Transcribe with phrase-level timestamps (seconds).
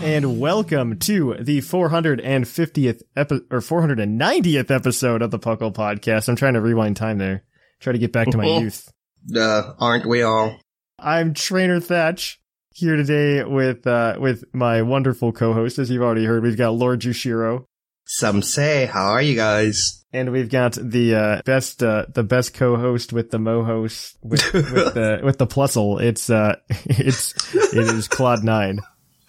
[0.00, 6.28] And welcome to the 450th epi- or 490th episode of the Puckle Podcast.
[6.28, 7.42] I'm trying to rewind time there.
[7.80, 8.90] Try to get back to my youth.
[9.36, 10.56] Uh, aren't we all?
[11.00, 12.40] I'm Trainer Thatch
[12.74, 15.78] here today with uh with my wonderful co-host.
[15.80, 17.64] As you've already heard, we've got Lord Jushiro
[18.06, 20.04] Some say, how are you guys?
[20.12, 24.94] and we've got the uh best uh the best co-host with the mo-host with, with
[24.94, 26.00] the with the plusle.
[26.00, 28.78] It's uh it's it is Claude 9.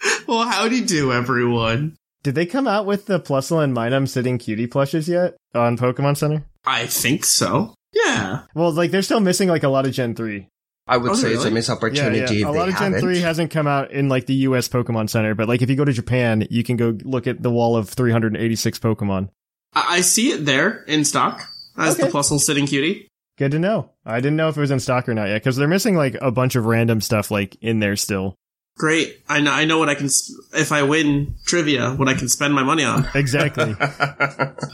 [0.27, 1.95] Well, howdy do, everyone.
[2.21, 6.17] Did they come out with the Plusle and Minun sitting cutie plushes yet on Pokemon
[6.17, 6.45] Center?
[6.65, 7.73] I think so.
[7.93, 8.43] Yeah.
[8.53, 10.47] Well, like they're still missing like a lot of Gen 3.
[10.87, 11.53] I would Oh, say it's a really?
[11.55, 12.17] missed opportunity.
[12.19, 12.49] Yeah, yeah.
[12.49, 13.01] A they lot of Gen haven't.
[13.01, 15.85] 3 hasn't come out in like the US Pokemon Center, but like if you go
[15.85, 19.29] to Japan, you can go look at the wall of 386 Pokemon.
[19.73, 21.41] I, I see it there in stock
[21.77, 22.11] as the Okay.
[22.11, 23.07] Plusle sitting cutie.
[23.37, 23.91] Good to know.
[24.05, 26.15] I didn't know if it was in stock or not yet because they're missing like
[26.21, 28.35] a bunch of random stuff like in there still.
[28.79, 29.21] Great.
[29.27, 32.29] I know, I know what I can, s- if I win trivia, what I can
[32.29, 33.05] spend my money on.
[33.13, 33.75] Exactly.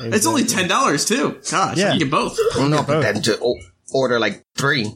[0.08, 1.40] It's only $10 too.
[1.50, 1.88] Gosh, Yeah.
[1.88, 2.38] I can get both.
[2.56, 3.04] Oh, no, but both.
[3.04, 3.56] then to
[3.92, 4.92] order like three.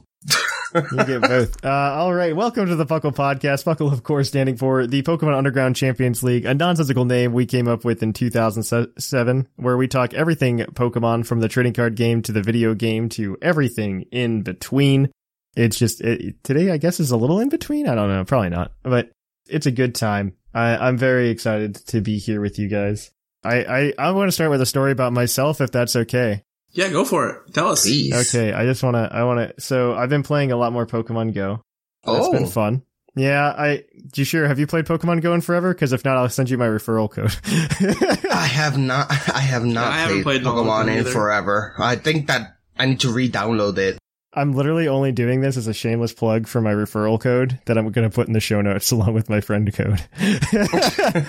[0.75, 1.57] You get both.
[1.65, 2.35] Uh, all right.
[2.35, 3.63] Welcome to the Puckle Podcast.
[3.65, 7.67] Puckle, of course, standing for the Pokemon Underground Champions League, a nonsensical name we came
[7.67, 12.31] up with in 2007, where we talk everything Pokemon from the trading card game to
[12.31, 15.09] the video game to everything in between.
[15.55, 17.87] It's just, it, today, I guess, is a little in between.
[17.87, 18.23] I don't know.
[18.25, 19.11] Probably not, but
[19.47, 20.33] it's a good time.
[20.53, 23.11] I, I'm very excited to be here with you guys.
[23.43, 26.43] I, I, I want to start with a story about myself, if that's okay.
[26.71, 27.53] Yeah, go for it.
[27.53, 27.83] Tell us.
[27.83, 28.13] Please.
[28.33, 30.85] Okay, I just want to, I want to, so I've been playing a lot more
[30.85, 31.61] Pokemon Go.
[32.03, 32.83] That's Oh, been fun.
[33.15, 33.83] Yeah, I,
[34.15, 35.73] you sure, have you played Pokemon Go in forever?
[35.73, 37.35] Cause if not, I'll send you my referral code.
[38.31, 39.07] I have not.
[39.11, 41.09] I have not I haven't played, played Pokemon Pokemon in either.
[41.11, 41.73] forever.
[41.79, 43.98] I think that I need to re-download it.
[44.33, 47.91] I'm literally only doing this as a shameless plug for my referral code that I'm
[47.91, 50.01] going to put in the show notes along with my friend code.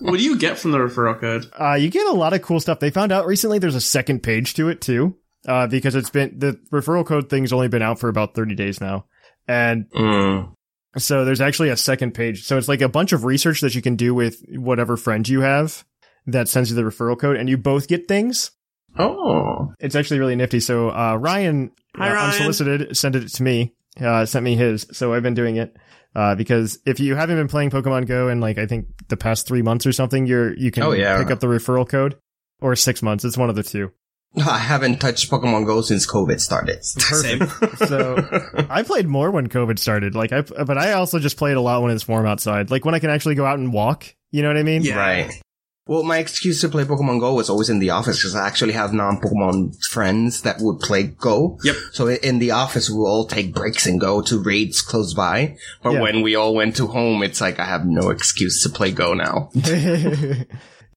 [0.00, 1.50] What do you get from the referral code?
[1.60, 2.78] uh, you get a lot of cool stuff.
[2.80, 5.16] They found out recently there's a second page to it too.
[5.46, 8.80] Uh, because it's been, the referral code thing's only been out for about 30 days
[8.80, 9.06] now.
[9.46, 10.52] And Mm.
[10.96, 12.44] So there's actually a second page.
[12.44, 15.40] So it's like a bunch of research that you can do with whatever friend you
[15.42, 15.84] have
[16.26, 18.50] that sends you the referral code and you both get things.
[18.98, 19.72] Oh.
[19.80, 20.60] It's actually really nifty.
[20.60, 22.30] So, uh, Ryan, Hi, uh, Ryan.
[22.30, 24.86] unsolicited sent it to me, uh, sent me his.
[24.92, 25.76] So I've been doing it.
[26.14, 29.46] Uh, because if you haven't been playing Pokemon Go in like, I think the past
[29.46, 31.18] three months or something, you're, you can Oh, yeah.
[31.18, 32.16] pick up the referral code
[32.60, 33.24] or six months.
[33.24, 33.92] It's one of the two.
[34.36, 36.84] I haven't touched Pokemon Go since COVID started.
[36.84, 37.46] Same.
[37.86, 38.16] So
[38.70, 40.14] I played more when COVID started.
[40.14, 42.70] Like I, but I also just played a lot when it's warm outside.
[42.70, 44.14] Like when I can actually go out and walk.
[44.30, 44.82] You know what I mean?
[44.82, 44.96] Yeah.
[44.98, 45.42] Right.
[45.88, 48.72] Well, my excuse to play Pokemon Go was always in the office because I actually
[48.74, 51.58] have non-Pokemon friends that would play Go.
[51.64, 51.76] Yep.
[51.92, 55.56] So in the office, we all take breaks and go to raids close by.
[55.82, 56.02] But Yeah.
[56.02, 59.14] when we all went to home, it's like I have no excuse to play Go
[59.14, 59.50] now.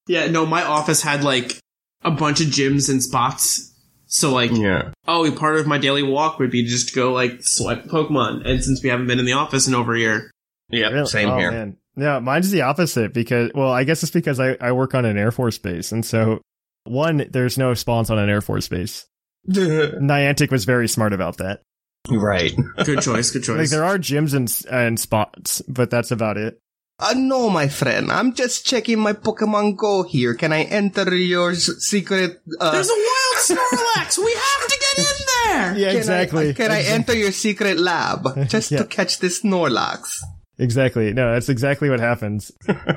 [0.07, 1.57] Yeah, no, my office had like
[2.03, 3.71] a bunch of gyms and spots.
[4.07, 4.91] So like, Yeah.
[5.07, 8.45] oh, part of my daily walk would be just to go like swipe Pokemon.
[8.45, 10.31] And since we haven't been in the office in over a year,
[10.69, 10.89] Yeah.
[10.89, 11.05] Really?
[11.07, 11.51] Same Oh, here.
[11.51, 11.77] Man.
[11.95, 15.17] Yeah, mine's the opposite because, well, I guess it's because I, I work on an
[15.17, 15.91] Air Force base.
[15.91, 16.41] And so,
[16.85, 19.05] one, there's no spawns on an Air Force base.
[19.49, 21.61] Niantic was very smart about that.
[22.09, 22.53] right.
[22.85, 23.57] good choice, good choice.
[23.57, 26.59] Like, there are gyms and, and spots, but that's about it.
[26.99, 28.11] Uh, no, my friend.
[28.11, 30.35] I'm just checking my Pokemon Go here.
[30.35, 32.39] Can I enter your s- secret?
[32.59, 34.17] Uh, There's a wild Snorlax.
[34.23, 35.77] we have to get in there.
[35.79, 36.49] Yeah, can exactly.
[36.49, 38.79] I, can I enter your secret lab just Yeah.
[38.79, 40.19] to catch this Snorlax?
[40.61, 41.11] Exactly.
[41.11, 42.51] No, that's exactly what happens.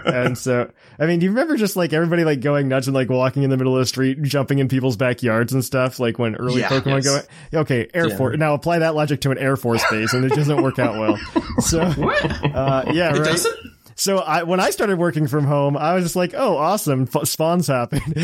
[0.04, 3.08] and so, I mean, do you remember just like everybody like going nuts and like
[3.08, 6.36] walking in the middle of the street, jumping in people's backyards and stuff, like when
[6.36, 7.26] early Yeah, Pokemon yes.
[7.52, 8.16] go, okay, Air Yeah.
[8.18, 8.36] Force.
[8.38, 11.18] Now apply that logic to an Air Force base and it doesn't work out well.
[11.60, 12.24] So, What?
[12.54, 13.24] uh, yeah, It right.
[13.30, 13.56] doesn't?
[13.96, 17.08] So I, when I started working from home, I was just like, oh, awesome.
[17.14, 18.00] F- spawns happen.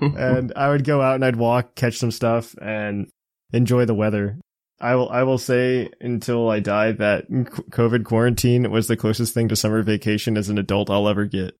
[0.00, 3.08] and I would go out and I'd walk, catch some stuff and
[3.52, 4.38] enjoy the weather.
[4.82, 9.48] I will, I will say until I die that COVID quarantine was the closest thing
[9.48, 11.54] to summer vacation as an adult I'll ever get.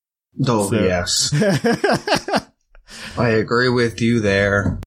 [0.46, 1.32] Oh, So- yes.
[3.16, 4.80] I agree with you there.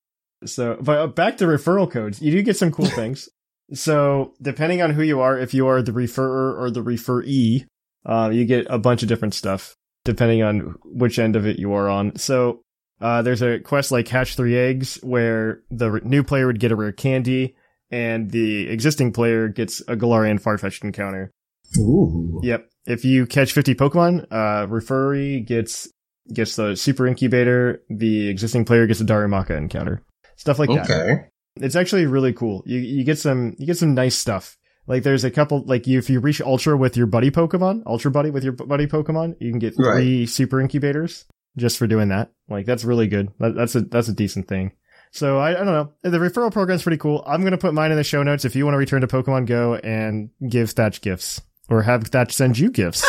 [0.46, 2.22] So, but uh, back to referral codes.
[2.22, 3.30] You do get some cool things.
[3.74, 7.66] So, depending on who you are, if you are the referrer or the referee,
[8.06, 11.74] uh, you get a bunch of different stuff depending on which end of it you
[11.74, 12.16] are on.
[12.18, 12.62] So,
[13.02, 16.76] uh, there's a quest like Hatch Three Eggs where the new player would get a
[16.76, 17.56] rare candy
[17.92, 21.32] and the existing player gets a Galarian Farfetch'd encounter.
[21.78, 22.40] Ooh.
[22.44, 22.70] Yep.
[22.86, 25.88] If you catch 50 Pokemon, uh, referee gets,
[26.34, 27.84] gets the super incubator.
[27.90, 30.04] The existing player gets a Darumaka encounter.
[30.36, 30.90] Stuff like that.
[30.90, 31.26] Okay.
[31.58, 32.64] It's actually really cool.
[32.66, 34.58] You, you get some, you get some nice stuff.
[34.88, 38.12] Like there's a couple, like you, if you reach Ultra with your buddy Pokemon, Ultra
[38.12, 41.26] Buddy with your buddy Pokemon, you can get three super incubators
[41.58, 42.32] just for doing that.
[42.50, 43.32] Like that's really good.
[43.40, 44.74] That, that's a, that's a decent thing.
[45.16, 45.94] So I, I don't know.
[46.02, 47.24] The referral program's pretty cool.
[47.26, 49.08] I'm going to put mine in the show notes if you want to return to
[49.08, 53.02] Pokemon Go and give Thatch gifts or have Thatch send you gifts.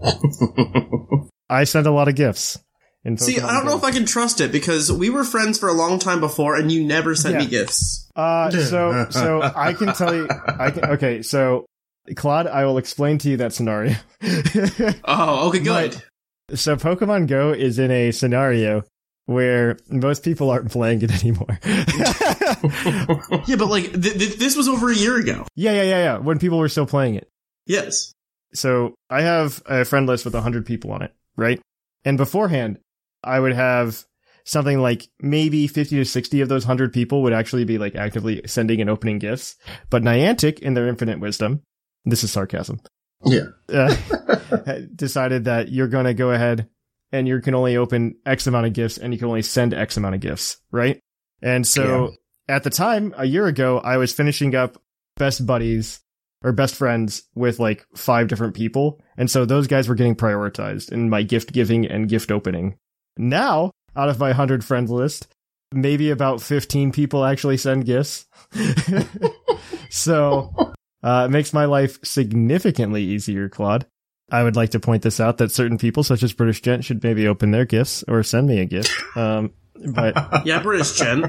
[1.50, 2.58] I send a lot of gifts.
[3.04, 5.68] In See, I don't know if I can trust it because we were friends for
[5.68, 8.10] a long time before, and you never sent me gifts.
[8.16, 11.66] Uh, so, so I can tell you, I can, okay, so,
[12.16, 13.94] Claude, I will explain to you that scenario.
[15.04, 16.02] Oh, okay, good.
[16.54, 18.82] so Pokemon Go is in a scenario
[19.26, 21.58] where most people aren't playing it anymore.
[21.64, 25.46] yeah, but like th- th- this was over a year ago.
[25.54, 27.28] yeah, yeah, yeah, yeah, when people were still playing it.
[27.66, 28.12] Yes.
[28.54, 31.60] So I have a friend list with 100 people on it, right?
[32.04, 32.78] And beforehand,
[33.24, 34.04] I would have
[34.44, 38.40] something like maybe 50 to 60 of those 100 people would actually be like actively
[38.46, 39.56] sending and opening gifts.
[39.90, 41.62] But Niantic, in their infinite wisdom,
[42.04, 42.80] this is sarcasm,
[43.24, 43.46] Yeah.
[43.68, 43.92] uh,
[44.94, 46.68] decided that you're going to go ahead
[47.12, 49.96] and you can only open X amount of gifts and you can only send X
[49.96, 51.00] amount of gifts, right?
[51.42, 52.14] And so
[52.48, 54.80] at the time, a year ago, I was finishing up
[55.16, 56.00] best buddies
[56.42, 59.00] or best friends with like five different people.
[59.16, 62.76] And so those guys were getting prioritized in my gift giving and gift opening.
[63.16, 65.28] Now, out of my 100 friends list,
[65.72, 68.26] maybe about 15 people actually send gifts.
[69.90, 70.52] so
[71.02, 73.86] uh, it makes my life significantly easier, Claude.
[74.30, 77.02] I would like to point this out that certain people, such as British Gent, should
[77.02, 78.90] maybe open their gifts or send me a gift.
[79.16, 79.52] Um,
[79.92, 81.26] but Yeah, British Gent,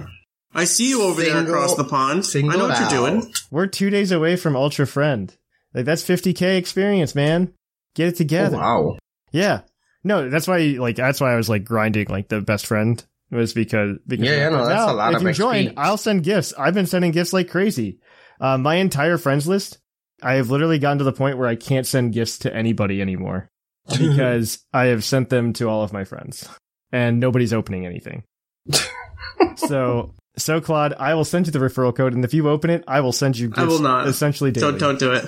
[0.53, 2.25] I see you over there across the pond.
[2.35, 3.31] I know what you're doing.
[3.51, 5.35] we're two days away from Ultra Friend.
[5.73, 7.53] Like that's 50k experience, man.
[7.93, 8.57] Get it Oh, together.
[8.57, 8.97] wow.
[9.31, 9.61] Yeah.
[10.03, 13.53] No, that's why like that's why I was like grinding like the best friend was
[13.53, 16.23] because because Yeah, yeah, no, that's now, a lot if of you join, I'll send
[16.23, 16.53] gifts.
[16.57, 17.99] I've been sending gifts like crazy.
[18.39, 19.79] Uh, my entire friends list,
[20.21, 23.49] I have literally gotten to the point where I can't send gifts to anybody anymore
[23.97, 26.47] because I have sent them to all of my friends
[26.91, 28.23] and nobody's opening anything.
[29.55, 32.83] so so Claude, I will send you the referral code, and if you open it,
[32.87, 33.47] I will send you.
[33.47, 34.07] Gifts I will not.
[34.07, 34.71] Essentially, daily.
[34.71, 35.25] Don't don't do it.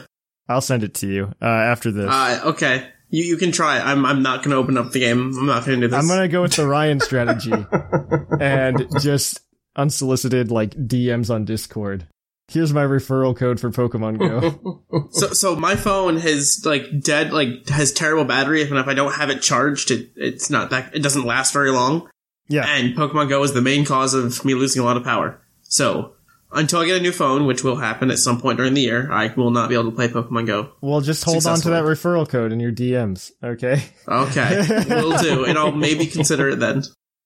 [0.47, 2.09] I'll send it to you uh, after this.
[2.09, 2.89] Uh, okay.
[3.09, 3.79] You you can try.
[3.79, 5.33] I'm I'm not gonna open up the game.
[5.37, 5.99] I'm not gonna do this.
[5.99, 7.53] I'm gonna go with the Ryan strategy
[8.39, 9.41] and just
[9.75, 12.07] unsolicited like DMs on Discord.
[12.49, 14.81] Here's my referral code for Pokemon Go.
[15.11, 19.13] So so my phone has like dead like has terrible battery, and if I don't
[19.13, 22.07] have it charged, it it's not that it doesn't last very long.
[22.47, 25.41] yeah, And Pokemon Go is the main cause of me losing a lot of power.
[25.63, 26.13] So
[26.51, 29.11] until I get a new phone, which will happen at some point during the year,
[29.11, 30.71] I will not be able to play Pokemon Go.
[30.81, 33.83] well, just hold on to that referral code in your DMs, okay?
[34.07, 36.83] Okay, we'll do, and I'll maybe consider it then.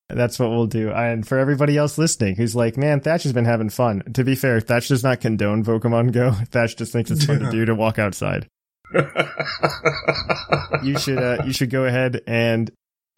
[0.10, 0.92] That's what we'll do.
[0.92, 4.04] And for everybody else listening who's like, man, Thatch has been having fun.
[4.14, 6.32] To be fair, Thatch does not condone Pokemon Go.
[6.52, 8.48] Thatch just thinks it's fun to do to walk outside.
[10.84, 12.70] you should uh, you should go ahead and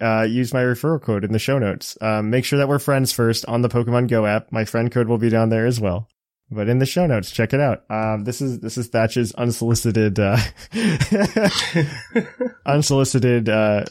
[0.02, 1.98] uh, use my referral code in the show notes.
[2.00, 4.52] Um, make sure that we're friends first on the Pokemon Go app.
[4.52, 6.08] My friend code will be down there as well.
[6.52, 7.84] But in the show notes, check it out.
[7.90, 10.38] Um, this is this is Thatch's unsolicited uh,
[12.66, 13.86] unsolicited uh,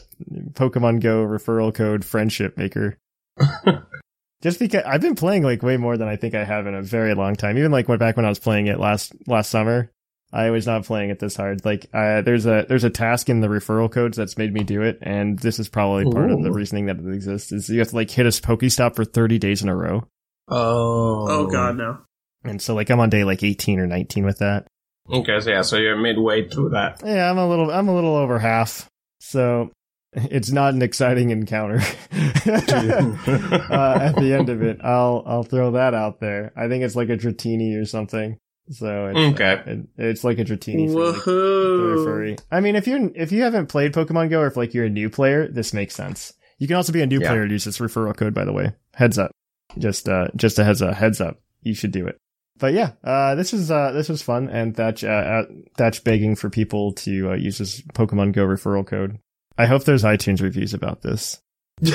[0.53, 2.97] Pokemon Go referral code friendship maker.
[4.41, 6.81] Just because I've been playing like way more than I think I have in a
[6.81, 7.57] very long time.
[7.57, 9.91] Even like went back when I was playing it last last summer.
[10.31, 11.65] I was not playing it this hard.
[11.65, 14.81] Like uh, there's a there's a task in the referral codes that's made me do
[14.81, 17.51] it, and this is probably part of the reasoning that it exists.
[17.51, 20.07] Is you have to like hit a Pokestop for 30 days in a row,
[20.47, 21.27] Oh.
[21.29, 21.99] Oh god, no.
[22.45, 24.67] And so like I'm on day like 18 or 19 with that.
[25.11, 27.01] Okay, so yeah, so you're midway through that.
[27.05, 28.87] Yeah, I'm a little I'm a little over half.
[29.19, 29.71] So
[30.13, 31.79] it's not an exciting encounter.
[32.13, 36.51] uh, at the end of it, I'll I'll throw that out there.
[36.55, 38.37] I think it's like a Dratini or something.
[38.71, 39.51] So it's, Okay.
[39.53, 42.35] uh, it- it's like a Dratini for, like, furry.
[42.51, 44.89] I mean, if you're if you haven't played Pokemon Go or if like you're a
[44.89, 46.33] new player, this makes sense.
[46.57, 47.29] You can also be a new Yeah.
[47.29, 48.33] player and use this referral code.
[48.33, 49.31] By the way, heads up.
[49.77, 50.95] Just uh, just a heads up.
[50.95, 51.37] Heads up.
[51.61, 52.17] You should do it.
[52.57, 55.43] But yeah, uh, this is uh, this was fun, and Thatch uh, uh,
[55.77, 59.19] Thatch begging for people to uh, use this Pokemon Go referral code.
[59.57, 61.41] I hope there's iTunes reviews about this.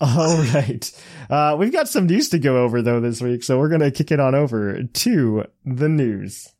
[0.00, 0.90] All right.
[1.28, 4.12] Uh, we've got some news to go over though this week, so we're gonna kick
[4.12, 6.52] it on over to the news.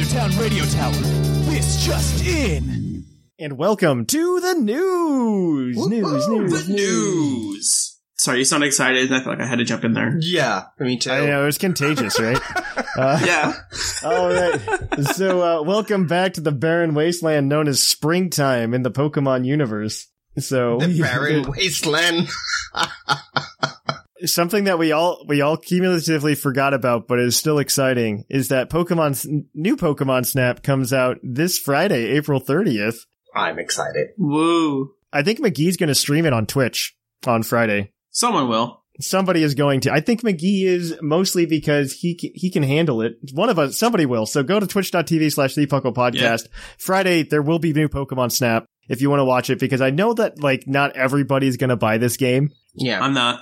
[0.00, 0.92] Live from the Lavender Town Radio Tower.
[1.50, 3.04] This just in.
[3.38, 5.76] And welcome to the news.
[5.88, 7.96] News, news, The news.
[8.16, 9.06] Sorry, you sound excited.
[9.10, 10.16] I felt like I had to jump in there.
[10.20, 11.10] yeah, me too.
[11.10, 12.38] I know it's contagious, right?
[12.96, 13.52] Uh, Yeah.
[14.04, 14.60] all right.
[15.14, 20.08] So, uh, welcome back to the barren wasteland known as springtime in the Pokemon universe.
[20.38, 22.28] So, The barren wasteland.
[24.24, 28.70] something that we all we all cumulatively forgot about, but is still exciting, is that
[28.70, 33.06] Pokemon's new Pokemon Snap comes out this Friday, April thirtieth.
[33.34, 34.08] I'm excited.
[34.18, 34.92] Woo.
[35.12, 36.96] I think McGee's going to stream it on Twitch
[37.26, 37.92] on Friday.
[38.10, 38.82] Someone will.
[39.00, 39.92] Somebody is going to.
[39.92, 43.14] I think McGee is mostly because he can, he can handle it.
[43.32, 44.26] One of us, somebody will.
[44.26, 46.48] So go to twitch.tv slash the Puckle podcast.
[46.78, 49.90] Friday, there will be new Pokemon Snap if you want to watch it because I
[49.90, 52.50] know that like not everybody's going to buy this game.
[52.74, 53.40] Yeah, I'm not.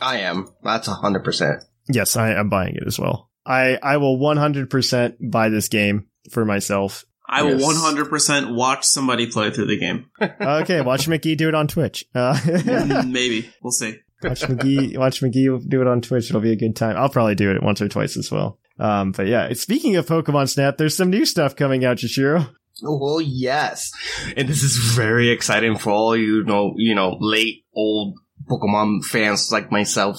[0.00, 0.48] I am.
[0.62, 1.62] That's a hundred percent.
[1.88, 3.30] Yes, I am buying it as well.
[3.46, 7.04] I, I will 100% buy this game for myself.
[7.28, 10.06] I will 100% watch somebody play through the game.
[10.40, 12.04] Okay, watch McGee do it on Twitch.
[12.14, 13.48] Uh, Mm, Maybe.
[13.62, 13.96] We'll see.
[14.22, 16.28] watch McGee, watch McGee do it on Twitch.
[16.28, 16.96] It'll be a good time.
[16.96, 18.58] I'll probably do it once or twice as well.
[18.80, 22.48] Um, but yeah, speaking of Pokemon Snap, there's some new stuff coming out, Shishiro.
[22.84, 23.90] Oh yes,
[24.36, 29.50] and this is very exciting for all you know, you know, late old Pokemon fans
[29.52, 30.18] like myself.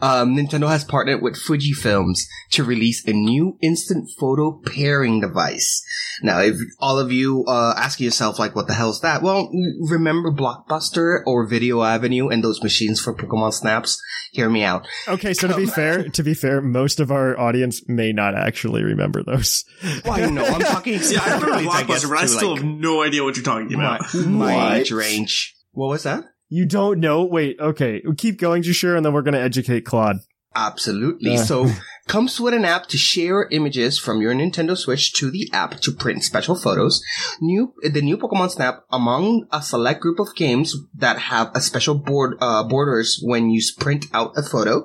[0.00, 2.20] Um, Nintendo has partnered with Fujifilms
[2.52, 5.84] to release a new instant photo pairing device.
[6.22, 9.22] Now, if all of you uh, ask yourself, like, what the hell is that?
[9.22, 9.50] Well,
[9.88, 14.00] remember Blockbuster or Video Avenue and those machines for Pokemon snaps?
[14.32, 14.86] Hear me out.
[15.08, 18.82] Okay, so to be fair, to be fair, most of our audience may not actually
[18.84, 19.64] remember those.
[20.04, 20.44] Why no?
[20.44, 20.98] I'm talking.
[21.00, 23.44] See, I remember I guess, Blockbuster, but I still like, have no idea what you're
[23.44, 24.02] talking about.
[24.14, 24.76] my What?
[24.76, 25.56] age range.
[25.72, 26.24] What was that?
[26.50, 27.24] You don't know?
[27.24, 28.02] Wait, okay.
[28.16, 30.18] Keep going, Jashir, and then we're going to educate Claude.
[30.54, 31.34] Absolutely.
[31.34, 31.44] Yeah.
[31.44, 31.70] So,
[32.08, 35.92] comes with an app to share images from your Nintendo Switch to the app to
[35.92, 37.00] print special photos.
[37.40, 41.94] New, the new Pokemon Snap among a select group of games that have a special
[41.94, 44.84] board, uh, borders when you print out a photo.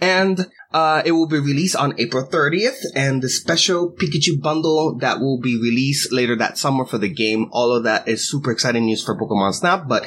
[0.00, 5.20] And, uh, it will be released on April 30th and the special Pikachu bundle that
[5.20, 7.46] will be released later that summer for the game.
[7.52, 10.06] All of that is super exciting news for Pokemon Snap, but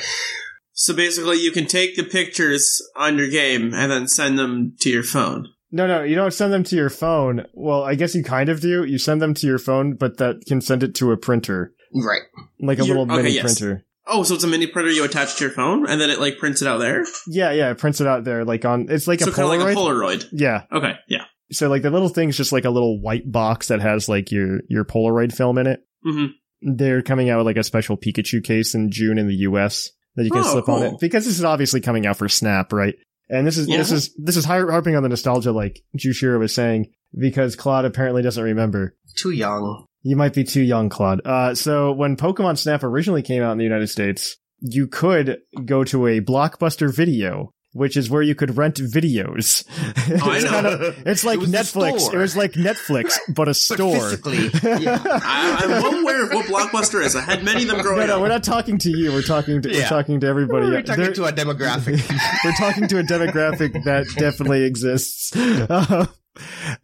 [0.73, 4.89] So basically, you can take the pictures on your game and then send them to
[4.89, 5.47] your phone.
[5.71, 7.45] No, no, you don't send them to your phone.
[7.53, 8.83] Well, I guess you kind of do.
[8.83, 12.21] You send them to your phone, but that can send it to a printer, right.
[12.59, 13.43] like a You're- little okay, mini yes.
[13.43, 13.85] printer.
[14.07, 16.39] Oh, so it's a mini printer you attach to your phone, and then it like
[16.39, 17.05] prints it out there.
[17.27, 18.87] Yeah, yeah, it prints it out there, like on.
[18.89, 19.63] It's like so a kind of Polaroid.
[19.65, 20.29] like a Polaroid.
[20.33, 21.25] yeah, Okay, yeah.
[21.51, 24.61] so like the little thing's just like a little white box that has like your
[24.67, 25.81] your Polaroid film in it.
[26.03, 26.25] hmm
[26.61, 29.91] They're coming out with like a special Pikachu case in June in the U.S.
[30.15, 32.73] that you can Oh, slip on it because this is obviously coming out for Snap,
[32.73, 32.95] right?
[33.29, 33.77] And this is Yeah.
[33.77, 36.87] this is this is harping on the nostalgia, like Jushiro was saying,
[37.17, 38.95] because Claude apparently doesn't remember.
[39.17, 39.85] Too young.
[40.03, 41.21] You might be too young, Claude.
[41.25, 45.83] Uh, so when Pokemon Snap originally came out in the United States, you could go
[45.85, 49.63] to a Blockbuster Video, which is where you could rent videos.
[50.21, 50.49] Oh, I it's know.
[50.51, 51.93] kind of, it's like It was Netflix.
[51.95, 52.19] It store.
[52.19, 53.95] was like Netflix, but a But store.
[54.09, 54.49] physically,
[54.83, 55.01] yeah.
[55.05, 57.15] I, I'm well aware of what Blockbuster is.
[57.15, 58.21] I had many of them growing No, no, up.
[58.21, 59.11] we're not talking to you.
[59.13, 60.67] We're talking to, we're talking to everybody.
[60.67, 62.43] We're talking There- to a demographic.
[62.43, 65.35] we're talking to a demographic that definitely exists.
[65.35, 66.05] Uh,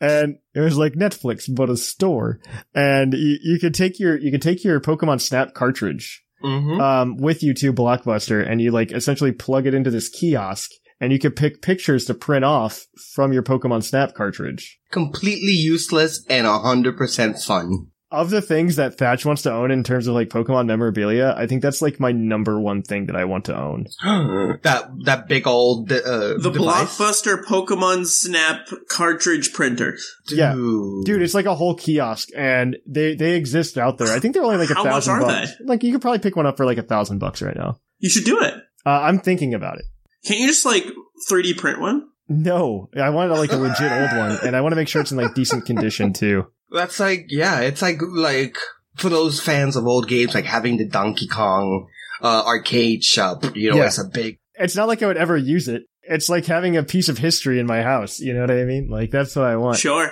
[0.01, 2.39] and it was like Netflix, but a store.
[2.75, 7.17] And you, you could take your, you could take your Pokemon Snap cartridge, hmm um,
[7.17, 11.20] with you to Blockbuster and you like essentially plug it into this kiosk and you
[11.20, 14.79] could pick pictures to print off from your Pokemon Snap cartridge.
[14.91, 17.88] Completely useless and hundred percent fun.
[18.10, 21.46] Of the things that Thatch wants to own in terms of like Pokemon memorabilia, I
[21.48, 23.88] think that's like my number one thing that I want to own.
[24.64, 25.98] that that big old uh,
[26.38, 26.98] The device.
[26.98, 29.98] blockbuster Pokemon Snap cartridge printer.
[30.30, 30.54] Yeah.
[30.54, 31.06] Dude.
[31.06, 34.16] Dude, it's like a whole kiosk and they, they exist out there.
[34.16, 35.52] I think they're only like a How much thousand are bucks.
[35.66, 37.80] Like you could probably pick one up for like a thousand bucks right now.
[38.00, 38.54] You should do it.
[38.86, 39.86] Uh, I'm thinking about it.
[40.26, 40.86] Can't you just like
[41.30, 42.08] 3D print one?
[42.29, 45.12] No, I wanted like a legit old one and I want to make sure it's
[45.12, 46.48] in like decent condition too.
[46.72, 48.57] That's like, yeah, it's like, like,
[48.96, 51.88] for those fans of old games, like having the Donkey Kong,
[52.22, 53.86] uh, arcade shop, you know, Yeah.
[53.86, 55.84] it's a big, It's not like I would ever use it.
[56.01, 58.19] It's like having a piece of history in my house.
[58.19, 58.88] You know what I mean?
[58.89, 59.77] Like that's what I want.
[59.77, 60.12] Sure.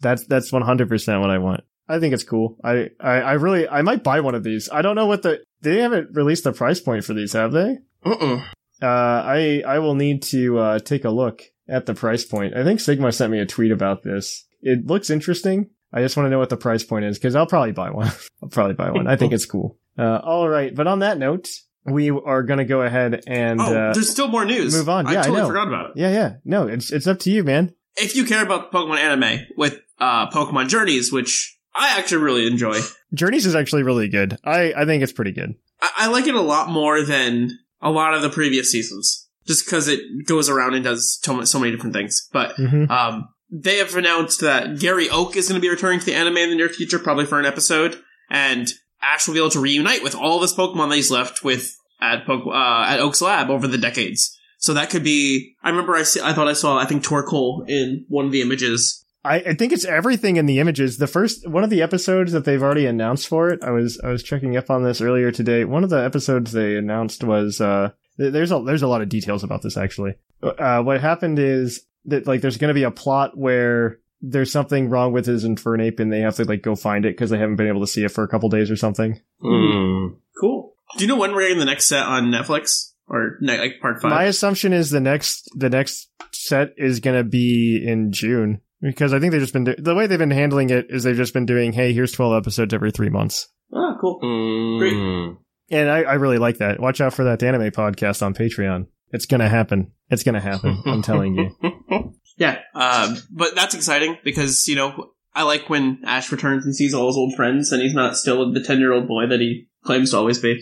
[0.00, 1.62] That's that's one hundred percent what I want.
[1.88, 2.56] I think it's cool.
[2.64, 4.68] I, I I really I might buy one of these.
[4.72, 7.76] I don't know what the they haven't released the price point for these, have they?
[8.04, 8.42] mm
[8.82, 12.56] Uh, I I will need to uh, take a look at the price point.
[12.56, 14.44] I think Sigma sent me a tweet about this.
[14.62, 15.70] It looks interesting.
[15.92, 18.10] I just want to know what the price point is because I'll probably buy one.
[18.42, 19.06] I'll probably buy one.
[19.06, 19.78] I think it's cool.
[19.96, 21.48] Uh, all right, but on that note,
[21.84, 24.74] we are gonna go ahead and oh, uh, there's still more news.
[24.74, 25.06] move on.
[25.06, 25.46] Yeah, I I totally know.
[25.46, 25.92] forgot about it.
[25.98, 26.32] yeah, yeah.
[26.44, 27.72] No, it's it's up to you, man.
[27.94, 32.80] If you care about Pokemon anime with uh, Pokemon Journeys, which I actually really enjoy,
[33.14, 34.36] Journeys is actually really good.
[34.44, 35.54] I I think it's pretty good.
[35.80, 39.64] I, I like it a lot more than a lot of the previous seasons, just
[39.66, 42.28] because it goes around and does so, so many different things.
[42.32, 42.90] But Mm-hmm.
[42.90, 46.36] um, they have announced that Gary Oak is going to be returning to the anime
[46.38, 48.68] in the near future, probably for an episode, and
[49.02, 51.76] Ash will be able to reunite with all of his Pokemon that he's left with
[52.00, 54.36] at Poke- uh, at Oak's lab over the decades.
[54.58, 55.54] So that could be.
[55.62, 58.40] I remember I see, I thought I saw I think Torkoal in one of the
[58.40, 59.04] images.
[59.26, 60.96] I, I think it's everything in the images.
[60.96, 63.62] The first one of the episodes that they've already announced for it.
[63.62, 65.64] I was I was checking up on this earlier today.
[65.64, 69.44] One of the episodes they announced was uh there's a there's a lot of details
[69.44, 70.14] about this actually.
[70.42, 74.88] Uh, what happened is that like there's going to be a plot where there's something
[74.88, 77.56] wrong with his Infernape and they have to like go find it because they haven't
[77.56, 79.20] been able to see it for a couple days or something.
[79.42, 80.16] Mm.
[80.40, 80.74] Cool.
[80.96, 84.00] Do you know when we're getting the next set on Netflix or ne- like part
[84.00, 84.10] five?
[84.10, 89.12] My assumption is the next the next set is going to be in June because
[89.12, 91.34] I think they've just been do- the way they've been handling it is they've just
[91.34, 93.48] been doing hey here's 12 episodes every 3 months.
[93.72, 94.20] oh, cool.
[94.22, 95.36] Mm.
[95.70, 96.80] And I, I really like that.
[96.80, 98.86] Watch out for that anime podcast on Patreon.
[99.10, 99.92] It's gonna happen.
[100.10, 100.82] It's gonna happen.
[100.86, 102.12] I'm telling you.
[102.36, 106.92] Yeah, um, but that's exciting because you know I like when Ash returns and sees
[106.92, 109.68] all his old friends, and he's not still the ten year old boy that he
[109.84, 110.60] claims to always be.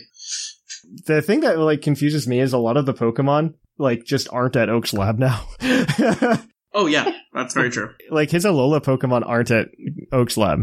[1.07, 4.55] The thing that like confuses me is a lot of the Pokemon like just aren't
[4.57, 5.47] at Oak's lab now.
[6.75, 7.91] Oh yeah, that's very true.
[8.11, 9.69] like his Alola Pokemon aren't at
[10.11, 10.63] Oak's lab.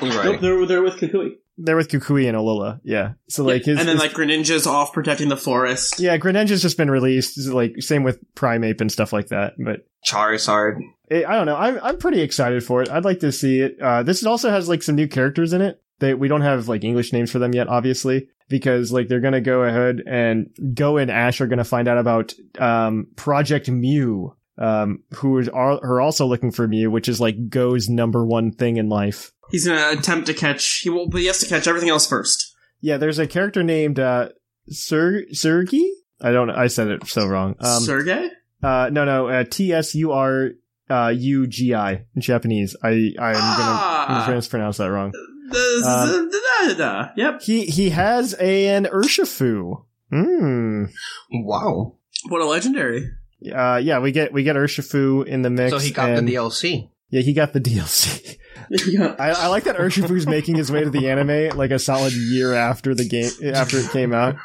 [0.00, 0.24] Right.
[0.24, 2.80] Nope, they're they're with Kukui, They're with Kukui and Alola.
[2.84, 3.12] Yeah.
[3.28, 6.00] So like his and then his- like Greninja's off protecting the forest.
[6.00, 7.38] yeah, Greninja's just been released.
[7.48, 9.52] Like same with Primeape and stuff like that.
[9.58, 10.78] But Charizard.
[11.08, 11.56] it, I don't know.
[11.56, 12.90] I'm I'm pretty excited for it.
[12.90, 13.76] I'd like to see it.
[13.80, 15.80] Uh, this also has like some new characters in it.
[16.00, 19.40] They we don't have like English names for them yet, obviously, because like they're gonna
[19.40, 25.02] go ahead and Go and Ash are gonna find out about um Project Mew, um
[25.16, 28.76] who is are, are also looking for Mew, which is like Go's number one thing
[28.76, 29.32] in life.
[29.50, 30.80] He's gonna attempt to catch.
[30.82, 32.54] He will, but he has to catch everything else first.
[32.80, 34.28] Yeah, there's a character named uh
[34.68, 35.84] Sur Surgi.
[36.20, 36.50] I don't.
[36.50, 37.56] I said it so wrong.
[37.60, 38.30] Um, Sergey.
[38.62, 40.50] Uh, no, no, uh, T S U R
[40.88, 42.74] uh, U G I in Japanese.
[42.82, 44.04] I I'm Ah.
[44.08, 45.12] gonna, I'm gonna pronounce that wrong.
[45.50, 47.08] The- da- da- da.
[47.16, 47.42] Yep.
[47.42, 49.84] He he has an Urshifu.
[50.10, 50.84] Hmm.
[51.30, 51.96] Wow.
[52.28, 53.10] What a legendary.
[53.52, 55.70] Uh, yeah, we get we get Urshifu in the mix.
[55.72, 56.88] So he got and- the DLC.
[57.10, 58.38] Yeah, he got the DLC.
[58.86, 59.14] yeah.
[59.18, 62.54] I, I like that Urshifu's making his way to the anime like a solid year
[62.54, 64.36] after the game after it came out.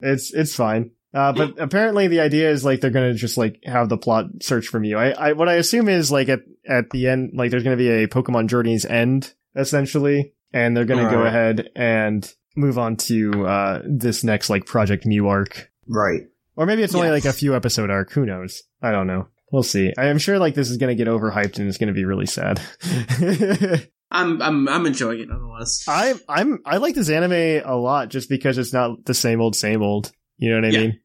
[0.00, 0.90] It's it's fine.
[1.14, 4.66] Uh, but apparently the idea is like they're gonna just like have the plot search
[4.68, 4.98] from you.
[4.98, 7.88] I, I what I assume is like at at the end like there's gonna be
[7.88, 13.82] a Pokemon Journey's end essentially, and they're gonna go ahead and move on to uh
[13.86, 16.22] this next like Project Mew arc, Right.
[16.58, 17.12] Or maybe it's only Yeah.
[17.14, 18.12] like a few episode arc.
[18.12, 18.62] Who knows?
[18.82, 19.28] I don't know.
[19.50, 19.94] We'll see.
[19.96, 22.60] I am sure like this is gonna get overhyped and it's gonna be really sad.
[24.10, 25.84] I'm I'm I'm enjoying it nonetheless.
[25.88, 29.54] I I'm I like this anime a lot just because it's not the same old
[29.56, 30.12] same old.
[30.38, 30.80] You know what I Yeah.
[30.80, 31.00] mean?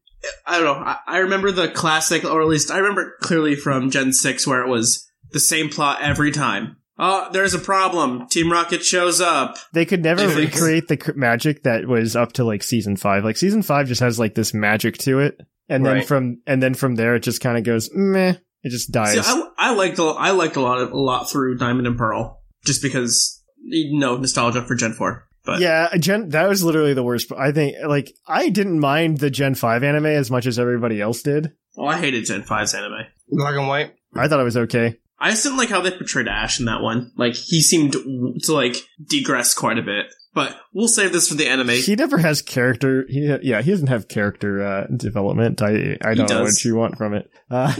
[0.46, 0.84] I don't know.
[0.84, 4.46] I, I remember the classic, or at least I remember it clearly from Gen 6
[4.46, 6.76] where it was the same plot every time.
[6.98, 8.28] Oh, there's a problem.
[8.28, 9.56] Team Rocket shows up.
[9.72, 13.24] They could never If it's- recreate the magic that was up to like season five.
[13.24, 16.06] Like season five just has like this magic to it, and then Right.
[16.06, 18.34] from and then from there it just kind of goes meh.
[18.62, 19.14] It just dies.
[19.26, 21.98] See, I, I liked a, I liked a lot of, a lot through Diamond and
[21.98, 25.26] Pearl, just because you know nostalgia for Gen 4.
[25.44, 27.30] But yeah, Gen that was literally the worst.
[27.36, 31.20] I think like I didn't mind the Gen five anime as much as everybody else
[31.22, 31.52] did.
[31.76, 33.00] well, I hated Gen 5's anime.
[33.28, 33.94] Black and white.
[34.16, 34.96] I thought it was okay.
[35.24, 37.10] I just didn't like how they portrayed Ash in that one.
[37.16, 40.12] Like he seemed to like degress quite a bit.
[40.34, 41.70] But we'll save this for the anime.
[41.70, 43.06] He never has character.
[43.08, 45.62] He, yeah, he doesn't have character uh, development.
[45.62, 47.30] I I don't know what you want from it.
[47.50, 47.72] Uh,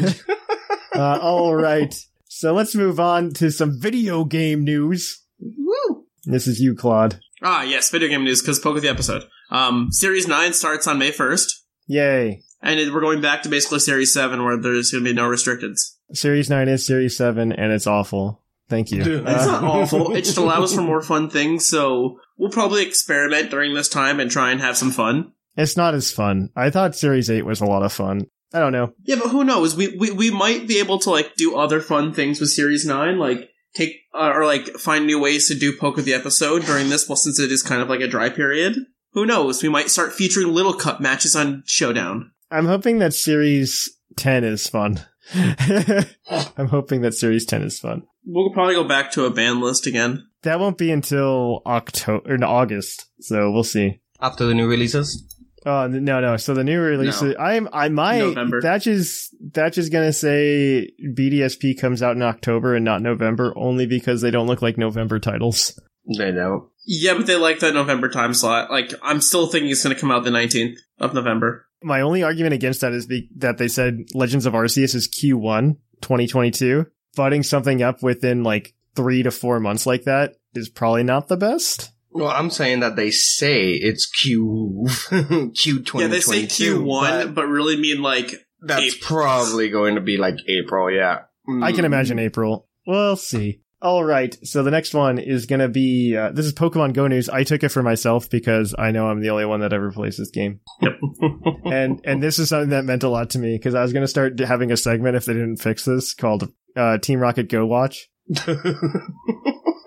[0.95, 1.95] uh, all right,
[2.29, 5.23] so let's move on to some video game news.
[5.39, 6.07] Woo!
[6.25, 7.21] This is you, Claude.
[7.43, 9.25] Ah, yes, video game news because poke the episode.
[9.51, 12.43] Um, Series Nine starts on May first, Yay!
[12.65, 15.29] And it, we're going back to basically Series Seven, where there's going to be no
[15.29, 15.97] restrictions.
[16.13, 18.43] Series nine is Series seven, and it's awful.
[18.69, 19.05] Thank you.
[19.05, 20.13] Dude, It's Uh, not awful.
[20.17, 21.69] It just allows for more fun things.
[21.69, 25.33] So we'll probably experiment during this time and try and have some fun.
[25.57, 26.49] it's not as fun.
[26.57, 28.27] I thought Series eight was a lot of fun.
[28.53, 28.93] I don't know.
[29.03, 29.77] Yeah, but who knows?
[29.77, 33.19] We we, we might be able to like do other fun things with Series Nine,
[33.19, 36.89] like take uh, or like find new ways to do poke of the episode during
[36.89, 37.09] this.
[37.09, 38.77] Well, since it is kind of like a dry period,
[39.13, 39.63] who knows?
[39.63, 42.31] We might start featuring Little Cup matches on Showdown.
[42.55, 45.01] I'm hoping that Series ten is fun.
[45.35, 48.05] I'm hoping that Series ten is fun.
[48.25, 50.27] We'll probably go back to a ban list again.
[50.43, 53.07] That won't be until October, or no, August.
[53.21, 54.01] So we'll see.
[54.21, 55.31] After the new releases?
[55.67, 56.37] Oh no, no.
[56.37, 57.35] So the new release, No.
[57.39, 58.19] I'm, I might.
[58.19, 58.61] November.
[58.61, 63.87] That's just that's just gonna say BDSP comes out in October and not November, only
[63.87, 65.79] because they don't look like November titles.
[66.07, 66.69] They don't.
[66.87, 68.71] Yeah, but they like that November time slot.
[68.71, 71.67] Like, I'm still thinking it's going to come out the 19th of November.
[71.85, 75.77] My only argument against that is be- that they said Legends of Arceus is Q1
[76.01, 76.87] 2022.
[77.17, 81.37] Butting something up within like three to four months like that is probably not the
[81.37, 81.93] best.
[82.11, 84.87] Well, I'm saying that they say it's Q
[85.55, 89.19] Q twenty yeah, they say Q1, but, really mean like that's April.
[89.21, 90.91] probably going to be like April.
[90.91, 91.23] Yeah,
[91.63, 91.87] I can Mm.
[91.87, 92.69] imagine April.
[92.87, 93.61] We'll see.
[93.85, 94.35] All right.
[94.47, 97.29] So the next one is going to be uh, this is Pokemon Go news.
[97.29, 100.17] I took it for myself because I know I'm the only one that ever plays
[100.17, 100.61] this game.
[100.81, 100.93] Yep.
[101.67, 104.03] and and this is something that meant a lot to me because I was going
[104.03, 107.67] to start having a segment if they didn't fix this called uh, Team Rocket Go
[107.67, 108.09] Watch.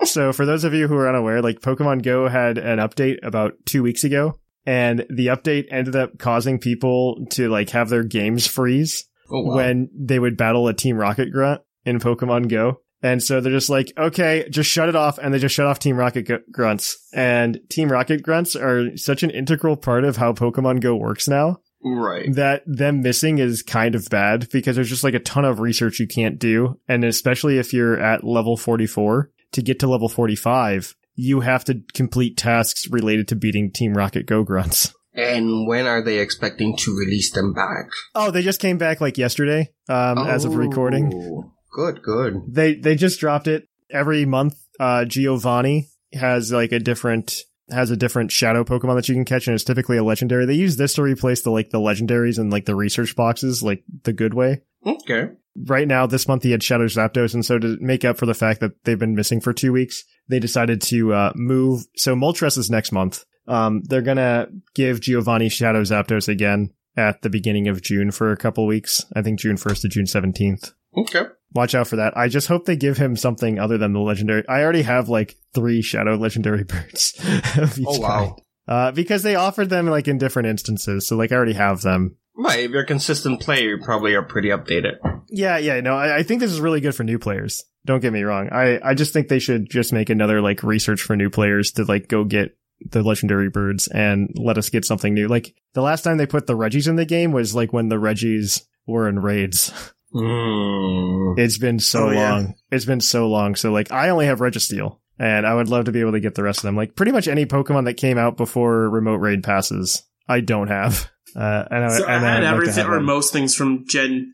[0.04, 3.54] so for those of you who are unaware, like Pokemon Go had an update about
[3.66, 8.46] two weeks ago, and the update ended up causing people to like have their games
[8.46, 9.56] freeze Oh, wow.
[9.56, 12.82] when they would battle a Team Rocket grunt in Pokemon Go.
[13.02, 15.18] And so they're just like, okay, just shut it off.
[15.18, 16.98] And they just shut off Team Rocket G- grunts.
[17.14, 21.60] And Team Rocket grunts are such an integral part of how Pokemon Go works now
[21.84, 22.34] right.
[22.34, 26.00] that them missing is kind of bad because there's just like a ton of research
[26.00, 26.80] you can't do.
[26.88, 31.82] And especially if you're at level 44 to get to level 45, you have to
[31.94, 34.94] complete tasks related to beating Team Rocket Go grunts.
[35.14, 37.88] And when are they expecting to release them back?
[38.14, 41.52] Oh, they just came back like yesterday, um, as of recording.
[41.72, 42.44] Good, good.
[42.48, 44.56] They they just dropped it every month.
[44.80, 49.48] Uh, Giovanni has like a different has a different shadow Pokemon that you can catch,
[49.48, 50.46] and it's typically a legendary.
[50.46, 53.84] They use this to replace the like the legendaries and like the research boxes, like
[54.04, 54.62] the good way.
[54.86, 55.30] Okay.
[55.66, 58.36] Right now, this month he had Shadow Zapdos, and so to make up for the
[58.36, 61.86] fact that they've been missing for two weeks, they decided to uh, move.
[61.96, 63.26] So Moltres is next month.
[63.48, 68.38] Um, they're gonna give Giovanni Shadow Zapdos again at the beginning of June for a
[68.38, 69.06] couple weeks.
[69.16, 71.24] I think June first to June seventeenth Okay.
[71.54, 72.18] Watch out for that.
[72.18, 74.44] I just hope they give him something other than the legendary.
[74.48, 77.14] I already have like three shadow legendary birds
[77.58, 78.36] of each Oh, wow.
[78.68, 81.08] Uh, because they offered them like in different instances.
[81.08, 82.18] So like I already have them.
[82.36, 82.66] Right.
[82.66, 84.98] If you're a consistent player, you probably are pretty updated.
[85.30, 87.64] Yeah, yeah, no, I, I think this is really good for new players.
[87.86, 88.50] Don't get me wrong.
[88.52, 91.86] I, I just think they should just make another like research for new players to
[91.86, 92.56] like go get
[92.92, 95.28] the legendary birds and let us get something new.
[95.28, 97.98] Like the last time they put the Regis in the game was like when the
[97.98, 99.72] Regis were in raids.
[100.14, 101.38] Mm.
[101.40, 102.32] It's been so Oh, yeah.
[102.34, 102.54] long.
[102.72, 103.56] It's been so long.
[103.56, 106.36] So like I only have Registeel and I would love to be able to get
[106.36, 106.76] the rest of them.
[106.76, 111.10] Like pretty much any Pokemon that came out before remote raid passes, I don't have.
[111.36, 113.06] Uh, and I, So I and had I'd everything have or them.
[113.06, 114.34] most things from Gen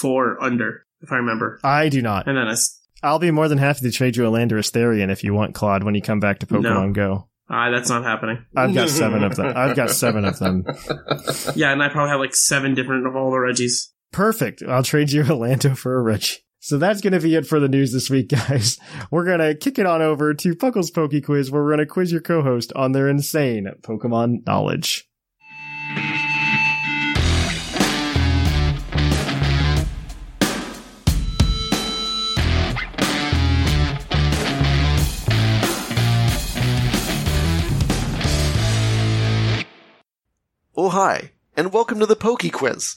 [0.00, 1.58] 4 under, if I remember.
[1.64, 2.28] I do not.
[2.28, 5.10] And then I, s- I'll be more than happy to trade you a Landorus Therian
[5.10, 6.92] if you want, Claude, when you come back to Pokemon No.
[6.92, 7.28] Go.
[7.50, 8.44] ah, that's not happening.
[8.54, 9.52] I've got seven of them.
[9.56, 10.64] I've got seven of them.
[11.56, 13.92] Yeah, and I probably have like seven different of all the Regis.
[14.12, 14.62] Perfect.
[14.62, 16.38] I'll trade you a Lando for a Regi.
[16.58, 18.78] So that's going to be it for the news this week, guys.
[19.10, 21.86] We're going to kick it on over to Puckle's Poke Quiz, where we're going to
[21.86, 25.08] quiz your co-host on their insane Pokemon knowledge.
[40.78, 42.96] Oh, hi, and welcome to the Poke Quiz,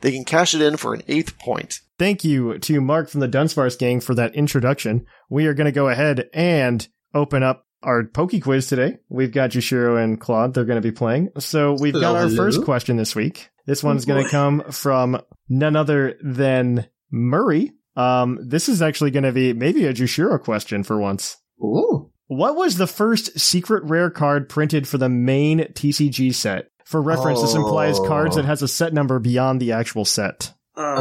[0.00, 1.80] they can cash it in for an eighth point.
[1.98, 5.06] Thank you to Mark from the Dunsparce gang for that introduction.
[5.28, 8.98] We are going to go ahead and open up our Poke Quiz today.
[9.08, 10.54] We've got Jushiro and Claude.
[10.54, 11.30] They're going to be playing.
[11.38, 13.50] So we've got our Hello, first question this week.
[13.66, 14.14] This one's boy.
[14.14, 17.72] going to come from none other than Murray.
[17.96, 21.36] Um, this is actually going to be maybe a Jushiro question for once.
[21.60, 22.10] Ooh.
[22.28, 26.70] What was the first secret rare card printed for the main TCG set?
[26.88, 30.54] For reference, this implies cards that has a set number beyond the actual set.
[30.74, 30.94] Uh.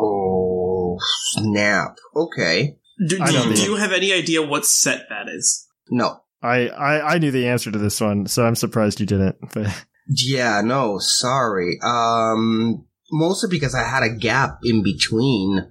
[0.00, 0.98] Oh,
[1.34, 1.98] snap.
[2.16, 2.78] Okay.
[3.06, 5.68] Do, do, you, do you have any idea what set that is?
[5.90, 6.22] No.
[6.40, 9.36] I, I, I knew the answer to this one, so I'm surprised you didn't.
[9.52, 9.66] But
[10.08, 11.78] Yeah, no, sorry.
[11.84, 15.70] Um, mostly because I had a gap in between.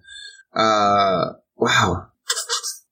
[0.54, 2.10] Uh, wow.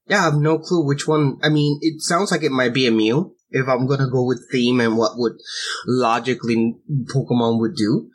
[0.07, 1.37] Yeah, I have no clue which one.
[1.43, 4.47] I mean, it sounds like it might be a Mew if I'm gonna go with
[4.51, 5.33] theme and what would
[5.87, 6.75] logically
[7.13, 8.09] Pokemon would do.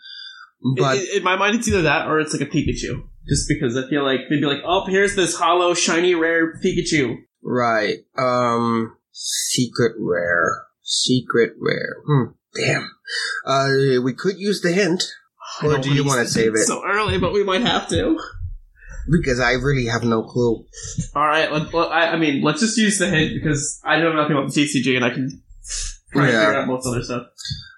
[0.76, 3.02] But in, in my mind, it's either that or it's like a Pikachu.
[3.28, 7.16] Just because I feel like they'd be like, "Oh, here's this hollow, shiny, rare Pikachu."
[7.42, 11.96] right, um, secret rare, secret rare.
[12.06, 12.90] Hmm, damn.
[13.46, 15.04] Uh, we could use the hint,
[15.62, 16.66] or don't you want to save it?
[16.66, 17.18] so early?
[17.18, 18.18] But we might have to.
[19.10, 20.64] Because I really have no clue.
[21.14, 21.50] All right.
[21.52, 24.52] Let, let- I, I mean, let's just use the hint because I know nothing about
[24.52, 25.42] the TCG, and I can
[26.12, 26.46] try and Yeah.
[26.46, 27.26] figure out most other stuff.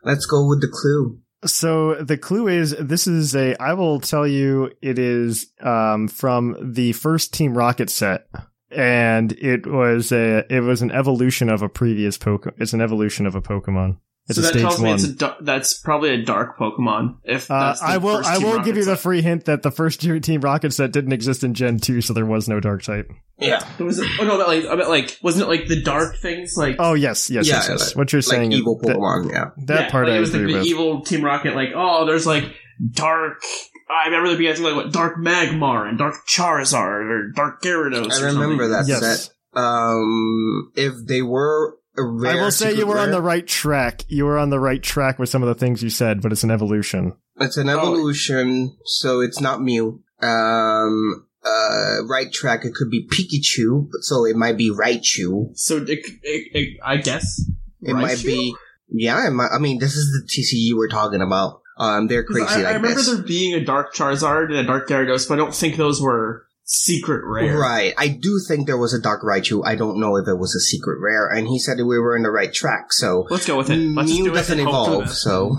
[0.04, 1.18] Let's go with the clue.
[1.44, 6.56] So the clue is this is a I will tell you it is um from
[6.60, 8.26] the first Team Rocket set
[8.70, 12.54] and it was a it was an evolution of a previous Pokemon.
[12.58, 13.98] It's an evolution of a Pokemon.
[14.28, 17.18] It's so a that stage tells me it's a dar- that's probably a dark Pokemon.
[17.24, 19.62] If uh, that's the I will first I will give you the free hint that
[19.62, 22.58] the first year Team Rocket set didn't exist in Gen 2 so there was no
[22.58, 23.08] dark type.
[23.38, 23.64] Yeah.
[23.78, 26.54] It was oh no, but like I meant like wasn't it like the dark things
[26.56, 27.86] like Oh yes, yes, Yeah, yes, yes.
[27.88, 29.50] like- what you're Like saying is evil that, Pokemon, yeah.
[29.66, 30.66] that yeah, part like, I it was agree like the with.
[30.68, 32.44] evil Team Rocket like oh there's like
[32.92, 33.40] dark.
[33.88, 38.10] I remember there being like what Dark Magmar and Dark Charizard or Dark Gyarados.
[38.12, 38.70] I or remember something.
[38.70, 39.26] that yes.
[39.26, 39.32] set.
[39.54, 43.46] Um, if they were a rare, I will say you secret were on the right
[43.46, 44.04] track.
[44.08, 46.44] You were on the right track with some of the things you said, but it's
[46.44, 47.14] an evolution.
[47.38, 50.02] It's an evolution, so it's not Mew.
[50.22, 55.56] Um, uh, right track, it could be Pikachu, but so it might be Raichu.
[55.56, 57.44] So it, it, it, I guess
[57.82, 58.54] It might be,
[58.88, 61.60] yeah, it might, I mean, this is the TCG we're talking about.
[61.78, 63.08] Um, they're crazy I, like I remember this.
[63.08, 66.46] there being a Dark Charizard and a Dark Gyarados, but I don't think those were
[66.66, 67.56] secret rare.
[67.58, 67.94] Right.
[67.96, 69.62] I do think there was a Dark Raichu.
[69.64, 72.16] I don't know if it was a secret rare, and he said that we were
[72.16, 73.26] in the right track, so.
[73.30, 73.76] Let's go with it.
[73.76, 75.56] Let's just Mew do doesn't and hope for the evolve, so.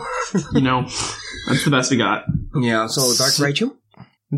[0.54, 0.82] You know,
[1.48, 2.26] that's the best we got.
[2.56, 3.76] Yeah, so Dark So- Raichu?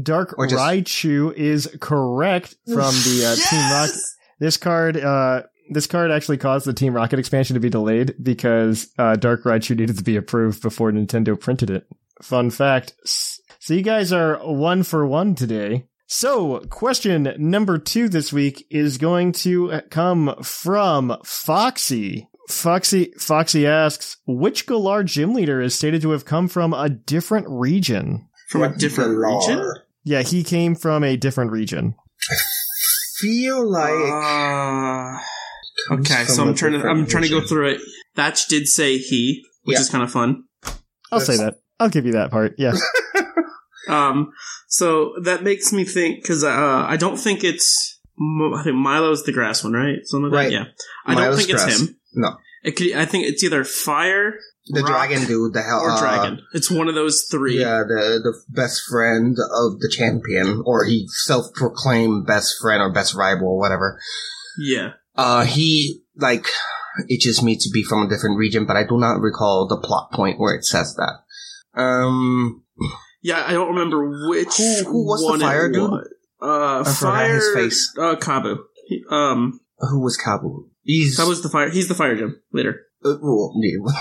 [0.04, 3.96] Dark Or just- Raichu is correct from the uh, Team Rocket.
[4.40, 8.88] This card, uh, this card actually caused the Team Rocket expansion to be delayed because
[9.00, 11.88] uh, Dark Raichu needed to be approved before Nintendo printed it.
[12.22, 12.94] Fun fact.
[13.04, 15.86] So you guys are one for one today.
[16.12, 22.28] So question number two this week is going to come from Foxy.
[22.50, 27.46] Foxy Foxy asks, which Galar gym leader is stated to have come from a different
[27.48, 28.28] region?
[28.48, 29.72] From a different region?
[30.04, 31.94] Yeah, he came from a different region.
[33.20, 33.92] Feel like.
[33.92, 35.20] Uh,
[35.94, 37.82] okay, so I'm trying to I'm trying to go through it.
[38.16, 39.82] Thatch did say he, which Yeah.
[39.82, 40.46] is kind of fun.
[41.12, 41.60] I'll say that.
[41.80, 42.56] I'll give you that part.
[42.58, 42.74] Yeah.
[43.90, 44.32] Um,
[44.68, 46.50] so that makes me think because uh,
[46.88, 50.00] I don't think it's I think Milo's the grass one, right?
[50.04, 50.50] Something like Right.
[50.50, 50.52] that.
[50.52, 50.66] Yeah,
[51.06, 51.96] I don't Milo's think it's him.
[52.14, 52.38] No.
[52.64, 52.92] It could.
[52.94, 54.34] I think it's either fire
[54.68, 55.80] The dragon dude, the hell.
[55.80, 56.42] or uh, dragon.
[56.54, 57.60] It's one of those three.
[57.60, 63.16] Yeah, the the best friend of the champion, or he self-proclaimed best friend or best
[63.16, 64.00] rival or whatever.
[64.60, 64.94] Yeah.
[65.16, 66.48] Uh, he like
[67.10, 70.12] itches me to be from a different region, but I do not recall the plot
[70.12, 71.80] point where it says that.
[71.82, 72.64] Um,
[73.22, 74.56] Yeah, I don't remember which.
[74.58, 75.90] Who- who was the one it fire dude?
[75.92, 76.08] was.
[76.42, 77.36] Uh, I fire.
[77.36, 77.94] his face.
[77.98, 78.58] Uh, Kabu.
[78.88, 80.66] He- um, who was Kabu?
[80.84, 81.70] He's that was the fire.
[81.70, 82.82] He's the fire gym leader.
[83.06, 83.92] uh, well, yeah.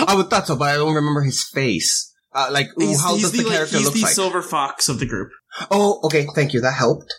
[0.08, 2.12] I would thought so, but I don't remember his face.
[2.34, 4.12] Uh, like, ooh, He's, how he's does the, the, like, character he's look the like?
[4.12, 5.30] silver fox of the group.
[5.70, 6.60] oh, okay, thank you.
[6.62, 7.12] That helped.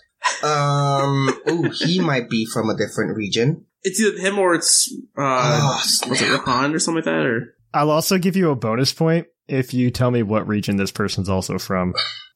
[0.44, 3.66] Um, ooh, he might be from a different region.
[3.84, 6.42] It's either him or it's uh, oh, was it snap.
[6.42, 9.92] Rapan or something like that, or I'll also give you a bonus point if you
[9.92, 11.94] tell me what region this person's also from.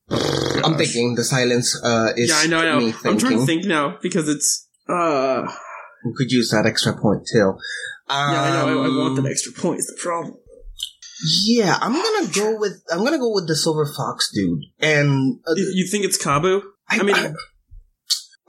[0.09, 2.59] I'm thinking the silence uh, is yeah, I know.
[2.59, 2.93] I know.
[3.05, 5.45] I'm trying to think now because it's uh,
[6.05, 7.57] We could use that extra point too.
[8.09, 8.81] Um, yeah, I know.
[8.81, 9.79] I, I want that extra point.
[9.79, 10.37] Is the problem?
[11.45, 14.63] Yeah, I'm gonna go with I'm gonna go with the silver fox dude.
[14.79, 16.61] And uh, You, you think it's Kabu?
[16.89, 17.15] I mean,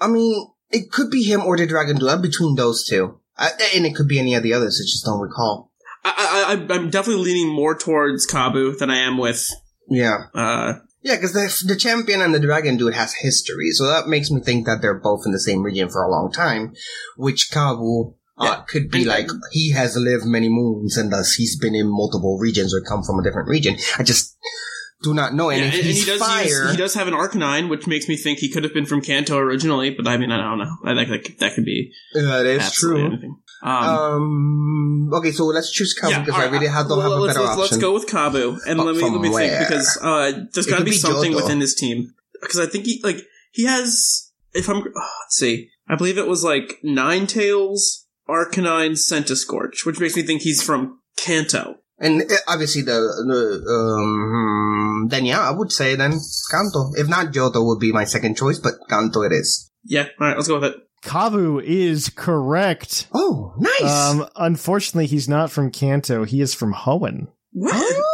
[0.01, 3.21] I mean, It could be him or the Dragon Dude between those two.
[3.37, 4.81] Uh, and it could be any of the others.
[4.81, 5.68] I just don't recall.
[6.17, 9.49] I, I, I'm definitely leaning more towards Kabu than I am with.
[9.89, 10.17] Yeah.
[10.35, 14.31] Uh, Yeah, because the, the champion and the dragon dude has history, so that makes
[14.31, 16.75] me think that they're both in the same region for a long time,
[17.17, 21.57] which Kabu uh, could be And- like he has lived many moons and thus he's
[21.59, 23.77] been in multiple regions or come from a different region.
[23.99, 24.37] I just
[25.03, 25.51] do not know.
[25.51, 27.87] And yeah, if and, and he does fire, use, he does have an Arcanine, which
[27.87, 29.91] makes me think he could have been from Kanto originally.
[29.91, 30.77] But I mean, I don't know.
[30.85, 33.07] I think that could, that could be that is true.
[33.07, 33.37] anything.
[33.63, 37.11] Um, Um, okay, so let's choose Kabu yeah, because all I really have, don't well,
[37.11, 37.61] have a better let's, option.
[37.63, 39.49] Let's go with Kabu, and let me let me where?
[39.49, 42.87] think because uh, there's got to be be something within his team because I think
[42.87, 44.31] he like he has.
[44.53, 50.17] If I'm oh, let's see, I believe it was like Ninetales, Arcanine, Centiskorch, which makes
[50.17, 51.77] me think he's from Kanto.
[51.99, 56.13] And uh, obviously the, the um, then yeah, I would say then
[56.51, 56.93] Kanto.
[56.95, 59.71] If not, Johto would be my second choice, but Kanto it is.
[59.85, 60.77] Yeah, all right, let's go with it.
[61.05, 63.09] Kabu is correct.
[63.13, 63.91] Oh, nice.
[63.91, 66.25] Um, unfortunately, he's not from Kanto.
[66.25, 67.29] He is from Hoenn.
[67.53, 68.05] What?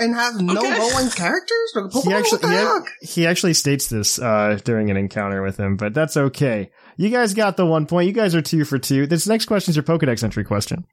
[0.00, 0.70] And have no okay.
[0.78, 1.72] Hoenn characters?
[1.74, 2.82] Like, Pokemon, He actually, what the he, heck?
[3.02, 6.70] he actually states this uh, during an encounter with him, but that's okay.
[6.96, 8.06] You guys got the one point.
[8.06, 9.06] You guys are two for two.
[9.06, 10.86] This next question is your Pokedex entry question.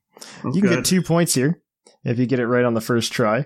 [0.44, 0.76] Oh, you can God.
[0.78, 1.62] get two points here
[2.04, 3.46] if you get it right on the first try.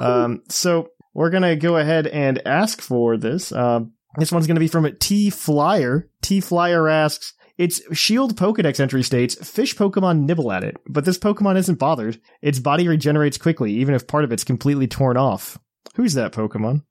[0.00, 3.52] Um, so we're gonna go ahead and ask for this.
[3.52, 6.08] Um, this one's gonna be from T Flyer.
[6.22, 11.18] T Flyer asks, "Its Shield Pokedex entry states fish Pokemon nibble at it, but this
[11.18, 12.20] Pokemon isn't bothered.
[12.42, 15.58] Its body regenerates quickly, even if part of it's completely torn off.
[15.96, 16.82] Who's that Pokemon?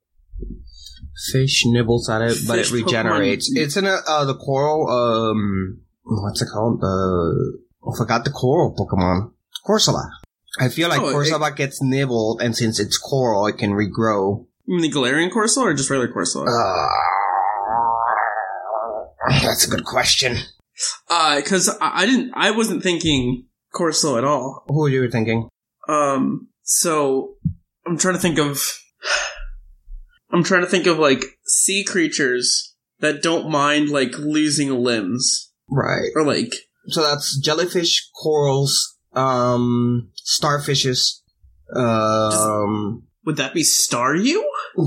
[1.31, 3.49] Fish nibbles at it, but it regenerates.
[3.51, 6.79] Pokemon- It's in a, uh, the coral, um, what's it called?
[6.81, 9.31] The, I forgot the coral Pokemon.
[9.67, 10.03] Corsola.
[10.59, 14.45] I feel like Oh, it- Corsola gets nibbled, and since it's coral, it can regrow.
[14.65, 16.45] You mean the Galarian Corsola or just regular Corsola?
[16.47, 16.87] Uh,
[19.29, 20.37] that's a good question.
[21.09, 24.63] Uh, cause I, I didn't, I wasn't thinking Corsola at all.
[24.67, 25.49] Who were you thinking?
[25.89, 27.35] Um, so
[27.85, 28.59] I'm trying to think of,
[30.31, 36.09] I'm trying to think of like sea creatures that don't mind like losing limbs Right.
[36.15, 36.51] or like,
[36.89, 41.21] So that's jellyfish, corals, um, starfishes,
[41.75, 44.41] um, would that be Staryu?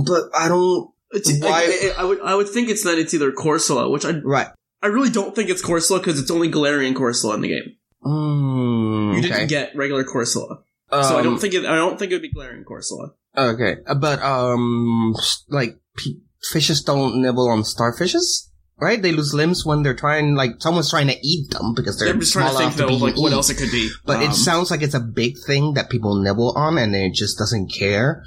[0.07, 3.33] but I don't, It's, Why- I, I, would, I would think it's that it's either
[3.33, 4.49] Corsola, which I, right.
[4.83, 7.77] I really don't think it's Corsola because it's only Galarian Corsola in the game.
[8.05, 9.29] Mm, You okay.
[9.29, 12.23] didn't get regular Corsola, so I Um, don't think it, I don't think it would
[12.23, 13.11] be Galarian Corsola.
[13.37, 15.15] Okay, uh, but um,
[15.49, 16.21] like p-
[16.51, 19.01] fishes don't nibble on starfishes, right?
[19.03, 22.21] They lose limbs when they're trying, like someone's trying to eat them because they're I'm
[22.21, 23.91] just trying to think to though, be like what else it could be.
[24.07, 27.13] But Um, it sounds like it's a big thing that people nibble on, and it
[27.15, 28.25] just doesn't care.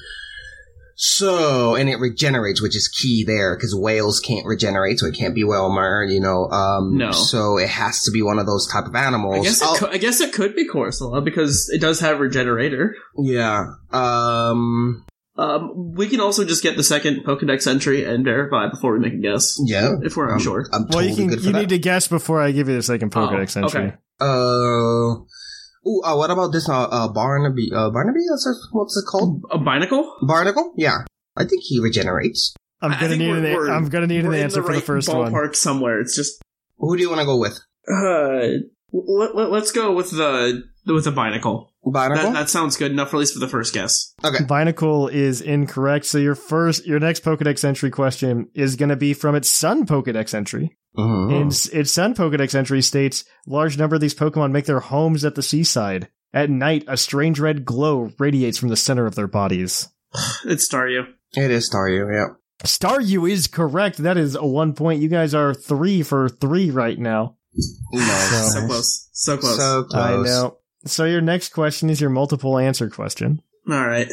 [0.96, 5.34] So, and it regenerates, which is key there, because whales can't regenerate, so it can't
[5.36, 6.46] be Wailmer, you know.
[6.50, 7.12] Um, No.
[7.12, 9.38] So it has to be one of those type of animals.
[9.40, 12.20] I guess it I'll- could, I guess it could be Corsola because it does have
[12.20, 12.96] Regenerator.
[13.18, 13.66] yeah.
[13.92, 15.06] Um.
[15.36, 19.14] Um, we can also just get the second Pokedex entry and verify before we make
[19.14, 19.60] a guess.
[19.66, 19.94] Yeah.
[20.04, 20.68] If we're I'm- unsure.
[20.72, 21.26] I'm Well, you can.
[21.28, 21.60] good for You that.
[21.60, 23.82] need to guess before I give you the second Pokedex Oh, entry.
[23.82, 23.96] okay.
[25.88, 28.20] Ooh, uh, what about this, uh, uh, Barnaby, uh, Barnaby?
[28.30, 29.42] That's a, what's it called?
[29.52, 30.06] A Binacle?
[30.26, 30.74] Barnacle?
[30.78, 31.00] Yeah.
[31.36, 32.54] I think he regenerates.
[32.82, 33.44] I'm gonna need an.
[33.44, 35.32] we're- I'm gonna need an answer the for the right first one.
[35.34, 36.00] ballpark somewhere.
[36.00, 36.42] It's just,
[36.78, 37.60] Who do you want to go with?
[37.90, 41.70] uh, let, let, us go with the, with the Binacle.
[41.84, 42.32] Barnacle?
[42.32, 44.14] That, that sounds good enough, for at least for the first guess.
[44.24, 44.44] okay.
[44.46, 46.06] Binacle is incorrect.
[46.06, 49.86] So your first, your next Pokedex entry question is going to be from its Sun
[49.88, 50.78] Pokedex entry.
[50.98, 51.42] Mhm.
[51.42, 55.36] And its Sun Pokedex entry states, large number of these Pokemon make their homes at
[55.36, 56.08] the seaside.
[56.34, 59.90] At night, a strange red glow radiates from the center of their bodies.
[60.46, 61.06] It's Staryu.
[61.36, 62.36] It is Staryu, yeah.
[62.64, 63.98] Staryu is correct.
[63.98, 65.02] That is a one point.
[65.02, 67.38] You guys are three for three right now.
[67.92, 68.54] Nice.
[68.54, 69.10] So close.
[69.12, 69.58] So close.
[69.58, 70.04] So close.
[70.04, 70.58] I know.
[70.86, 73.42] So your next question is your multiple answer question.
[73.70, 74.10] Alright.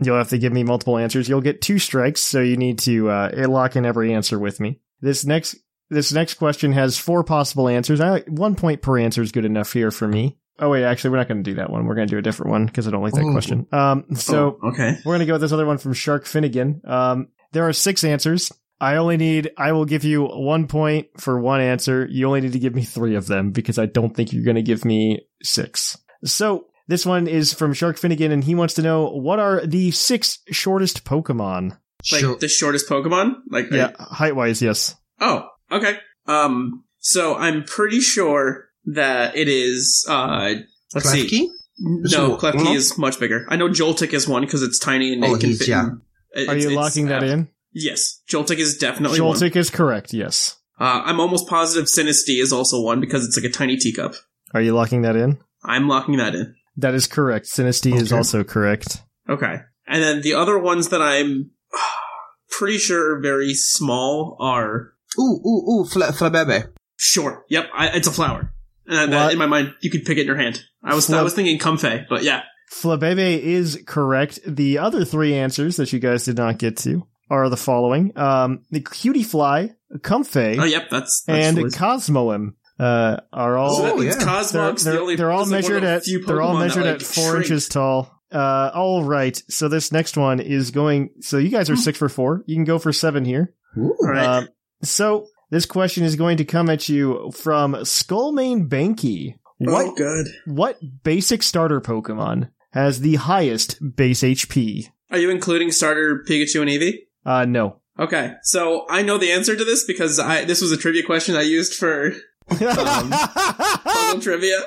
[0.00, 1.28] You'll have to give me multiple answers.
[1.28, 4.80] You'll get two strikes, so you need to uh, lock in every answer with me.
[5.00, 5.56] This next
[5.92, 8.00] this next question has four possible answers.
[8.00, 10.38] I one point per answer is good enough here for me.
[10.58, 11.86] Oh wait, actually, we're not going to do that one.
[11.86, 13.32] We're going to do a different one because I don't like that Ooh.
[13.32, 13.66] question.
[13.72, 14.96] Um, so Oh, okay.
[15.04, 16.82] we're going to go with this other one from Shark Finnegan.
[16.84, 18.52] Um, there are six answers.
[18.80, 19.50] I only need.
[19.56, 22.06] I will give you one point for one answer.
[22.10, 24.56] You only need to give me three of them because I don't think you're going
[24.56, 25.96] to give me six.
[26.24, 29.90] So this one is from Shark Finnegan, and he wants to know what are the
[29.92, 31.78] six shortest Pokemon?
[32.10, 32.36] Like Sure.
[32.36, 33.34] the shortest Pokemon?
[33.48, 34.96] Like, Yeah, height wise, yes.
[35.20, 35.98] Oh, okay.
[36.26, 40.54] Um, so I'm pretty sure that it is, uh,
[40.94, 41.50] let's see.
[41.78, 42.72] No, So, Klefki no?
[42.74, 43.46] is much bigger.
[43.48, 45.68] I know Joltik is one because it's tiny and Oh, it can fit.
[45.68, 45.84] yeah.
[45.84, 46.00] in-
[46.34, 47.48] it- Are you it's- locking that uh, in?
[47.72, 48.20] Yes.
[48.28, 49.34] Joltik is definitely one.
[49.36, 50.12] Joltik is correct.
[50.12, 50.56] Yes.
[50.78, 54.14] Uh, I'm almost positive Sinistea is also one because it's like a tiny teacup.
[54.54, 55.38] Are you locking that in?
[55.64, 56.54] I'm locking that in.
[56.76, 57.46] That is correct.
[57.46, 59.02] Sinistea is also correct.
[59.28, 59.60] Okay.
[59.86, 61.50] And then the other ones that I'm
[62.50, 66.72] pretty sure are very small are Ooh, ooh, ooh, fla- flabebe.
[66.96, 67.44] sure.
[67.50, 68.52] Yep, I, it's a flower.
[68.86, 69.32] And that, What?
[69.32, 70.62] in my mind, you could pick it in your hand.
[70.84, 72.42] I was I was thinking comfey, but yeah.
[72.72, 74.40] Flabebe is correct.
[74.46, 78.16] The other three answers that you guys did not get to are the following.
[78.18, 83.82] Um, the Cutiefly, comfey, Oh, yep, that's, that's and really- cosmoem, uh, are all So
[83.82, 84.42] that Oh, means yeah.
[84.50, 85.16] they're, they're, the only.
[85.16, 87.44] they're all is, like, measured at they're all Pokemon that, measured like, at four shrink.
[87.44, 88.18] inches tall.
[88.32, 89.40] Uh, all right.
[89.50, 91.10] So this next one is going.
[91.20, 92.42] So you guys are six for four.
[92.46, 93.54] You can go for seven here.
[93.78, 93.94] Ooh.
[94.00, 94.24] All right.
[94.24, 94.48] Um,
[94.82, 99.36] so this question is going to come at you from Skullmane Banky.
[99.58, 100.26] What Oh, good.
[100.46, 104.86] what basic starter Pokemon has the highest base HP?
[105.10, 106.98] Are you including starter Pikachu and Eevee?
[107.24, 107.76] Uh, no.
[107.98, 111.36] Okay, so I know the answer to this because I this was a trivia question
[111.36, 112.12] I used for
[112.48, 114.60] Puzzle trivia.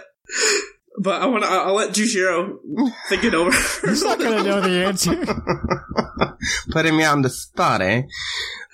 [1.01, 1.49] But I want to.
[1.49, 2.57] I'll let Jushiro
[3.09, 3.51] think it over.
[3.83, 5.15] He's not gonna know the answer.
[6.71, 8.03] Putting me on the spot, eh?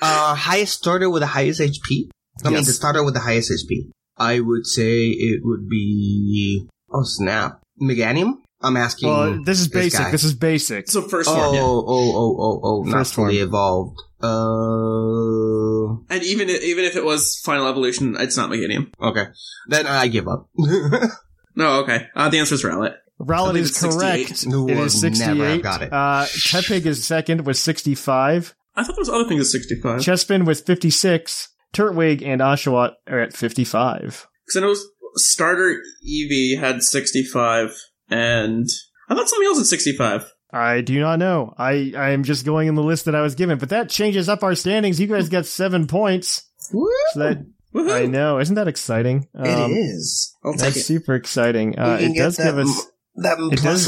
[0.01, 2.09] Uh, highest starter with the highest HP?
[2.45, 3.89] I mean, the starter with the highest HP.
[4.17, 7.59] I would say it would be, oh snap.
[7.82, 8.34] Meganium?
[8.61, 9.09] I'm asking.
[9.09, 9.99] Well, this is basic.
[9.99, 10.11] guy.
[10.11, 10.89] This is basic.
[10.89, 11.61] so first oh, form, yeah.
[11.63, 13.30] oh, oh, oh, oh, not First form.
[13.30, 13.99] fully evolved.
[14.22, 18.93] Uh, And even even if it was final evolution, it's not Meganium.
[19.01, 19.26] okay.
[19.67, 20.49] Then I give up.
[21.55, 22.07] No, okay.
[22.15, 22.95] Uh, the answer is Rowlet.
[23.19, 24.47] I Rowlet believe is correct.
[24.47, 25.61] No, It is would never have 68.
[25.63, 25.93] got it.
[25.93, 28.55] Uh, Tepig is second with 65.
[28.75, 29.99] I thought there was other things at sixty-five.
[29.99, 31.49] Because Chespin with 56.
[31.73, 34.27] Turtwig and Oshawott are at 55.
[34.45, 34.75] Because I know
[35.15, 37.75] starter Eevee had sixty-five,
[38.09, 38.65] and
[39.09, 40.31] I thought something else at sixty-five.
[40.53, 41.53] I do not know.
[41.57, 44.27] I, I am just going in the list that I was given, but that changes
[44.27, 44.99] up our standings.
[44.99, 46.49] You guys got seven points.
[46.73, 46.89] Woo!
[47.13, 47.91] So that, Woohoo!
[47.93, 48.39] I know.
[48.39, 49.28] Isn't that exciting?
[49.36, 50.36] Um, it is.
[50.43, 50.84] I'll take That's it.
[50.84, 51.78] super exciting.
[51.80, 53.86] Uh, it does that give us That It does-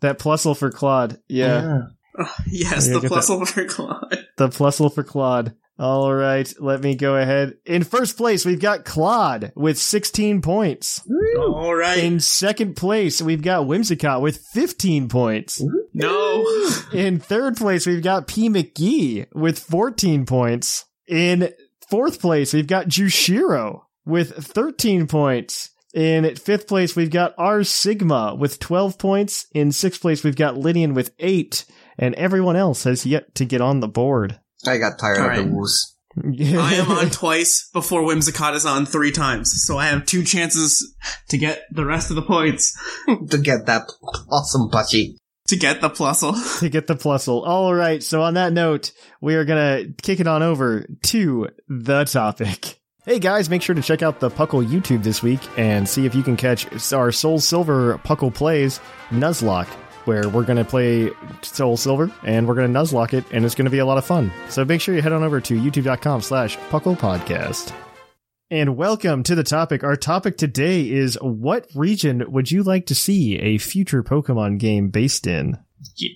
[0.00, 1.18] that plusle for Claude.
[1.28, 1.82] Yeah.
[2.18, 3.32] Oh, yes, the get plus that.
[3.34, 4.18] over Claude.
[4.36, 5.54] The plusle for Claude.
[5.78, 7.54] All right, let me go ahead.
[7.64, 11.00] In first place, we've got Claude with 16 points.
[11.38, 11.98] All right.
[11.98, 15.64] In second place, we've got Whimsicott with 15 points.
[15.94, 16.44] no.
[16.92, 18.48] In third place, we've got P.
[18.50, 20.84] McGee with 14 points.
[21.08, 21.50] In
[21.92, 25.68] fourth place, we've got Jushiro with 13 points.
[25.92, 29.46] In fifth place, we've got R Sigma with 12 points.
[29.52, 31.66] In sixth place, we've got Lydian with 8.
[31.98, 34.40] And everyone else has yet to get on the board.
[34.66, 35.52] I got tired of the Alright.
[35.52, 35.94] woos.
[36.16, 40.94] I am on twice before Whimsicott is on three times, so I have two chances
[41.28, 42.74] to get the rest of the points
[43.28, 43.82] to get that
[44.30, 45.16] awesome plushie.
[45.48, 46.58] To get the plusle.
[46.60, 47.46] to get the plusle.
[47.46, 48.02] All right.
[48.02, 52.78] So on that note, we are to kick it on over to the topic.
[53.04, 56.14] Hey guys, make sure to check out the Puckle YouTube this week and see if
[56.14, 58.78] you can catch our Soul Silver Puckle Plays
[59.10, 59.66] Nuzlocke,
[60.04, 61.10] where we're going to play
[61.42, 63.98] Soul Silver and we're going to Nuzlocke it and it's going to be a lot
[63.98, 64.30] of fun.
[64.48, 67.72] So make sure you head on over to youtube.com slash Puckle Podcast.
[68.52, 69.82] And welcome to the topic.
[69.82, 74.90] Our topic today is what region would you like to see a future Pokemon game
[74.90, 75.56] based in?
[75.96, 76.10] Yeah.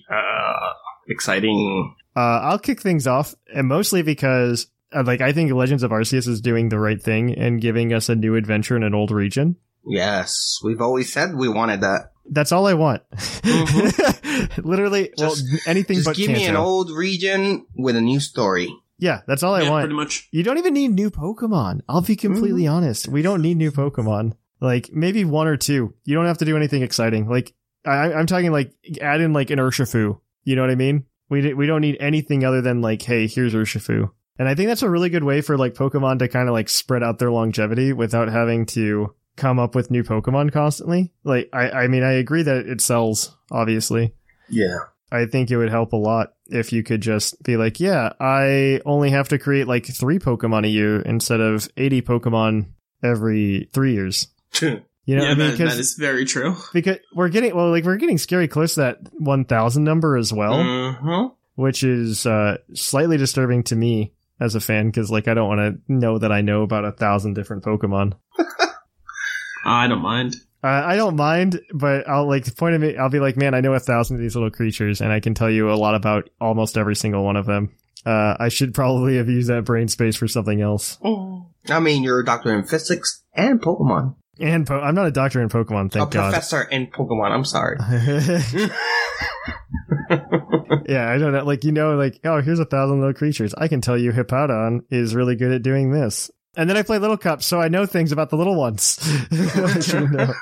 [1.09, 1.95] Exciting.
[2.15, 6.27] Uh, I'll kick things off, and mostly because, uh, like, I think Legends of Arceus
[6.27, 9.55] is doing the right thing and giving us a new adventure in an old region.
[9.83, 10.59] Yes.
[10.63, 12.11] We've always said we wanted that.
[12.29, 13.01] That's all I want.
[14.63, 18.71] Literally, Just- well, anything Just but give me an old region with a new story.
[18.97, 19.83] Yeah, that's all I yeah, want.
[19.83, 20.27] pretty much.
[20.31, 21.81] You don't even need new Pokemon.
[21.87, 22.73] I'll be completely Mm-hmm.
[22.73, 23.07] honest.
[23.07, 24.33] We don't need new Pokemon.
[24.59, 25.93] Like maybe one or two.
[26.03, 27.29] You don't have to do anything exciting.
[27.29, 27.53] Like
[27.85, 30.19] I, I'm talking like add in like an Urshifu.
[30.43, 31.05] You know what I mean?
[31.29, 34.09] We di- we don't need anything other than like, hey, here's Urshifu.
[34.39, 36.69] And I think that's a really good way for like Pokemon to kind of like
[36.69, 41.11] spread out their longevity without having to come up with new Pokemon constantly.
[41.23, 44.13] Like I, I mean, I agree that it sells, obviously.
[44.49, 44.77] Yeah.
[45.11, 48.81] I think it would help a lot if you could just be like, yeah, I
[48.85, 52.67] only have to create like three Pokemon a year instead of 80 Pokemon
[53.03, 54.27] every three years.
[55.09, 55.51] You know yeah, I mean?
[55.51, 56.57] that, that is very true.
[56.73, 60.55] because we're getting, well, like we're getting scary close to that 1000 number as well,
[60.55, 61.27] Mm-hmm.
[61.55, 65.59] which is, uh, slightly disturbing to me as a fan because like I don't want
[65.87, 68.15] to know that I know about a thousand different Pokemon.
[69.65, 70.35] I don't mind.
[70.63, 72.97] Uh, I don't mind, but I'll like the point of it.
[72.97, 75.33] I'll be like, man, I know a thousand of these little creatures, and I can
[75.33, 77.75] tell you a lot about almost every single one of them.
[78.05, 80.97] Uh, I should probably have used that brain space for something else.
[81.69, 84.15] I mean, you're a doctor in physics and Pokemon.
[84.39, 86.27] And po- I'm not a doctor in Pokemon, a thank God.
[86.27, 87.31] A professor in Pokemon.
[87.31, 87.77] I'm sorry.
[90.87, 91.43] yeah, I don't know.
[91.43, 93.53] Like you know, like oh, here's a thousand little creatures.
[93.55, 96.31] I can tell you, Hippowdon is really good at doing this.
[96.57, 98.97] And then I play Little Cup, so I know things about the little ones.
[99.31, 100.33] I should know.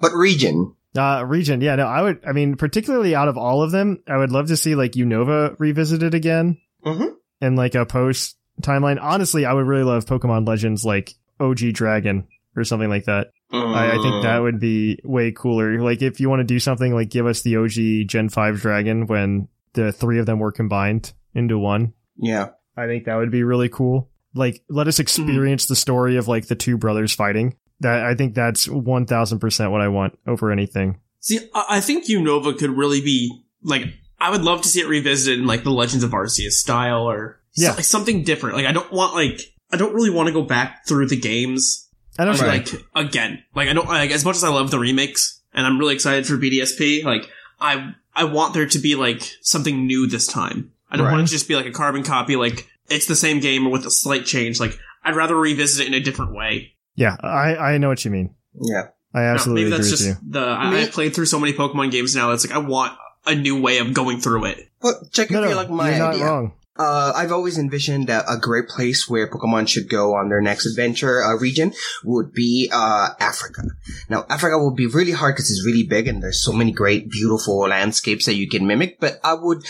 [0.00, 0.74] But region.
[0.96, 4.16] Uh, region, yeah, no, I would, I mean, particularly out of all of them, I
[4.16, 7.10] would love to see like Unova revisited again Mhm.
[7.40, 8.98] and like a post timeline.
[9.00, 12.26] Honestly, I would really love Pokemon Legends like OG Dragon
[12.56, 13.28] or something like that.
[13.52, 15.80] I, I think that would be way cooler.
[15.82, 19.06] Like if you want to do something like give us the OG Gen 5 Dragon
[19.06, 21.92] when the three of them were combined into one.
[22.16, 22.48] Yeah.
[22.76, 24.10] I think that would be really cool.
[24.34, 25.02] Like, let us hmm.
[25.02, 27.56] experience the story of like the two brothers fighting.
[27.80, 31.00] That I think that's one thousand percent what I want over anything.
[31.20, 33.84] See, I think Unova could really be like.
[34.18, 37.38] I would love to see it revisited in like the Legends of Arceus style or
[37.54, 37.74] Yeah.
[37.74, 38.56] so- something different.
[38.56, 41.86] Like I don't want like I don't really want to go back through the games
[42.18, 43.42] I don't like again.
[43.54, 46.26] Like I don't like as much as I love the remakes and I'm really excited
[46.26, 47.04] for BDSP.
[47.04, 47.28] Like
[47.60, 50.72] I I want there to be like something new this time.
[50.90, 51.12] I don't Right.
[51.12, 52.36] want it to just be like a carbon copy.
[52.36, 54.60] Like it's the same game with a slight change.
[54.60, 56.74] Like I'd rather revisit it in a different way.
[56.94, 58.34] Yeah, I I know what you mean.
[58.60, 58.88] Yeah.
[59.14, 60.30] I No, absolutely maybe agree that's with just you.
[60.30, 62.32] the I, Me- I've played through so many Pokemon games now.
[62.32, 62.92] It's like I want
[63.26, 64.68] a new way of going through it.
[64.80, 66.24] But check No, if no, you like my you're not idea.
[66.26, 66.52] wrong.
[66.78, 70.66] Uh, I've always envisioned that a great place where Pokemon should go on their next
[70.66, 71.72] adventure uh, region
[72.04, 73.62] would be uh, Africa.
[74.08, 77.10] Now, Africa will be really hard because it's really big and there's so many great,
[77.10, 79.00] beautiful landscapes that you can mimic.
[79.00, 79.64] But I would,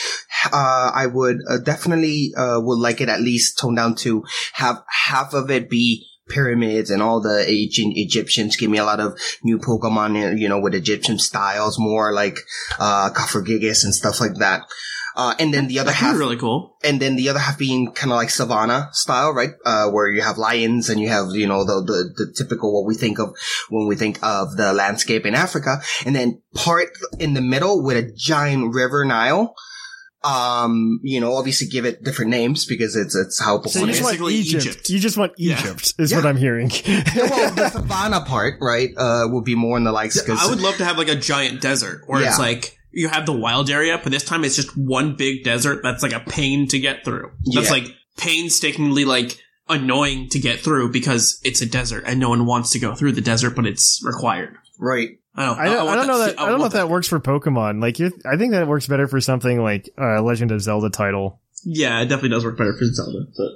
[0.53, 4.83] uh, I would uh, definitely uh, would like it at least toned down to have
[4.89, 9.19] half of it be pyramids and all the ancient Egyptians give me a lot of
[9.45, 12.39] new Pokemon, you know, with Egyptian styles, more like
[12.79, 14.63] uh, and stuff like that.
[15.19, 16.77] Uh, and then the other That'd half, really cool.
[16.85, 19.53] and then the other half being kind of like savannah style, right?
[19.65, 22.87] Uh, where you have lions and you have, you know, the, the, the typical what
[22.87, 23.35] we think of
[23.71, 25.81] when we think of the landscape in Africa.
[26.05, 29.55] And then part in the middle with a giant river Nile.
[30.25, 34.01] Um, you know, obviously give it different names because it's, it's how So you just
[34.01, 34.03] is.
[34.03, 34.67] want Basically Egypt.
[34.67, 34.89] Egypt.
[34.91, 35.61] You just want Yeah.
[35.61, 36.17] Egypt, is Yeah.
[36.19, 36.69] what I'm hearing.
[37.17, 40.21] well, the savannah part, right, uh, will be more in the likes.
[40.21, 43.27] Cause, I would love to have like a giant desert where it's like you have
[43.27, 46.67] the wild area, but this time it's just one big desert that's like a pain
[46.69, 47.31] to get through.
[47.55, 47.73] That's Yeah.
[47.73, 47.85] like
[48.17, 49.39] painstakingly like
[49.69, 53.13] annoying to get through because it's a desert and no one wants to go through
[53.13, 54.57] the desert, but it's required.
[54.79, 55.11] right.
[55.39, 55.59] I don't.
[55.59, 56.31] I don't, I want don't know that.
[56.31, 57.83] fe- I don't know if that works for Pokemon.
[57.83, 61.43] Like, you're, I think that works better for something like uh, Legend of Zelda title.
[61.63, 63.27] Yeah, it definitely does work better for Zelda.
[63.37, 63.49] But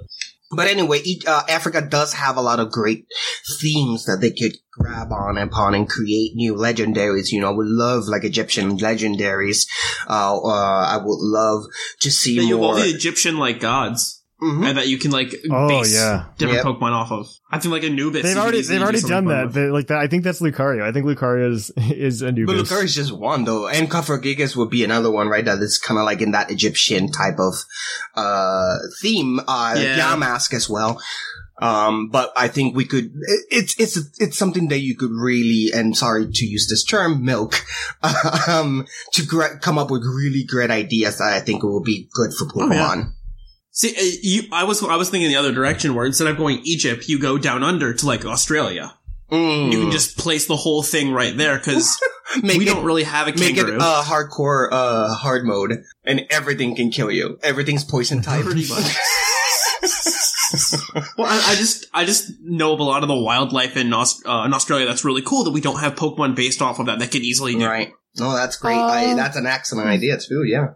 [0.53, 3.07] But anyway, each, uh, Africa does have a lot of great
[3.61, 7.31] themes that they could grab on upon and create new legendaries.
[7.31, 9.67] You know, I would love like Egyptian legendaries.
[10.09, 11.65] Uh, uh, I would love
[12.01, 12.81] to see Yeah, you have all more.
[12.81, 14.20] the Egyptian like gods.
[14.43, 14.67] Mhm.
[14.69, 16.25] And that you can like Oh, base yeah.
[16.39, 16.67] different Yep.
[16.81, 17.27] Pokemon off of.
[17.53, 18.23] I think like Anubis.
[18.23, 19.53] They've already they've already done that.
[19.53, 19.99] They, like that.
[19.99, 20.83] I think that's Lucario.
[20.83, 22.47] I think Lucario is is a new.
[22.47, 25.45] But Lucario is just one though, and Cofagrigus would be another one, right?
[25.45, 27.55] That is kind of like in that Egyptian type of
[28.17, 29.41] uh theme.
[29.47, 29.99] Uh, Yeah.
[30.15, 31.01] Yamask as well.
[31.63, 33.05] Um, but I think we could.
[33.05, 37.23] it- It's it's it's something that you could really, and sorry to use this term,
[37.23, 37.61] milk,
[38.49, 42.33] um, to gra- come up with really great ideas that I think will be good
[42.33, 43.05] for Oh, yeah.
[43.81, 43.91] Pokemon.
[43.97, 46.61] See, uh, you, I was I was thinking the other direction where instead of going
[46.65, 48.95] Egypt, you go down under to like Australia.
[49.31, 49.73] Mm.
[49.73, 51.97] You can just place the whole thing right there because
[52.43, 53.47] we it, don't really have a kangaroo.
[53.49, 53.77] make kangaroo.
[53.77, 57.39] it uh, hardcore uh hard mode, and everything can kill you.
[57.43, 58.45] Everything's poison type.
[58.45, 58.97] Pretty much.
[61.17, 64.21] well, I, I just I just know of a lot of the wildlife in, Aus-
[64.27, 66.99] uh, in Australia that's really cool that we don't have Pokemon based off of that
[66.99, 67.65] that can easily do.
[67.67, 67.93] Right.
[68.19, 68.75] No, that's great.
[68.77, 70.43] I, Uh, that's an excellent idea too.
[70.45, 70.71] Yeah.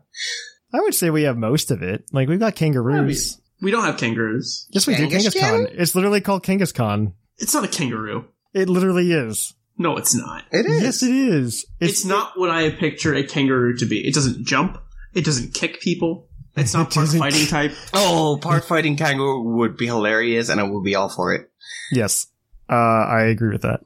[0.74, 2.04] I would say we have most of it.
[2.12, 3.40] Like we've got kangaroos.
[3.62, 4.66] We don't have kangaroos.
[4.70, 5.06] Yes, we do.
[5.06, 5.40] Kangaskhan?
[5.40, 5.74] Kangaskhan.
[5.78, 7.12] It's literally called Kangaskhan.
[7.38, 8.26] It's not a kangaroo.
[8.52, 9.54] It literally is.
[9.78, 10.44] No, it's not.
[10.50, 10.82] It is.
[10.82, 11.66] Yes, it is.
[11.80, 14.06] It's, not what I picture a kangaroo to be.
[14.06, 14.78] It doesn't jump.
[15.14, 16.28] It doesn't kick people.
[16.56, 17.72] It's not It part fighting type.
[17.94, 21.50] Oh, part fighting kangaroo would be hilarious, and I would be all for it.
[21.92, 22.26] Yes,
[22.68, 23.80] uh, I agree with that.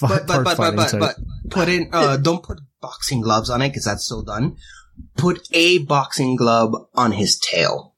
[0.00, 3.50] But but Part but but fighting but, but put in uh don't put boxing gloves
[3.50, 4.56] on it because that's so done.
[5.16, 7.94] Put a boxing glove on his tail.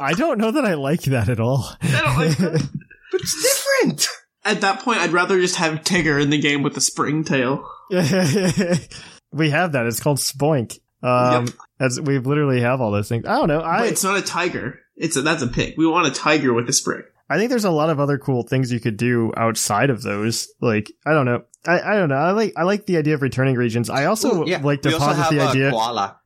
[0.00, 1.68] I don't know that I like that at all.
[1.82, 2.68] I don't like that.
[3.10, 4.06] But it's different.
[4.44, 7.66] At that point, I'd rather just have Tigger in the game with the spring tail.
[7.90, 9.86] we have that.
[9.86, 10.78] It's called Spoink.
[11.02, 11.54] Um, Yep.
[11.80, 13.24] as we literally have all those things.
[13.24, 13.60] I don't know.
[13.60, 14.80] But I it's not a tiger.
[14.96, 15.74] It's a, that's a pig.
[15.78, 17.04] We want a tiger with a spring.
[17.30, 20.48] I think there's a lot of other cool things you could do outside of those.
[20.60, 21.42] Like I don't know.
[21.66, 22.16] I, I don't know.
[22.16, 23.90] I like I like the idea of returning regions.
[23.90, 24.60] I also Ooh, yeah.
[24.62, 25.70] like to we also posit the idea.
[25.70, 26.18] koala.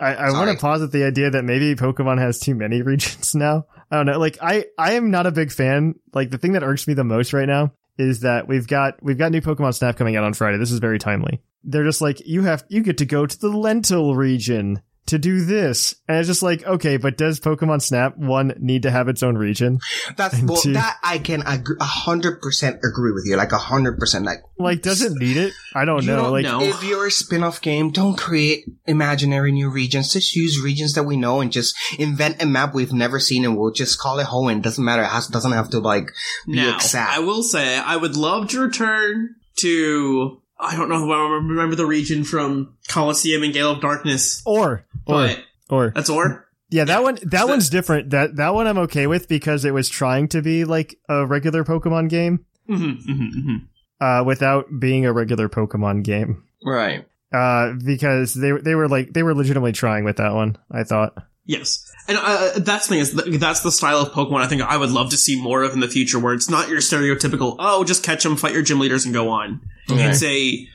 [0.00, 3.66] I, I want to posit the idea that maybe Pokemon has too many regions now.
[3.90, 4.18] I don't know.
[4.18, 5.96] Like I, I am not a big fan.
[6.14, 9.18] Like the thing that irks me the most right now is that we've got we've
[9.18, 10.58] got new Pokemon Snap coming out on Friday.
[10.58, 11.42] This is very timely.
[11.64, 15.44] They're just like you have you get to go to the Lental region to do
[15.44, 15.94] this.
[16.08, 19.36] And it's just like, okay, but does Pokemon Snap one need to have its own
[19.36, 19.78] region?
[20.16, 23.36] That's And well, two- that I can a hundred percent agree with you.
[23.36, 24.24] Like a hundred percent.
[24.24, 25.52] Like Like, does it need it?
[25.74, 26.22] I don't You know.
[26.22, 26.60] don't like, know.
[26.62, 30.12] if you're a spin-off game, don't create imaginary new regions.
[30.12, 33.56] Just use regions that we know and just invent a map we've never seen and
[33.56, 34.62] we'll just call it Hoenn.
[34.62, 35.02] Doesn't matter.
[35.02, 36.10] It has, doesn't have to like
[36.46, 37.16] be Now, exact.
[37.16, 40.40] I will say, I would love to return to.
[40.60, 41.08] I don't know.
[41.12, 45.92] I remember the region from Colosseum and Gale of Darkness, or, or, but or.
[45.94, 46.44] that's or.
[46.70, 48.10] Yeah, that one, that So- one's different.
[48.10, 51.64] That, that one I'm okay with because it was trying to be like a regular
[51.64, 54.04] Pokemon game, Mm-hmm, mm-hmm, mm-hmm.
[54.04, 56.44] uh, without being a regular Pokemon game.
[56.64, 57.06] right.
[57.32, 61.14] Uh, because they, they were like, they were legitimately trying with that one, I thought.
[61.44, 64.76] Yes, and uh, that's the thing is that's the style of Pokemon I think I
[64.76, 67.84] would love to see more of in the future, where it's not your stereotypical oh
[67.84, 69.60] just catch them, fight your gym leaders, and go on.
[69.88, 70.10] Right.
[70.10, 70.66] It's a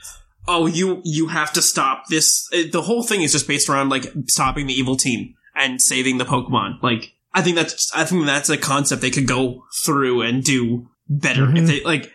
[0.48, 2.48] oh you you have to stop this.
[2.72, 6.26] The whole thing is just based around like stopping the evil team and saving the
[6.26, 6.82] Pokemon.
[6.82, 10.90] Like I think that's I think that's a concept they could go through and do
[11.10, 11.60] better Mhm.
[11.60, 12.12] if they like.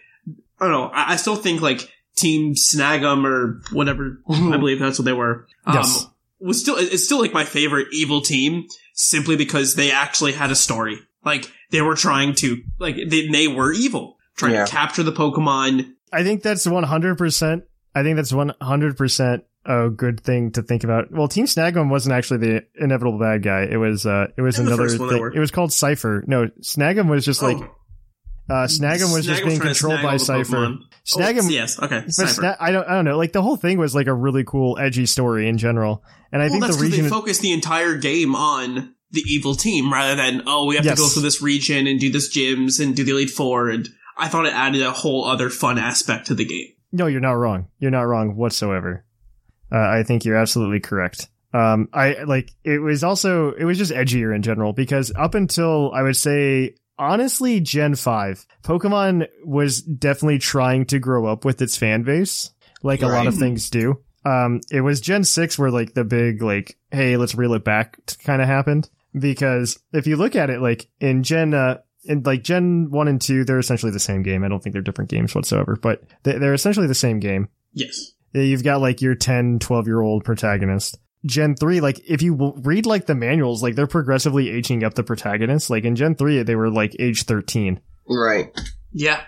[0.61, 0.91] I don't know.
[0.93, 4.21] I, I still think like Team Snag'em or whatever.
[4.29, 5.47] I believe that's what they were.
[5.67, 6.07] Um, Yes.
[6.41, 10.57] Was still it's still like my favorite evil team simply because they actually had a
[10.57, 10.99] story.
[11.25, 14.65] Like they were trying to like they, they were evil, trying Yeah.
[14.65, 15.93] to capture the Pokemon.
[16.13, 17.63] I think that's 100%.
[17.99, 21.11] I think that's 100% a good thing to think about.
[21.11, 23.63] Well, Team Snag'em wasn't actually the inevitable bad guy.
[23.71, 25.33] It was, uh, it was another one, thing.
[25.35, 26.25] It was called Cipher.
[26.27, 27.75] No, Snag'em was just like, Oh,
[28.55, 30.57] uh, Snag'em was just being controlled by Cipher.
[30.57, 30.79] Pokemon.
[31.05, 32.01] Snag'em, Oh, yes, okay.
[32.01, 33.17] but Sna- I don't, I don't know.
[33.19, 36.03] Like the whole thing was like a really cool, edgy story in general.
[36.33, 39.55] And I well, think that's the region, they focused the entire game on the evil
[39.55, 40.97] team rather than oh we have Yes.
[40.99, 43.89] to go through this region and do this gyms and do the elite four and
[44.19, 46.73] I thought it added a whole other fun aspect to the game.
[46.93, 47.69] No, you're not wrong.
[47.79, 49.05] You're not wrong whatsoever.
[49.71, 51.29] Uh, I think you're absolutely correct.
[51.53, 55.93] Um, I like it was also it was just edgier in general because up until
[55.95, 61.77] I would say honestly Gen five, Pokemon was definitely trying to grow up with its
[61.77, 62.51] fan base,
[62.83, 64.03] like a lot of things do.
[64.25, 67.99] Um, it was Gen six where like the big like hey let's reel it back
[68.25, 71.79] kind of happened because if you look at it like in Gen uh,
[72.09, 74.43] in like Gen 1 and 2, they're essentially the same game.
[74.45, 77.49] I don't think they're different games whatsoever, but they- they're essentially the same game.
[77.73, 78.13] Yes.
[78.33, 80.99] You've got like your 10, 12 year old protagonist.
[81.27, 85.03] Gen 3, like if you read like the manuals, like they're progressively aging up the
[85.03, 85.69] protagonists.
[85.71, 87.81] Like in Gen 3, they were like age 13.
[88.09, 88.51] Right.
[88.93, 89.21] Yeah.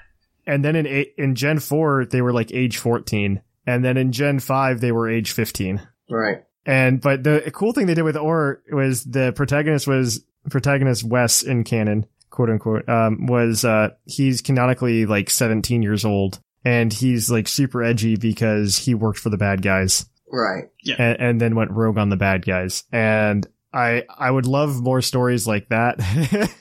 [0.47, 0.87] And then in
[1.19, 3.41] in Gen 4, they were like age 14.
[3.67, 5.81] And then in Gen 5, they were age 15.
[6.09, 6.45] Right.
[6.67, 11.43] And but the cool thing they did with Orre was the protagonist was protagonist Wes
[11.43, 17.31] in canon, quote unquote, um, was uh he's canonically like 17 years old and he's
[17.31, 20.65] like super edgy because he worked for the bad guys Right.
[20.99, 22.85] and, and then went rogue on the bad guys.
[22.93, 25.99] And I I would love more stories like that.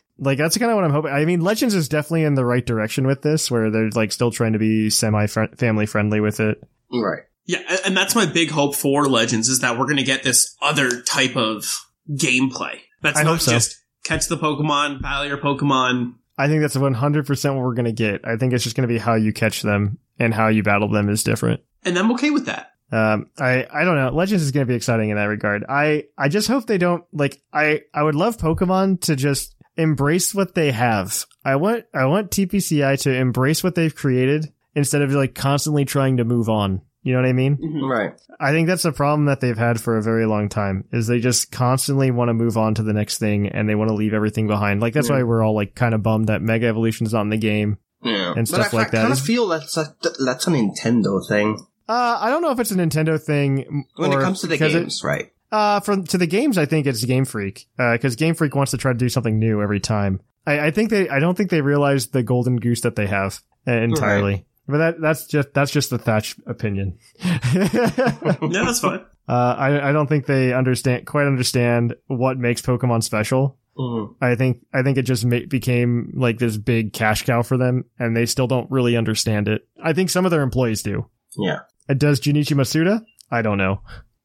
[0.20, 1.11] like that's kind of what I'm hoping.
[1.11, 4.32] I mean, Legends is definitely in the right direction with this, where they're like still
[4.32, 6.61] trying to be semi family friendly with it.
[6.91, 7.24] Right.
[7.45, 10.55] Yeah, and that's my big hope for Legends is that we're going to get this
[10.61, 11.65] other type of
[12.11, 12.80] gameplay.
[13.01, 13.51] That's I not hope so.
[13.51, 13.78] just
[14.10, 16.16] catch the Pokemon, battle your Pokemon.
[16.36, 18.22] I think that's 100% what we're going to get.
[18.26, 20.89] I think it's just going to be how you catch them and how you battle
[20.89, 21.62] them is different.
[21.84, 22.72] And I'm okay with that.
[22.91, 24.10] Um, I, I don't know.
[24.10, 25.64] Legends is going to be exciting in that regard.
[25.70, 30.34] I, I just hope they don't, like, I, I would love Pokemon to just embrace
[30.34, 31.26] what they have.
[31.45, 36.18] I want, I want TPCI to embrace what they've created instead of like constantly trying
[36.18, 36.82] to move on.
[37.02, 37.58] You know what I mean?
[37.84, 38.12] Right.
[38.39, 41.20] I think that's a problem that they've had for a very long time is they
[41.20, 44.14] just constantly want to move on to the next thing and they want to leave
[44.14, 44.82] everything behind.
[44.82, 47.38] Like that's why we're all like kind of bummed that Mega Evolution's not in the
[47.38, 47.78] game.
[48.04, 48.34] Yeah.
[48.36, 48.97] And stuff but I, like that.
[49.00, 49.95] I kind of feel that's a,
[50.26, 54.20] that's a Nintendo thing Uh, I don't know if it's a Nintendo thing when or
[54.20, 55.32] it comes to the because it- games, right?
[55.52, 57.68] uh, from to the games, I think it's Game Freak.
[57.80, 60.22] Uh, because Game Freak wants to try to do something new every time.
[60.45, 63.41] I, I think they, I don't think they realize the golden goose that they have
[63.68, 64.45] uh, entirely.
[64.70, 66.97] But that, that's just, that's just the Thatch opinion.
[67.24, 69.05] Yeah, that's fine.
[69.28, 73.57] Uh, I, I don't think they understand, quite understand what makes Pokemon special.
[73.78, 74.15] Mhm.
[74.22, 77.86] I think, I think it just ma- became like this big cash cow for them
[77.97, 79.67] and they still don't really understand it.
[79.84, 81.07] I think some of their employees do.
[81.38, 81.59] Yeah.
[81.88, 83.01] Uh, Does Junichi Masuda?
[83.32, 83.82] I don't know.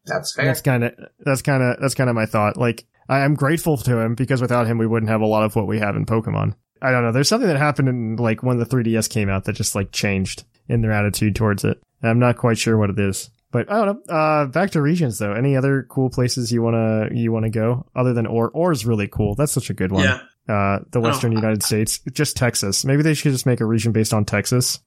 [0.07, 0.47] That's fair.
[0.47, 2.57] That's kind of that's kind of that's kind of my thought.
[2.57, 5.55] Like I am grateful to him because without him we wouldn't have a lot of
[5.57, 6.55] what we have in Pokemon.
[6.83, 7.12] I don't know.
[7.12, 10.45] There's something that happened in like when the 3DS came out that just like changed
[10.68, 11.81] in their attitude towards it.
[12.03, 13.31] And I'm not quite sure what it is.
[13.53, 14.14] But I don't know.
[14.14, 15.33] Uh, back to regions though.
[15.33, 18.51] Any other cool places you wanna you wanna go other than Orre?
[18.53, 19.35] Orre's really cool.
[19.37, 20.05] That's such a good one.
[20.05, 20.20] Yeah.
[20.47, 21.37] Uh, the Western Oh.
[21.37, 22.85] United States, just Texas.
[22.85, 24.79] Maybe they should just make a region based on Texas.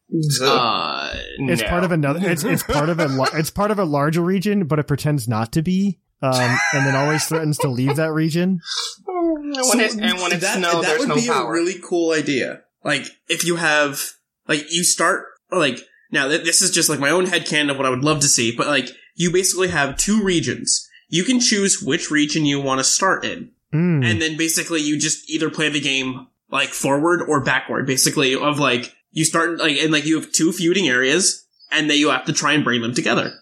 [0.42, 1.68] Uh, It's No.
[1.70, 2.20] part of another.
[2.30, 5.52] It's it's part of a it's part of a larger region, but it pretends not
[5.54, 6.00] to be.
[6.22, 6.34] um,
[6.74, 8.60] and then always threatens to leave that region.
[9.56, 11.48] And when it's, and when it's that, snow, that there's would no be power.
[11.48, 12.62] a really cool idea.
[12.84, 14.02] Like if you have
[14.48, 15.80] like you start like
[16.12, 18.20] now th- this is just like my own head headcanon of what I would love
[18.22, 20.88] to see, but like you basically have two regions.
[21.10, 23.52] You can choose which region you want to start in.
[23.74, 24.06] Mm.
[24.10, 28.60] And then basically you just either play the game like forward or backward, basically of
[28.60, 32.26] like you start like and like you have two feuding areas and then you have
[32.26, 33.34] to try and bring them together.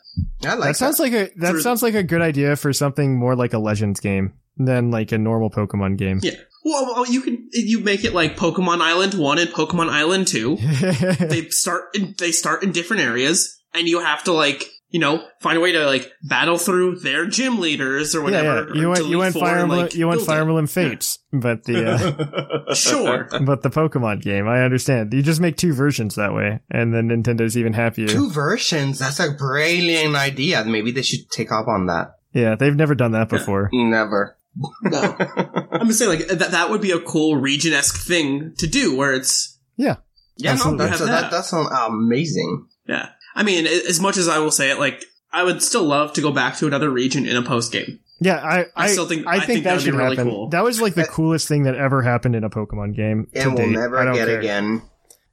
[0.45, 3.17] I like that sounds like a that Through- sounds like a good idea for something
[3.17, 6.19] more like a Legends game than like a normal Pokemon game.
[6.23, 6.35] Yeah.
[6.63, 10.55] Well, well, you can you make it like Pokemon Island 1 and Pokemon Island 2.
[11.27, 15.23] they start in, they start in different areas and you have to like you know
[15.41, 18.69] find a way to like battle through their gym leaders or whatever.
[18.73, 18.81] yeah.
[18.81, 20.41] You or went to you went Elite Four Fire and, Emblem like, you went Fire.
[20.41, 23.27] Emblem Fates, but the uh, Sure.
[23.45, 25.13] but the Pokemon game, I understand.
[25.13, 28.07] You just make two versions that way, and then Nintendo's even happier.
[28.07, 28.97] Two versions.
[28.97, 30.63] That's a brilliant idea.
[30.65, 32.15] Maybe they should take up on that.
[32.33, 33.69] Yeah, they've never done that before.
[33.71, 34.37] Never.
[34.83, 35.15] No.
[35.71, 38.95] I'm just saying like that that would be a cool region esque thing to do
[38.95, 39.97] where it's Yeah,
[40.37, 41.31] Yeah, no, that's, Have that, that.
[41.31, 42.67] that sounds amazing.
[42.87, 43.09] yeah.
[43.35, 45.03] I mean, as much as I will say it, like
[45.33, 47.99] I would still love to go back to another region in a post game.
[48.21, 48.37] yeah.
[48.41, 50.15] I I, I still think- I I think think that that would should be really
[50.15, 50.31] happen.
[50.31, 50.49] cool.
[50.49, 53.53] That was like the coolest thing that ever happened in a Pokemon game to And
[53.55, 53.71] we'll date.
[53.73, 54.39] Never get care.
[54.39, 54.81] again.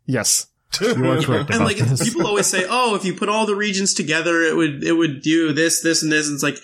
[0.04, 0.48] Yes,
[0.80, 2.02] you are correct And like this.
[2.02, 5.22] people always say, "Oh, if you put all the regions together, it would it would
[5.22, 6.58] do this, this, and this." And it's like,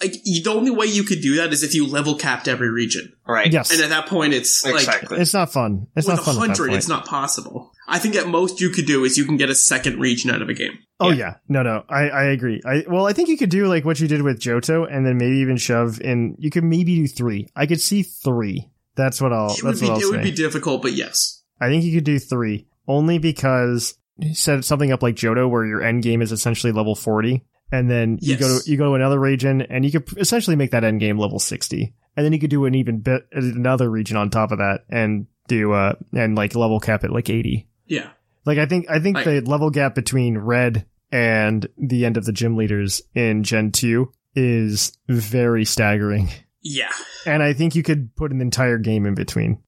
[0.00, 3.12] like the only way you could do that is if you level capped every region,
[3.26, 3.52] Right.
[3.52, 5.86] yes, and at that point, it's like it's not fun.
[5.96, 6.34] It's with not a fun.
[6.36, 6.76] at that hundred, point.
[6.78, 7.72] it's not possible.
[7.88, 10.42] I think at most you could do is you can get a second region out
[10.42, 10.78] of a game.
[11.00, 12.60] Oh yeah, no, no, I, I agree.
[12.64, 15.16] I well, I think you could do like what you did with Johto, and then
[15.16, 16.36] maybe even shove in.
[16.38, 17.48] You could maybe do three.
[17.56, 18.70] I could see three.
[18.96, 19.50] That's what I'll.
[19.50, 20.10] it would That's be what I'll it say.
[20.10, 24.64] would be difficult, but yes, I think you could do three only because you set
[24.64, 28.36] something up like Johto, where your end game is essentially level forty, and then you
[28.36, 31.18] go to you go to another region, and you could essentially make that end game
[31.18, 34.58] level sixty, and then you could do an even bit another region on top of
[34.58, 37.68] that, and do uh and like level cap it like eighty.
[37.86, 38.10] yeah.
[38.44, 42.32] Like I think I think the level gap between red and the end of the
[42.32, 46.28] gym leaders in Gen 2 is very staggering.
[46.62, 46.92] Yeah,
[47.24, 49.62] And I think you could put an entire game in between.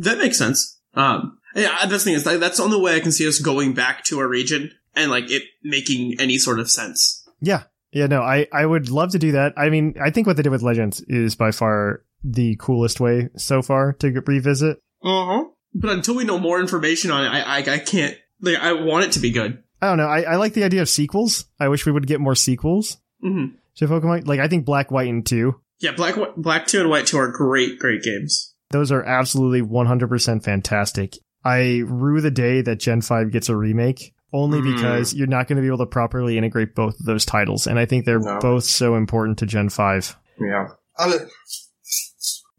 [0.00, 0.78] that makes sense.
[0.94, 3.72] Um, yeah, that's the thing is that's the only way I can see us going
[3.74, 7.23] back to a region and like it making any sort of sense.
[7.44, 7.64] Yeah.
[7.92, 9.54] Yeah, no, I, I would love to do that.
[9.56, 13.28] I mean, I think what they did with Legends is by far the coolest way
[13.36, 14.80] so far to revisit.
[15.04, 15.50] Mm-hmm.
[15.74, 18.16] But until we know more information on it, I I, I can't.
[18.40, 19.62] Like, I want it to be good.
[19.80, 20.08] I don't know.
[20.08, 21.44] I, I like the idea of sequels.
[21.60, 24.26] I wish we would get more sequels hmm to Pokemon.
[24.26, 27.28] Like, I think Black, White, and 2, Yeah, black black two and white two are
[27.30, 28.54] great, great games.
[28.70, 31.14] those are absolutely 100% fantastic.
[31.44, 34.74] I rue the day that Gen 5 gets a remake only Mm.
[34.74, 37.66] because you're not going to be able to properly integrate both of those titles.
[37.66, 38.38] And I think they're No.
[38.40, 40.16] both so important to Gen 5.
[40.38, 40.66] Yeah.
[40.98, 41.18] Uh,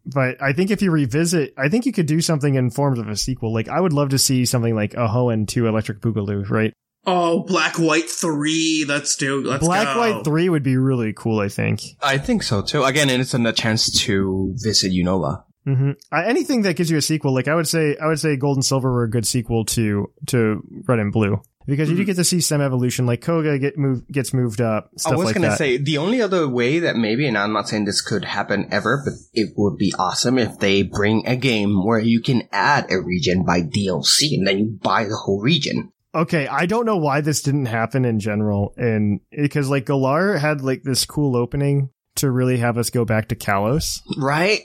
[0.07, 3.07] But I think if you revisit, I think you could do something in forms of
[3.09, 3.51] a sequel.
[3.53, 6.71] Like, I would love to see something like Ahoen 2 Electric Boogaloo, right?
[7.07, 8.85] Oh, black white three.
[8.87, 9.43] Let's do.
[9.43, 9.99] Let's Black go.
[9.99, 11.81] White 3 would be really cool, I think.
[12.01, 12.83] I think so too.
[12.83, 15.43] Again, and it's a chance to visit Unova.
[15.65, 18.35] hmm Uh, anything that gives you a sequel, like I would say, I would say
[18.37, 22.03] Gold and Silver were a good sequel to to Red and Blue because you do
[22.05, 23.05] get to see some evolution.
[23.05, 24.91] Like Koga get moved gets moved up.
[24.97, 25.57] Stuff I was like gonna that.
[25.57, 29.01] say the only other way that maybe, and I'm not saying this could happen ever,
[29.03, 33.01] but it would be awesome if they bring a game where you can add a
[33.01, 35.91] region by DLC and then you buy the whole region.
[36.13, 40.61] okay, I don't know why this didn't happen in general, and because like Galar had
[40.61, 43.99] like this cool opening to really have us go back to Kalos.
[44.17, 44.61] Right?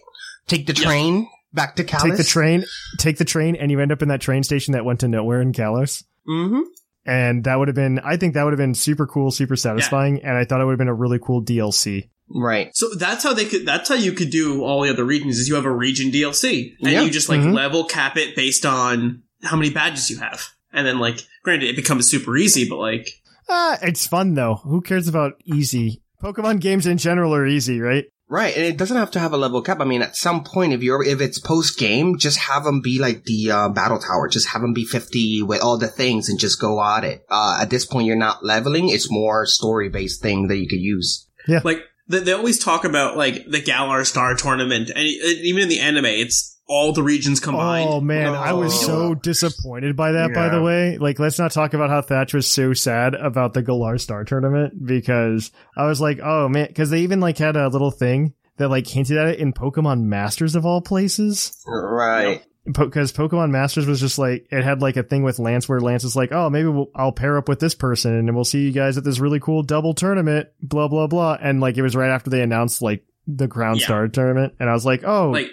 [0.47, 2.03] Take the train back to Kalos.
[2.03, 2.65] Take the train,
[2.99, 5.41] take the train, and you end up in that train station that went to nowhere
[5.41, 6.05] in Kalos.
[6.29, 6.61] Mm-hmm.
[7.07, 10.23] And that would have been, I think that would have been super cool, super satisfying,
[10.23, 12.11] and I thought it would have been a really cool DLC.
[12.33, 12.71] Right.
[12.75, 13.67] So that's how they could.
[13.67, 15.39] That's how you could do all the other regions.
[15.39, 17.03] Is you have a region DLC and Yeah.
[17.03, 17.55] you just like Mhm.
[17.55, 21.77] level cap it based on how many badges you have, and then like, granted, it
[21.77, 23.09] becomes super easy, but like,
[23.49, 24.57] Ah, it's fun though.
[24.65, 26.03] Who cares about easy?
[26.23, 28.05] Pokemon games in general are easy, right?
[28.31, 29.81] Right, and it doesn't have to have a level cap.
[29.81, 33.01] I mean, at some point, if you're if it's post game, just have them be
[33.01, 34.29] like the uh, battle tower.
[34.29, 37.27] Just have them be fifty with all the things, and just go at it.
[37.29, 40.79] Uh, at this point, you're not leveling; it's more story based thing that you could
[40.79, 41.27] use.
[41.49, 45.65] Yeah, like they, they always talk about like the Galar Star Tournament, and e- even
[45.65, 47.89] in the anime, it's all the regions oh, combined.
[47.91, 48.87] Oh man, I was Oh.
[48.87, 50.33] so disappointed by that.
[50.33, 53.63] By the way, like let's not talk about how Thatch was so sad about the
[53.63, 57.67] Galar Star Tournament because I was like, oh man, because they even like had a
[57.69, 61.61] little thing that like hinted at it in Pokemon Masters of all places.
[61.67, 62.45] Right.
[62.73, 66.05] because Pokemon Masters was just like it had like a thing with Lance where Lance
[66.05, 68.71] is like, oh, maybe we'll, I'll pair up with this person and we'll see you
[68.73, 71.37] guys at this really cool double tournament, blah blah blah.
[71.41, 73.85] And like it was right after they announced like the Crown Yeah.
[73.85, 75.51] Star tournament, and I was like, oh, Like,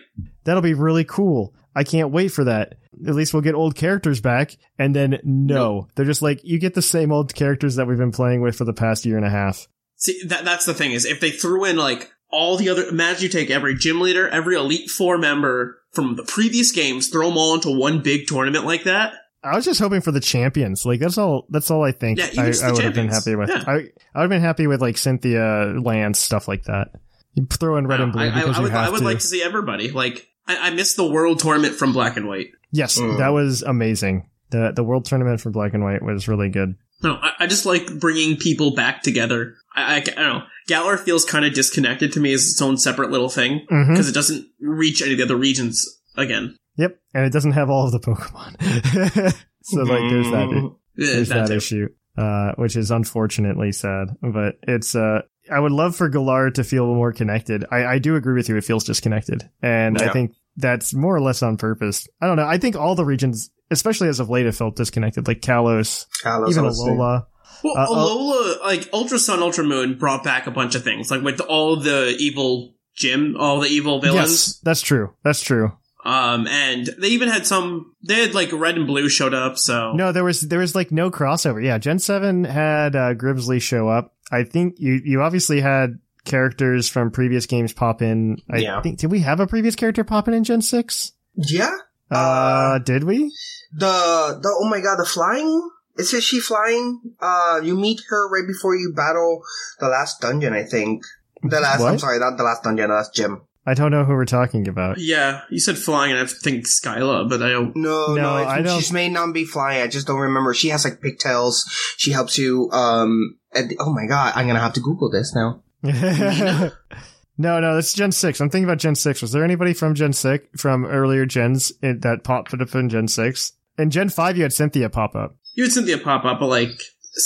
[0.47, 1.53] that'll be really cool.
[1.75, 2.75] I can't wait for that.
[3.05, 4.57] At least we'll get old characters back.
[4.79, 8.13] And then no, they're just like you get the same old characters that we've been
[8.13, 9.67] playing with for the past year and a half.
[9.97, 13.23] see, that that's the thing is if they threw in like all the other, imagine
[13.23, 17.37] you take every gym leader, every Elite Four member from the previous games, throw them
[17.37, 19.13] all into one big tournament like that.
[19.43, 20.85] I was just hoping for the champions.
[20.85, 21.45] Like that's all.
[21.49, 22.19] That's all I think.
[22.19, 23.49] Yeah, I, I would have been happy with.
[23.49, 23.63] Yeah.
[23.67, 26.89] I I would have been happy with like Cynthia, Lance, stuff like that.
[27.35, 29.05] You throw in red and blue I, because I would, I would to.
[29.05, 29.91] like to see everybody.
[29.91, 32.47] Like, I, I miss the World Tournament from Black and White.
[32.71, 33.17] yes, Mm.
[33.19, 34.29] that was amazing.
[34.51, 36.75] the The world tournament for black and white was really good.
[37.03, 39.55] No, I, I just like bringing people back together.
[39.75, 40.43] I, I, I don't know.
[40.67, 44.07] Galar feels kind of disconnected to me as its own separate little thing hmm because
[44.09, 45.85] it doesn't reach any of the other regions
[46.15, 46.55] again.
[46.77, 49.33] Yep, and it doesn't have all of the Pokemon.
[49.63, 50.47] so like, there's that.
[50.49, 50.75] Mm.
[50.95, 54.09] Yeah, there's that that, issue, uh, which is unfortunately sad.
[54.21, 55.21] But it's uh,
[55.51, 57.65] I would love for Galar to feel more connected.
[57.71, 61.21] I, I do agree with you; it feels disconnected, and I think that's more or
[61.21, 62.07] less on purpose.
[62.21, 62.47] I don't know.
[62.47, 65.27] I think all the regions, especially as of late, have felt disconnected.
[65.27, 66.75] Like Kalos, Kalos, even I would.
[66.75, 67.25] Alola.
[67.63, 71.21] Well, Uh, Alola, like Ultra Sun, Ultra Moon, brought back a bunch of things, like
[71.21, 74.29] with all the evil gym, all the evil villains.
[74.29, 75.13] Yes, that's true.
[75.23, 75.71] That's true.
[76.05, 77.93] Um, and they even had some.
[78.01, 79.57] They had like Red and Blue showed up.
[79.57, 81.61] So No, there was there was like no crossover.
[81.63, 84.15] Yeah, Gen Seven had uh, Grimsley show up.
[84.31, 88.37] I think you you obviously had characters from previous games pop in.
[88.49, 88.81] I Yeah.
[88.81, 91.13] think did we have a previous character pop in in Gen Six?
[91.35, 91.71] Yeah.
[92.11, 93.31] Uh, did we?
[93.73, 95.69] The the oh my god, the flying.
[95.97, 97.01] Is it she flying?
[97.19, 99.41] Uh, you meet her right before you battle
[99.79, 100.53] the last dungeon.
[100.53, 101.03] I think
[101.41, 101.81] the last.
[101.81, 102.89] I'm sorry, not the last dungeon.
[102.89, 103.41] The last gym.
[103.65, 104.97] I don't know who we're talking about.
[104.97, 107.75] yeah, you said flying, and I think Skyla, but I don't.
[107.75, 109.81] No, No, no, I I don't- She's may not be flying.
[109.81, 110.53] I just don't remember.
[110.53, 111.65] She has like pigtails.
[111.97, 112.69] She helps you.
[112.71, 113.37] Um.
[113.57, 115.61] At oh my god, I'm gonna have to Google this now.
[115.83, 118.39] no, no, that's Gen Six.
[118.41, 119.21] I'm thinking about Gen Six.
[119.21, 123.07] Was there anybody from Gen Six from earlier gens in, that popped up in Gen
[123.07, 123.53] Six?
[123.77, 125.35] In Gen Five, you had Cynthia pop up.
[125.53, 126.69] You had Cynthia pop up, but like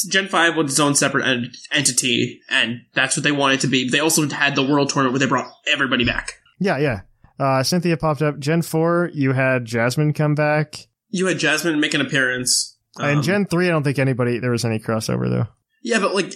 [0.09, 3.89] Gen Five was its own separate en- entity, and that's what they wanted to be.
[3.89, 6.39] They also had the World Tournament where they brought everybody back.
[6.59, 7.01] Yeah, yeah.
[7.39, 8.37] Uh, Cynthia popped up.
[8.37, 10.87] Gen Four, you had Jasmine come back.
[11.09, 12.77] You had Jasmine make an appearance.
[12.97, 15.47] and Um, Gen Three, I don't think anybody there was any crossover though.
[15.81, 16.33] Yeah, but like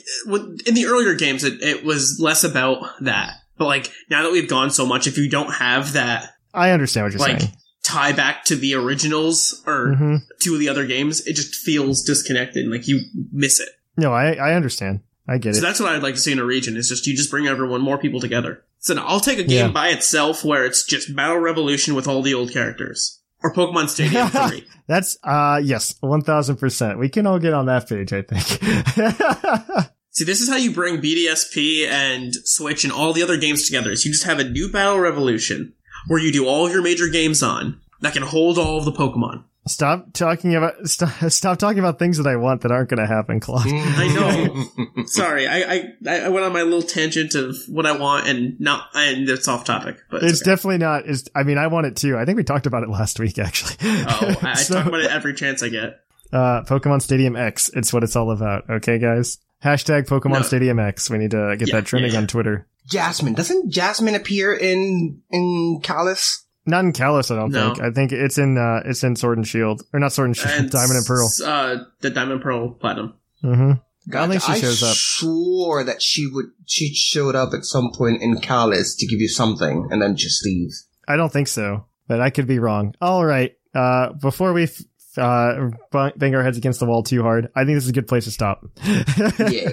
[0.65, 3.33] in the earlier games, it, it was less about that.
[3.57, 7.05] But like now that we've gone so much, if you don't have that I understand
[7.05, 7.53] what you're like saying.
[7.83, 12.03] tie back to the originals or hmm two of the other games, it just feels
[12.03, 12.63] disconnected.
[12.63, 13.69] and Like you miss it.
[13.97, 15.01] No, I I understand.
[15.27, 15.61] I get So it.
[15.61, 16.75] So that's what I'd like to see in a region.
[16.77, 18.63] Is just you just bring everyone, more people together.
[18.79, 19.71] So I'll take a game Yeah.
[19.71, 24.27] by itself where it's just Battle Revolution with all the old characters, or Pokemon Stadium
[24.49, 24.65] Three.
[24.87, 26.97] That's uh yes, one thousand percent.
[26.97, 28.41] We can all get on that page, I think.
[30.09, 33.91] See, this is how you bring BDSP and Switch and all the other games together.
[33.91, 35.73] Is you just have a new Battle Revolution
[36.07, 38.91] where you do all of your major games on that can hold all of the
[38.91, 39.43] Pokemon.
[39.67, 43.07] Stop talking about stop, stop talking about things that I want that aren't going to
[43.07, 43.65] happen, Claude.
[43.67, 45.03] I know.
[45.05, 48.89] Sorry, I, I I went on my little tangent of what I want and not
[48.93, 50.51] and it's off topic, but It's it's, okay.
[50.51, 51.07] definitely not.
[51.07, 52.15] Is I mean, I want it too.
[52.17, 53.75] I think we talked about it last week, actually.
[53.81, 55.99] oh, I, I talk about it every chance I get.
[56.31, 57.71] uh, Pokemon Stadium X.
[57.73, 58.69] It's what it's all about.
[58.69, 59.39] Okay, guys.
[59.63, 60.41] Hashtag Pokemon No.
[60.43, 61.09] Stadium X.
[61.09, 62.21] We need to get Yeah, that trending yeah, yeah.
[62.21, 62.67] on Twitter.
[62.87, 66.43] Jasmine doesn't Jasmine appear in in Kalos?
[66.65, 67.73] Not in Kalos, I don't No.
[67.75, 67.81] think.
[67.85, 70.51] I think it's in uh, it's in Sword and Shield, or not Sword and Shield,
[70.53, 71.25] And Diamond and Pearl.
[71.27, 73.13] s- Uh, the Diamond Pearl Platinum.
[73.41, 73.71] hmm
[74.09, 74.95] God, I think she shows up.
[74.95, 76.45] swore that she would.
[76.67, 80.45] She showed up at some point in Kalos to give you something and then just
[80.45, 80.69] leave.
[81.07, 82.93] I don't think so, but I could be wrong.
[83.01, 83.53] All right.
[83.73, 84.81] Uh, before we f-
[85.17, 87.93] uh, bang bang our heads against the wall too hard, I think this is a
[87.93, 88.63] good place to stop.
[88.85, 89.69] yeah.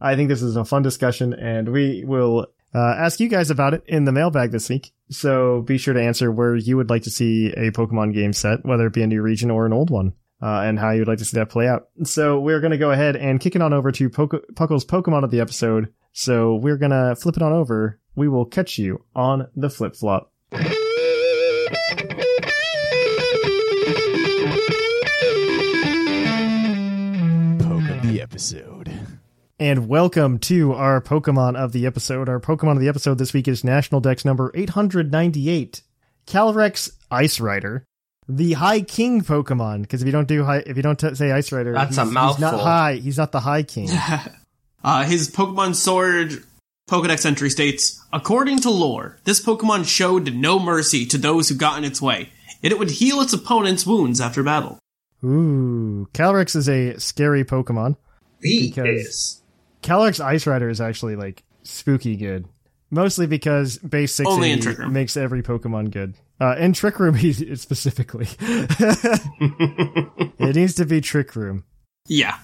[0.00, 3.72] I think this is a fun discussion, and we will uh, ask you guys about
[3.74, 4.92] it in the mailbag this week.
[5.10, 8.64] So be sure to answer where you would like to see a Pokemon game set,
[8.64, 11.18] whether it be a new region or an old one, uh, and how you'd like
[11.18, 11.88] to see that play out.
[12.04, 15.24] So we're going to go ahead and kick it on over to Poke- Puckle's Pokemon
[15.24, 15.92] of the episode.
[16.12, 18.00] So we're going to flip it on over.
[18.14, 20.32] We will catch you on the flip flop.
[27.60, 28.65] Poke of the episode.
[29.58, 32.28] And welcome to our Pokemon of the episode.
[32.28, 35.80] Our Pokemon of the episode this week is National Dex number 898,
[36.26, 37.82] Calyrex Ice Rider,
[38.28, 39.82] the High King Pokemon.
[39.82, 41.98] Because if you don't do high, if you don't t- say Ice Rider, That's he's,
[41.98, 42.40] a He's mouthful.
[42.42, 42.94] not high.
[42.96, 43.88] He's not the High King.
[44.84, 46.44] Uh, his Pokemon Sword
[46.88, 51.76] Pokedex entry states, according to lore, this Pokemon showed no mercy to those who got
[51.78, 52.28] in its way.
[52.62, 54.78] and it would heal its opponent's wounds after battle.
[55.24, 57.96] Ooh, Calyrex is a scary Pokemon.
[58.40, 59.42] He Because- is.
[59.86, 62.46] Calyrex Ice Rider is actually like spooky good.
[62.90, 64.92] Mostly because base six Only in Trick Room.
[64.92, 66.14] makes every Pokemon good.
[66.40, 68.28] Uh, in Trick Room he- specifically,
[70.38, 71.64] it needs to be Trick Room
[72.06, 72.36] Yeah.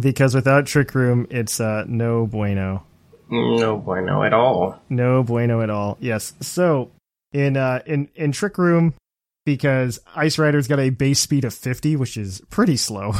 [0.00, 2.84] because without Trick Room, it's uh, no bueno.
[3.30, 4.80] No bueno at all.
[4.88, 5.96] No bueno at all.
[6.00, 6.34] Yes.
[6.40, 6.90] So
[7.32, 8.94] in uh in in Trick Room,
[9.46, 13.12] because Ice Rider's got a base speed of 50, which is pretty slow.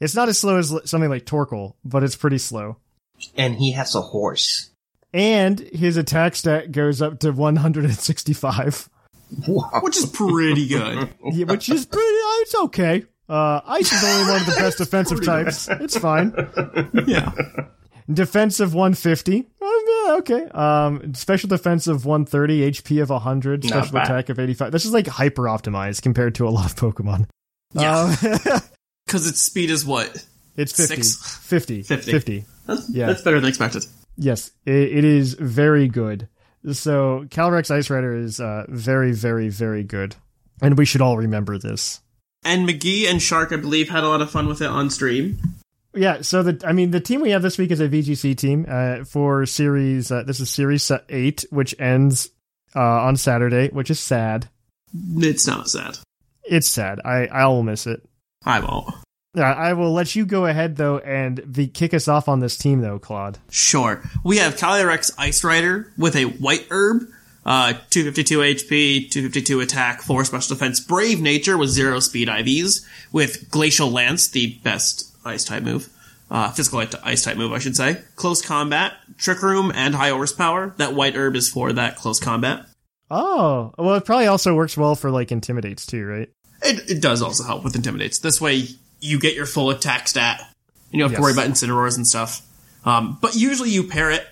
[0.00, 2.76] It's not as slow as something like Torkoal, but it's pretty slow.
[3.36, 4.70] And he has a horse.
[5.14, 8.88] And his attack stat goes up to 165,
[9.48, 9.70] Wow.
[9.82, 11.08] Which is pretty good.
[11.32, 12.04] yeah, which is pretty.
[12.06, 13.04] uh, It's okay.
[13.28, 15.68] Uh, Ice is only one of the best defensive types.
[15.68, 16.34] It's fine.
[17.06, 17.32] yeah.
[18.12, 19.38] Defensive 150.
[19.38, 20.44] Um, yeah, okay.
[20.48, 24.04] Um, special defense of 130, HP of 100, Not special bad.
[24.04, 24.70] attack of 85.
[24.72, 27.26] This is like hyper optimized compared to a lot of Pokemon.
[27.74, 28.14] Yeah.
[28.54, 28.60] Um,
[29.06, 30.24] Because its speed is what?
[30.56, 31.02] it's 50.
[31.02, 31.38] Six?
[31.38, 31.82] 50.
[31.82, 32.10] 50.
[32.12, 32.44] 50.
[32.66, 33.06] That's, Yeah.
[33.06, 33.84] that's better than expected.
[34.16, 36.28] Yes, it, it is very good.
[36.72, 40.14] So Calyrex Ice Rider is uh, very, very, very good.
[40.60, 42.00] And we should all remember this.
[42.44, 45.38] And McGee and Shark, I believe, had a lot of fun with it on stream.
[45.94, 48.64] Yeah, so the I mean the team we have this week is a VGC team
[48.68, 50.10] uh, for series.
[50.10, 52.30] Uh, this is series eight, which ends
[52.74, 54.48] uh, on Saturday, which is sad.
[55.18, 55.98] It's not sad.
[56.44, 57.00] It's sad.
[57.04, 58.02] I I will miss it.
[58.46, 58.94] I won't.
[59.34, 62.80] I will let you go ahead though and the, kick us off on this team
[62.80, 63.38] though, Claude.
[63.50, 64.02] Sure.
[64.24, 67.08] We have Calyrex Ice Rider with a white herb,
[67.46, 73.50] uh, 252 HP, 252 attack, 4 special defense, Brave Nature with 0 speed IVs, with
[73.50, 75.88] Glacial Lance, the best ice type move.
[76.30, 78.00] Uh, physical ice type move, I should say.
[78.16, 80.74] Close combat, Trick Room, and high horsepower.
[80.78, 82.66] That white herb is for that close combat.
[83.10, 86.30] Oh, well, it probably also works well for like intimidates too, right?
[86.62, 88.20] It, it does also help with intimidates.
[88.20, 88.68] This way,
[89.02, 90.40] you get your full attack stat,
[90.90, 91.18] and you have Yes.
[91.18, 92.42] to worry about incineroars and stuff.
[92.84, 94.26] Um, but usually, you pair it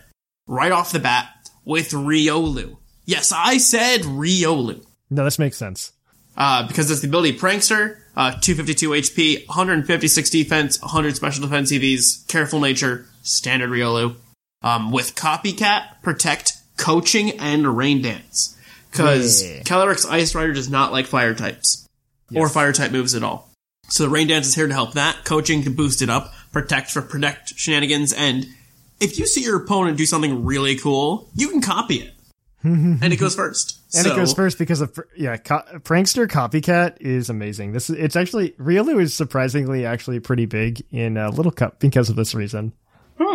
[0.46, 1.28] right off the bat
[1.64, 2.76] with Riolu.
[3.04, 4.84] Yes, I said Riolu.
[5.10, 5.92] No, this makes sense.
[6.36, 12.26] Uh, because it's the ability Prankster, uh, 252 HP, 156 defense, 100 special defense EVs,
[12.28, 14.16] careful nature, standard Riolu.
[14.62, 18.56] Um, with Copycat, Protect, Coaching, and Rain Dance.
[18.92, 19.62] Cause Yeah.
[19.62, 21.86] Calyrex Ice Rider does not like fire types.
[22.34, 23.49] Or fire type moves at all.
[23.90, 25.24] So the Rain Dance is here to help that.
[25.24, 26.32] Coaching to boost it up.
[26.52, 28.12] Protect for protect shenanigans.
[28.12, 28.46] And
[29.00, 32.14] if you see your opponent do something really cool, you can copy it.
[32.62, 33.78] and it goes first.
[33.94, 37.72] And So- it goes first because of yeah, co- prankster copycat is amazing.
[37.72, 42.08] This is it's actually Riolu is surprisingly actually pretty big in uh, Little Cup because
[42.10, 42.72] of this reason.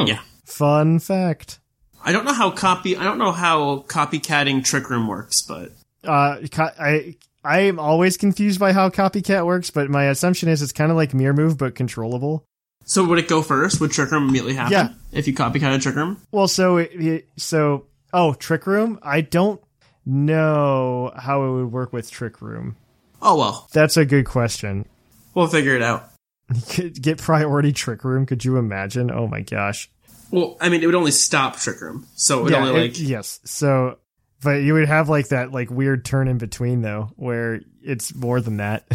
[0.06, 0.20] Yeah.
[0.46, 1.60] Fun fact.
[2.04, 2.96] I don't know how copy.
[2.96, 5.72] I don't know how copycatting Trick Room works, but
[6.04, 7.16] Uh, co- I
[7.46, 10.98] I am always confused by how copycat works, but my assumption is it's kind of
[10.98, 12.44] like mirror move but controllable.
[12.86, 13.80] so would it go first?
[13.80, 14.72] Would Trick Room immediately happen?
[14.74, 14.90] Yeah.
[15.12, 19.00] If you copycatted Trick Room, Well, so it, it, so oh, Trick Room.
[19.04, 19.62] I don't
[20.06, 22.76] know how it would work with Trick Room.
[23.22, 24.86] oh well, That's a good question.
[25.34, 26.10] we'll figure it out.
[27.02, 28.26] Get priority Trick Room.
[28.26, 29.10] Could you imagine?
[29.12, 29.90] Oh my gosh.
[30.32, 33.00] Well, I mean, it would only stop Trick Room, so it would only it- like
[33.00, 33.40] yes.
[33.46, 33.98] So,
[34.46, 38.40] but you would have like that like weird turn in between though, where it's more
[38.40, 38.86] than that.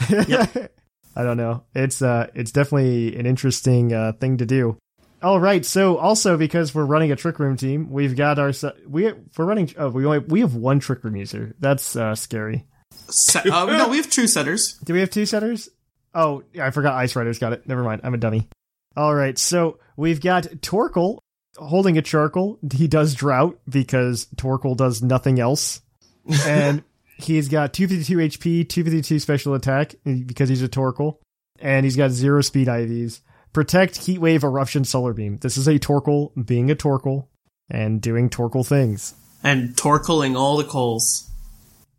[1.16, 1.64] I don't know.
[1.74, 4.76] It's uh, it's definitely an interesting uh, thing to do.
[5.22, 5.64] All right.
[5.64, 8.52] So also because we're running a trick room team, we've got our
[8.86, 9.72] we we're running.
[9.78, 11.56] Oh, we only we have one trick room user.
[11.58, 12.66] That's uh, scary.
[13.08, 14.78] set, uh, no, we have two setters.
[14.84, 15.70] Do we have two setters?
[16.14, 17.66] Oh, yeah, I forgot Ice Rider's got it.
[17.66, 18.02] Never mind.
[18.04, 18.50] I'm a dummy.
[18.94, 19.38] All right.
[19.38, 21.20] So we've got Torkoal
[21.56, 22.58] holding a charcoal.
[22.72, 25.80] He does drought because Torkoal does nothing else.
[26.46, 26.84] And
[27.16, 31.16] he's got 252 HP, 252 special attack because he's a Torkoal.
[31.58, 33.20] And he's got zero speed IVs.
[33.52, 35.38] Protect, Heat Wave, Eruption, Solar Beam.
[35.38, 37.26] This is a Torkoal being a Torkoal
[37.68, 39.14] and doing Torkoal things.
[39.42, 41.28] And torkling all the coals.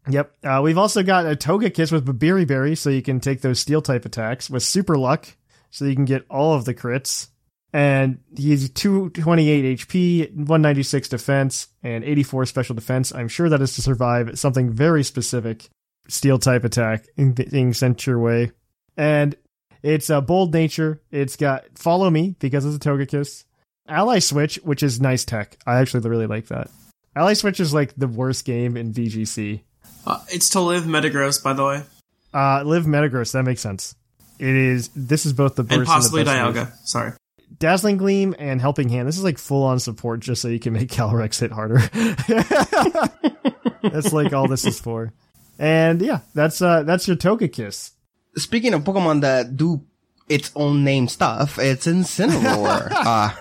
[0.10, 0.34] Yep.
[0.44, 3.82] Uh, we've also got a Togekiss with Babiri Berry, so you can take those steel
[3.82, 5.28] type attacks with Super Luck,
[5.70, 7.28] so you can get all of the crits.
[7.76, 13.12] And he's 228 HP, 196 defense, and 84 special defense.
[13.12, 15.70] I'm sure that is to survive something very specific
[16.08, 18.52] steel type attack being sent your way.
[18.96, 19.36] And
[19.82, 21.02] it's a bold nature.
[21.12, 23.46] It's got Follow Me because it's a Togekiss.
[23.88, 25.58] Ally Switch, which is nice tech.
[25.66, 26.70] I actually really like that.
[27.16, 29.62] Ally Switch is like the worst game in VGC.
[30.06, 31.84] Uh, it's to live Metagross, by the way,
[32.34, 33.32] Uh, live Metagross.
[33.34, 33.96] That makes sense.
[34.40, 34.90] It is.
[34.96, 36.56] This is both the and possibly and Dialga.
[36.66, 36.74] move.
[36.86, 37.14] Sorry.
[37.58, 39.08] Dazzling Gleam and Helping Hand.
[39.08, 41.80] This is like full on support, just so you can make Calyrex hit harder.
[43.82, 45.14] That's like all this is for.
[45.60, 47.92] And yeah, that's uh that's your Togekiss.
[48.36, 49.86] Speaking of Pokemon that do
[50.28, 52.88] its own name stuff, it's Incineroar.
[52.92, 53.36] uh,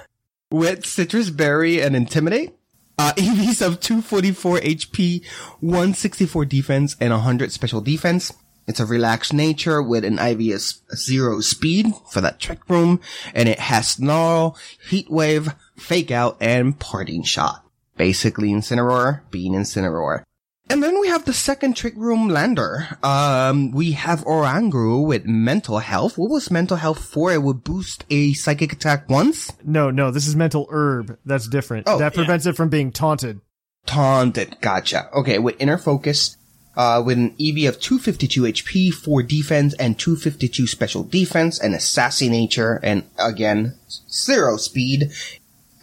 [0.50, 2.54] with Citrus Berry and Intimidate.
[2.98, 5.24] Uh, EVs of 244 HP,
[5.60, 8.32] 164 defense, and 100 special defense.
[8.66, 13.00] It's a relaxed nature with an IVS zero speed for that trick room,
[13.34, 14.56] and it has Snarl,
[14.88, 17.64] Heat Wave, Fake Out, and Parting Shot.
[17.96, 20.22] Basically Incineroar being Incineroar.
[20.70, 22.96] And then we have the second trick room lander.
[23.02, 26.16] Um, we have Oranguru with mental health.
[26.16, 27.30] What was mental health for?
[27.30, 29.52] It would boost a psychic attack once.
[29.64, 31.18] No, no, this is mental herb.
[31.26, 31.88] That's different.
[31.88, 33.40] Oh, that prevents it from being taunted.
[33.84, 34.56] Taunted.
[34.60, 35.10] Gotcha.
[35.12, 36.38] Okay, with inner focus,
[36.77, 41.81] uh, with an EV of 252 HP, 4 defense, and 252 special defense, and a
[41.81, 43.79] sassy nature, and again,
[44.11, 45.12] zero speed.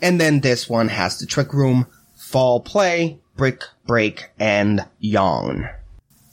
[0.02, 5.70] And then this one has the trick room, Foul Play, brick, break, and yawn.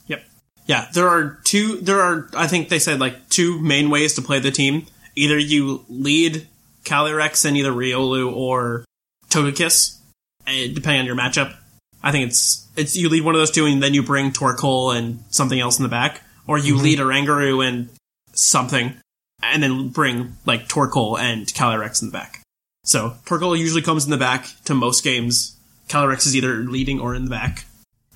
[0.07, 0.23] Yep.
[0.65, 1.79] Yeah, there are two.
[1.81, 4.85] There are, I think they said like two main ways to play the team.
[5.15, 6.47] Either you lead
[6.83, 8.85] Calyrex and either Riolu or
[9.29, 9.99] Togekiss,
[10.45, 11.55] eh, depending on your matchup.
[12.03, 14.95] I think it's it's you lead one of those two and then you bring Torkoal
[14.95, 16.83] and something else in the back, or you mm-hmm.
[16.83, 17.89] lead Oranguru and
[18.33, 18.93] something,
[19.41, 22.41] and then bring like Torkoal and Calyrex in the back.
[22.83, 25.57] So Torkoal usually comes in the back to most games.
[25.89, 27.65] Calyrex is either leading or in the back,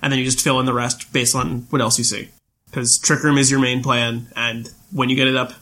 [0.00, 2.28] and then you just fill in the rest based on what else you see.
[2.66, 5.52] Because Trick Room is your main plan, and when you get it up,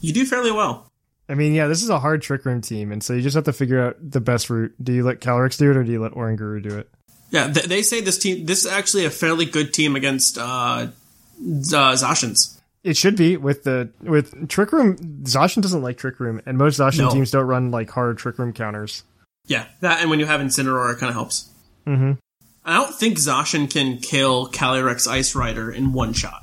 [0.00, 0.86] you do fairly well.
[1.28, 3.44] I mean, yeah, this is a hard trick room team, and so you just have
[3.44, 4.74] to figure out the best route.
[4.82, 6.90] Do you let Calyrex do it, or do you let Oranguru do it?
[7.30, 8.46] Yeah, th- they say this team.
[8.46, 10.88] This is actually a fairly good team against uh, uh,
[11.40, 12.58] Zacians.
[12.82, 14.96] It should be with the with trick room.
[15.24, 17.10] Zacian doesn't like trick room, and most Zacian No.
[17.10, 19.04] teams don't run like hard trick room counters.
[19.46, 21.48] Yeah, that and when you have Incineroar, it kind of helps.
[21.86, 22.12] Mm-hmm.
[22.64, 26.42] I don't think Zacian can kill Calyrex Ice Rider in one shot.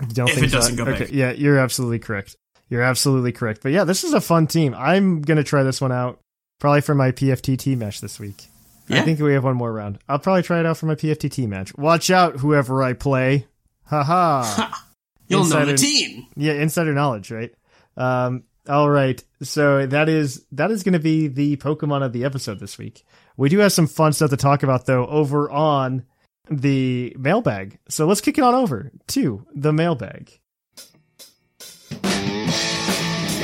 [0.00, 1.10] You don't If think it doesn't go okay, big.
[1.10, 2.36] yeah, you're absolutely correct.
[2.68, 3.62] You're absolutely correct.
[3.62, 4.74] But yeah, this is a fun team.
[4.76, 6.18] I'm gonna try this one out
[6.58, 8.46] probably for my PFTT mesh this week.
[8.88, 9.98] I think we have one more round.
[10.08, 11.76] I'll probably try it out for my PFTT match.
[11.76, 13.46] Watch out, whoever I play.
[13.84, 14.70] Haha.
[15.28, 16.26] You'll know the team.
[16.36, 17.54] Yeah, insider knowledge, right?
[17.96, 19.22] Um, all right.
[19.42, 23.04] So that is that is going to be the Pokemon of the episode this week.
[23.36, 26.04] We do have some fun stuff to talk about though over on
[26.50, 27.78] the mailbag.
[27.88, 30.38] So let's kick it on over to the mailbag.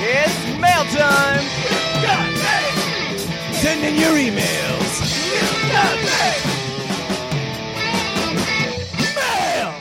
[0.01, 1.41] It's mail time!
[3.55, 5.08] Send in your emails!
[9.15, 9.75] Mail!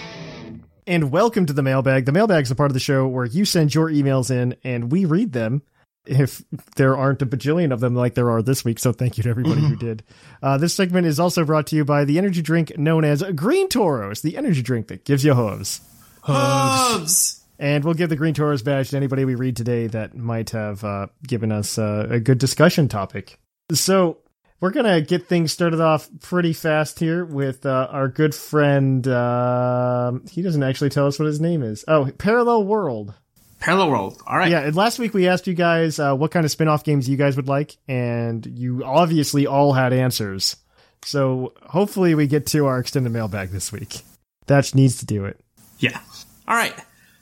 [0.85, 2.05] And welcome to the mailbag.
[2.05, 4.91] The mailbag is a part of the show where you send your emails in and
[4.91, 5.61] we read them.
[6.05, 6.41] If
[6.77, 9.29] there aren't a bajillion of them like there are this week, so thank you to
[9.29, 10.03] everybody who did.
[10.41, 13.67] Uh, this segment is also brought to you by the energy drink known as Green
[13.67, 15.81] Toros, the energy drink that gives you hooves.
[16.21, 17.43] Hubs.
[17.59, 20.83] And we'll give the Green Toros badge to anybody we read today that might have
[20.83, 23.39] uh, given us uh, a good discussion topic.
[23.73, 24.19] So
[24.59, 29.07] we're gonna get things started off pretty fast here with uh, our good friend.
[29.07, 31.85] Uh, he doesn't actually tell us what his name is.
[31.87, 33.13] Oh, Parallel World.
[33.59, 34.21] Parallel World.
[34.27, 34.51] All right.
[34.51, 37.17] Yeah, and last week we asked you guys uh, what kind of spin-off games you
[37.17, 40.55] guys would like, and you obviously all had answers.
[41.03, 44.01] So hopefully we get to our extended mailbag this week.
[44.47, 45.39] That needs to do it.
[45.79, 45.99] Yeah.
[46.47, 46.73] All right.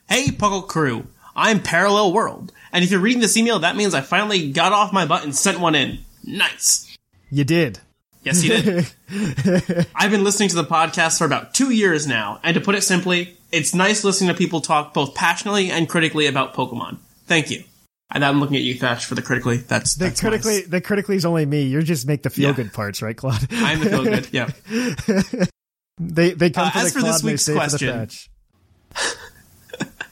[0.09, 1.07] Hey, Puckle Crew.
[1.35, 2.53] I'm Parallel World.
[2.71, 5.35] And if you're reading this email, that means I finally got off my butt and
[5.35, 5.99] sent one in.
[6.23, 6.94] Nice.
[7.29, 7.79] You did.
[8.23, 8.91] Yes, you did.
[9.95, 12.81] I've been listening to the podcast for about two years now, and to put it
[12.83, 16.97] simply, it's nice listening to people talk both passionately and critically about Pokemon.
[17.27, 17.63] Thank you.
[18.11, 19.57] And I'm looking at you, Thatch, for the critically.
[19.57, 20.67] That's, The that's critically, nice.
[20.67, 21.63] the critically is only me.
[21.63, 22.55] You just make the feel Yeah.
[22.55, 23.45] good parts, right, Claude?
[23.51, 24.27] I'm the feel good.
[24.31, 24.49] Yeah.
[25.99, 27.77] they they come Uh, for as the for this Claude, they week's stay for the
[27.77, 28.17] question.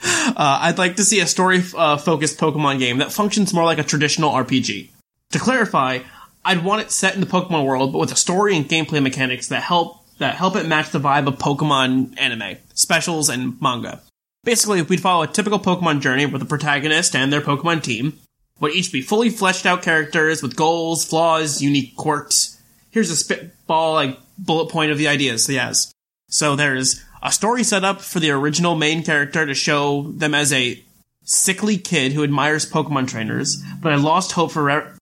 [0.06, 4.32] Uh, I'd like to see a story-focused Pokemon game that functions more like a traditional
[4.32, 4.90] RPG.
[5.32, 6.00] To clarify,
[6.46, 9.48] I'd want it set in the Pokemon world, but with a story and gameplay mechanics
[9.48, 14.02] that help that help it match the vibe of Pokemon anime, specials, and manga.
[14.44, 18.20] Basically, if we'd follow a typical Pokemon journey with the protagonist and their Pokemon team,
[18.60, 22.62] would each be fully fleshed out characters with goals, flaws, unique quirks.
[22.92, 25.92] Here's a spitball like bullet point of the ideas he has.
[26.30, 30.52] So there's a story set up for the original main character to show them as
[30.52, 30.84] a
[31.24, 34.94] sickly kid who admires Pokemon trainers, but had lost hope for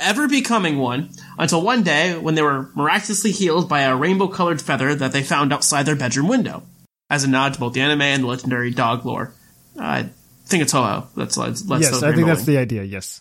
[0.00, 4.60] ever becoming one until one day when they were miraculously healed by a rainbow colored
[4.60, 6.62] feather that they found outside their bedroom window.
[7.08, 9.32] As a nod to both the anime and the legendary dog lore.
[9.78, 10.10] I
[10.46, 11.08] think it's Ho-Oh.
[11.16, 12.82] That's, let's, let's Yes, I think that's the idea.
[12.84, 13.20] Yes.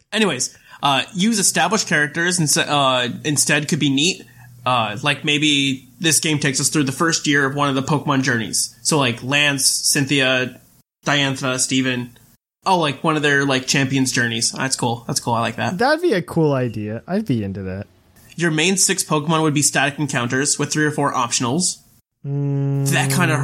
[0.12, 4.22] Anyways, uh, use established characters and uh, instead could be neat
[4.64, 7.82] Uh, like maybe this game takes us through the first year of one of the
[7.82, 8.78] Pokemon journeys.
[8.82, 10.60] So like Lance, Cynthia,
[11.04, 12.16] Diantha, Steven.
[12.64, 14.52] Oh, like one of their like champions journeys.
[14.52, 15.04] That's cool.
[15.06, 15.34] That's cool.
[15.34, 15.78] I like that.
[15.78, 17.02] That'd be a cool idea.
[17.06, 17.86] I'd be into that.
[18.36, 21.78] Your main six Pokemon would be static encounters with three or four optionals.
[22.24, 23.40] That kind of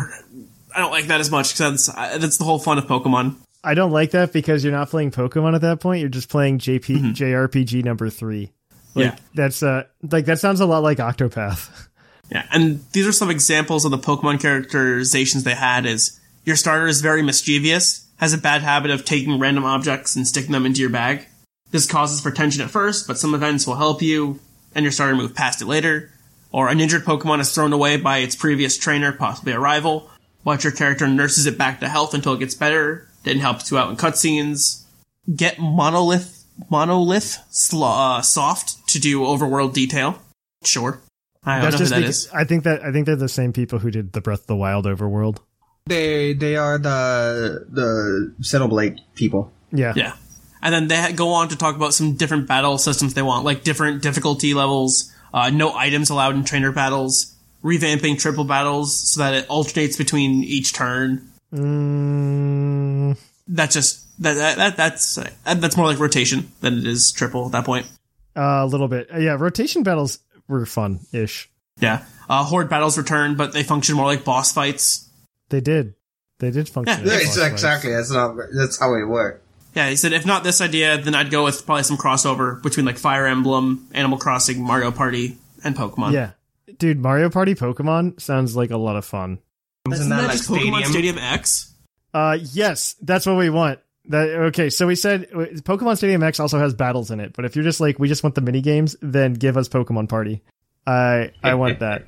[0.74, 3.34] I don't like that as much because that's uh, that's the whole fun of Pokemon.
[3.64, 6.00] I don't like that because you're not playing Pokemon at that point.
[6.00, 8.52] You're just playing JP JRPG number three.
[8.94, 9.16] Like Yeah.
[9.34, 11.68] that's uh like that sounds a lot like Octopath.
[12.30, 15.86] Yeah, and these are some examples of the Pokemon characterizations they had.
[15.86, 20.26] Is your starter is very mischievous, has a bad habit of taking random objects and
[20.26, 21.26] sticking them into your bag.
[21.70, 24.40] This causes for tension at first, but some events will help you,
[24.74, 26.10] and your starter move past it later.
[26.50, 30.10] Or an injured Pokemon is thrown away by its previous trainer, possibly a rival.
[30.44, 33.78] Watch your character nurses it back to health until it gets better, then helps you
[33.78, 34.84] out in cutscenes.
[35.34, 36.38] Get Monolith
[36.70, 40.20] Monolith sl- uh, Soft to do overworld detail.
[40.64, 41.00] Sure.
[41.44, 42.28] I don't know who that.
[42.34, 44.56] I think that I think they're the same people who did the Breath of the
[44.56, 45.38] Wild overworld.
[45.88, 49.52] They they are the the Xenoblade people.
[49.72, 49.92] Yeah.
[49.96, 50.14] Yeah.
[50.60, 53.62] And then they go on to talk about some different battle systems they want, like
[53.62, 59.34] different difficulty levels, uh, no items allowed in trainer battles, revamping triple battles so that
[59.34, 61.30] it alternates between each turn.
[61.54, 63.16] Mm,
[63.46, 67.46] That's just that, that, that that's uh, that's more like rotation than it is triple
[67.46, 67.86] at that point.
[68.34, 69.08] a little bit.
[69.14, 71.48] Uh, yeah, rotation battles were fun ish.
[71.80, 72.04] Yeah.
[72.28, 75.07] Uh, horde battles return, but they function more like boss fights.
[75.50, 75.94] They did.
[76.38, 77.06] They did function.
[77.06, 77.52] Yeah, as It's boss fights.
[77.52, 79.44] exactly that's not that's how it worked.
[79.74, 82.86] Yeah, he said if not this idea, then I'd go with probably some crossover between
[82.86, 86.12] like Fire Emblem, Animal Crossing, Mario Party, and Pokemon.
[86.12, 86.30] Yeah.
[86.78, 89.38] Dude, Mario Party Pokemon sounds like a lot of fun.
[89.86, 90.92] Isn't Isn't that, that like just Pokemon Stadium?
[90.92, 91.74] Stadium X?
[92.14, 93.80] Uh yes, that's what we want.
[94.06, 97.44] That okay, so we said uh, Pokemon Stadium X also has battles in it, but
[97.44, 100.42] if you're just like we just want the mini games, then give us Pokemon Party.
[100.86, 102.04] I I want that.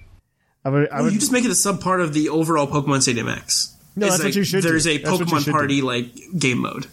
[0.65, 3.03] I would I would you just make it a sub part of the overall Pokemon
[3.03, 3.77] Stadium X.
[3.97, 4.69] No, It's that's what you should do.
[4.69, 5.87] There's a That's Pokemon Party do.
[5.87, 6.07] like
[6.39, 6.87] game mode.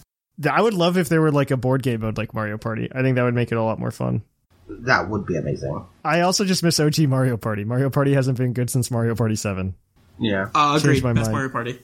[0.49, 2.89] I would love if there were like a board game mode like Mario Party.
[2.94, 4.22] I think that would make it a lot more fun.
[4.69, 5.84] That would be amazing.
[6.03, 7.64] I also just miss OG Mario Party.
[7.64, 9.73] Mario Party hasn't been good since Mario Party 7.
[10.19, 10.49] Yeah.
[10.53, 11.03] Uh, Changed agreed.
[11.03, 11.34] my Best mind.
[11.34, 11.80] Mario Party.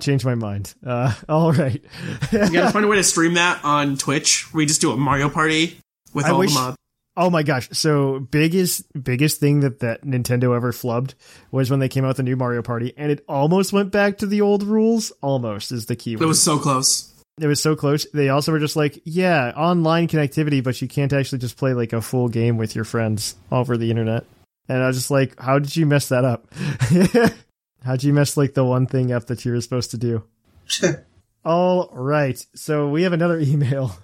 [0.00, 0.74] Changed my mind.
[0.84, 1.82] Uh, all right.
[2.32, 4.52] You gotta find a way to stream that on Twitch.
[4.52, 5.78] We just do a Mario Party
[6.14, 6.76] with I all wish- the mods.
[7.20, 7.68] Oh my gosh!
[7.72, 11.14] So biggest biggest thing that that Nintendo ever flubbed
[11.50, 14.18] was when they came out with the new Mario Party, and it almost went back
[14.18, 15.10] to the old rules.
[15.20, 17.12] Almost is the key It was so close.
[17.40, 18.06] it was so close.
[18.14, 21.92] They also were just like, yeah, online connectivity, but you can't actually just play like
[21.92, 24.24] a full game with your friends over the internet.
[24.68, 26.46] And I was just like, how did you mess that up?
[27.84, 30.24] How'd you mess like the one thing up that you were supposed to do?
[31.44, 32.44] All right.
[32.54, 33.96] So we have another email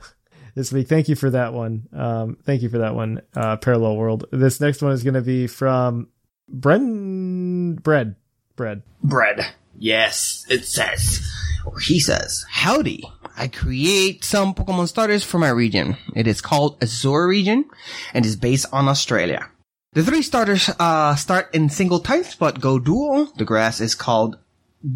[0.55, 0.89] this week.
[0.89, 1.89] Thank you for that one.
[1.93, 4.24] Um, thank you for that one, uh, Parallel World.
[4.31, 6.09] This next one is going to be from
[6.52, 8.16] Bren Bread.
[8.56, 8.82] Bread.
[9.02, 9.47] bread.
[9.76, 11.28] Yes, it says.
[11.66, 13.02] Or he says, Howdy.
[13.36, 15.97] I create some Pokemon starters for my region.
[16.14, 17.64] It is called Azure region
[18.12, 19.48] and is based on Australia.
[19.93, 23.26] The three starters uh, start in single types but go dual.
[23.36, 24.39] The grass is called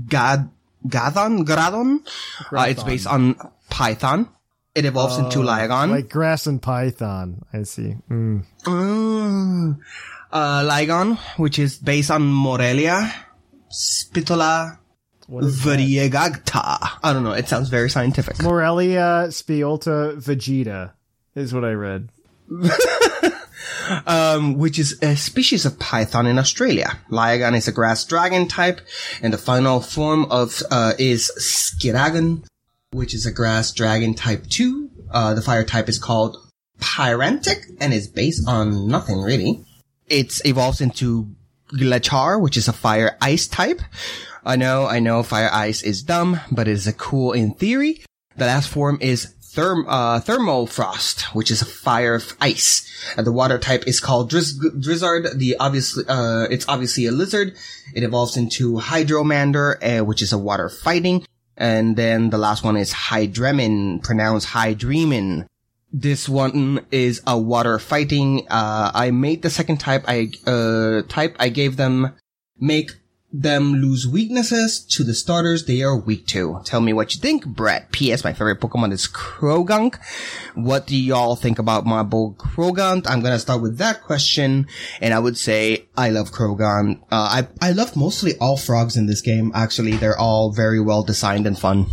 [0.07, 0.51] Gad
[0.87, 2.07] Gadon Gradon.
[2.53, 3.35] Uh, it's based on
[3.71, 4.29] Python.
[4.75, 5.91] It evolves into Lygon.
[5.91, 7.43] Like grass and python.
[7.53, 7.97] I see.
[8.11, 8.45] Mm.
[8.65, 9.79] Mm.
[10.31, 13.13] Uh, which is based on Morelia,
[13.71, 14.79] Spitola?
[15.29, 16.99] Variegata.
[17.03, 17.33] I don't know.
[17.33, 18.43] It sounds very scientific.
[18.43, 20.93] Morelia spiolta vegeta
[21.35, 22.09] is what I read.
[24.07, 26.99] Um, which is a species of python in Australia.
[27.11, 28.83] Lyagon is a grass dragon type,
[29.23, 32.45] and the final form of uh, is Skiragon,
[32.93, 34.91] which is a grass dragon type two.
[35.11, 36.37] Uh, the fire type is called
[36.81, 39.65] Pyrantic, and is based on nothing really.
[40.07, 41.35] It evolves into
[41.73, 43.81] Glachar, which is a fire ice type.
[44.45, 48.05] I know, I know, fire ice is dumb, but it is a cool in theory.
[48.37, 52.89] The last form is therm, uh, thermal frost, which is a fire of ice.
[53.17, 55.39] And the water type is called Drizz- Drizzard.
[55.39, 57.57] The obviously, uh, it's obviously a lizard.
[57.95, 61.27] It evolves into Hydromander, uh, which is a water fighting.
[61.59, 65.47] And then the last one is Hydremin, pronounced Hydremin.
[65.93, 68.47] This one is a water fighting.
[68.49, 70.05] Uh, I made the second type.
[70.07, 72.15] I, uh, type I gave them
[72.61, 72.93] make
[73.31, 76.61] them lose weaknesses to the starters they are weak to.
[76.65, 77.93] Tell me what you think, Brett.
[77.93, 78.25] P.S.
[78.25, 79.99] My favorite Pokemon is Croagunk.
[80.55, 83.09] What do y'all think about my boy Croagunk?
[83.09, 84.67] I'm gonna start with that question,
[85.01, 87.03] and I would say I love Croagunk.
[87.11, 89.53] Uh, I I love mostly all frogs in this game.
[89.55, 91.87] Actually, they're all very well designed and fun.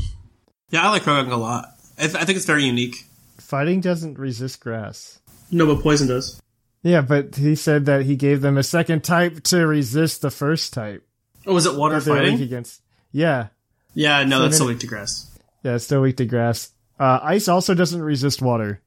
[0.69, 1.65] Yeah, I like Croagunk a lot.
[1.97, 3.05] I, th- I think it's very unique.
[3.37, 5.19] Fighting doesn't resist grass.
[5.51, 6.41] No, but poison does.
[6.81, 10.73] Yeah, but he said that he gave them a second type to resist the first
[10.73, 11.04] type.
[11.47, 12.41] Oh, was it water that they're weak fighting?
[12.43, 12.81] against.
[13.11, 13.47] Yeah,
[13.93, 15.31] Yeah, no, So that's still then- weak to grass.
[15.63, 16.71] yeah, it's still weak to grass.
[16.99, 18.81] Uh, ice also doesn't resist water.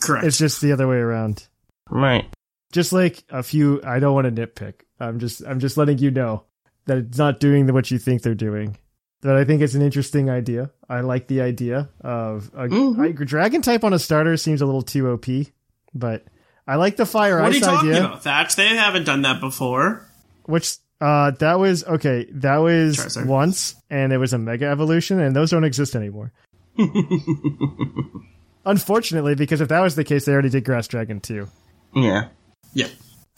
[0.00, 0.26] Correct.
[0.26, 1.46] It's just the other way around.
[1.90, 2.26] Right.
[2.72, 4.74] Just like a few, I don't want to nitpick.
[4.98, 6.44] I'm just, I'm just letting you know
[6.86, 8.76] that it's not doing the, what you think they're doing.
[9.22, 10.70] But I think it's an interesting idea.
[10.88, 13.20] I like the idea of a, Mhm.
[13.20, 15.52] a dragon type on a starter seems a little too OP,
[15.94, 16.24] but
[16.66, 18.04] I like the fire what are you talking idea.
[18.04, 18.56] about, Thatch?
[18.56, 20.04] They haven't done that before.
[20.44, 23.26] Which uh that was okay, that was Charizard.
[23.26, 26.32] once and it was a mega evolution and those don't exist anymore.
[28.64, 31.48] Unfortunately, because if that was the case, they already did Grass Dragon too
[31.94, 32.28] Yeah.
[32.72, 32.88] Yeah.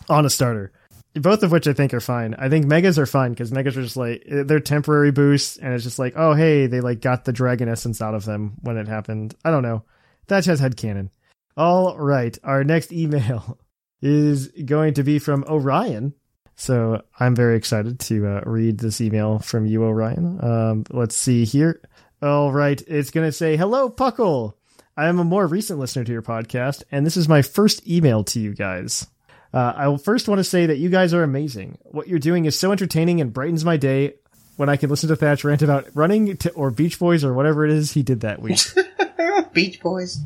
[0.08, 0.72] on a starter.
[1.14, 2.34] Both of which I think are fine.
[2.38, 5.82] I think megas are fine because megas are just like they're temporary boosts, and it's
[5.82, 8.86] just like, oh hey, they like got the dragon essence out of them when it
[8.88, 9.34] happened.
[9.44, 9.82] I don't know.
[10.28, 11.10] That has headcanon.
[11.56, 13.58] All right, our next email
[14.02, 16.14] is going to be from Orion.
[16.58, 20.44] So I'm very excited to uh, read this email from you, Orion.
[20.44, 21.80] Um, let's see here.
[22.20, 24.54] All right, it's going to say, "Hello, Puckle.
[24.96, 28.24] I am a more recent listener to your podcast, and this is my first email
[28.24, 29.06] to you guys."
[29.54, 31.78] Uh, I will first want to say that you guys are amazing.
[31.84, 34.14] What you're doing is so entertaining and brightens my day
[34.56, 37.64] when I can listen to Thatch rant about running to, or Beach Boys or whatever
[37.64, 38.58] it is he did that week.
[39.52, 40.18] Beach Boys.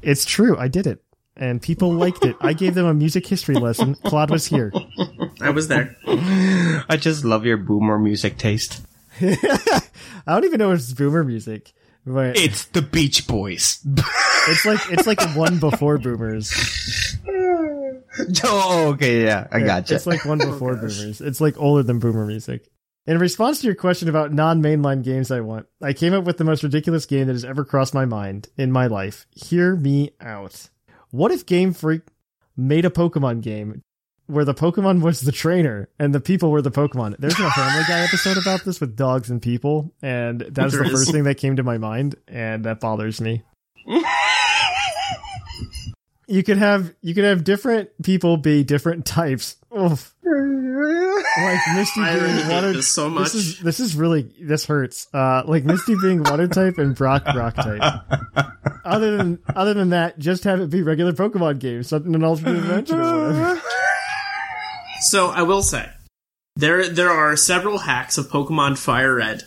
[0.00, 1.03] it's true, I did it.
[1.36, 2.36] And people liked it.
[2.40, 3.96] I gave them a music history lesson.
[3.96, 4.72] Claude was here.
[5.40, 5.96] I was there.
[6.06, 8.82] I just love your boomer music taste.
[9.20, 9.80] I
[10.26, 11.72] don't even know if it's boomer music,
[12.06, 13.80] but It's the Beach Boys.
[14.48, 16.52] it's like it's like one before boomers.
[18.44, 19.94] oh, okay, yeah, I got gotcha.
[19.94, 21.20] It's like one oh, before boomers.
[21.20, 22.68] It's like older than boomer music.
[23.06, 26.44] In response to your question about non-mainline games I want, I came up with the
[26.44, 29.26] most ridiculous game that has ever crossed my mind in my life.
[29.30, 30.70] Hear me out.
[31.14, 32.02] What if Game Freak
[32.56, 33.82] made a Pokemon game
[34.26, 37.14] where the Pokemon was the trainer and the people were the Pokemon?
[37.20, 41.12] There's a Family Guy episode about this with dogs and people, and that's the first
[41.12, 43.44] thing that came to my mind, and that bothers me.
[46.26, 49.54] you could have you could have different people be different types.
[49.72, 50.16] Oof.
[51.36, 52.72] Like Misty being water.
[52.72, 53.32] this so much.
[53.32, 55.08] This is this is really this hurts.
[55.12, 57.82] Uh, like Misty being water type and Brock rock type.
[58.84, 62.60] Other than other than that, just have it be regular Pokemon games, something an alternate
[62.60, 63.62] dimension or whatever.
[65.00, 65.90] So I will say,
[66.56, 69.42] there there are several hacks of Pokemon Fire Red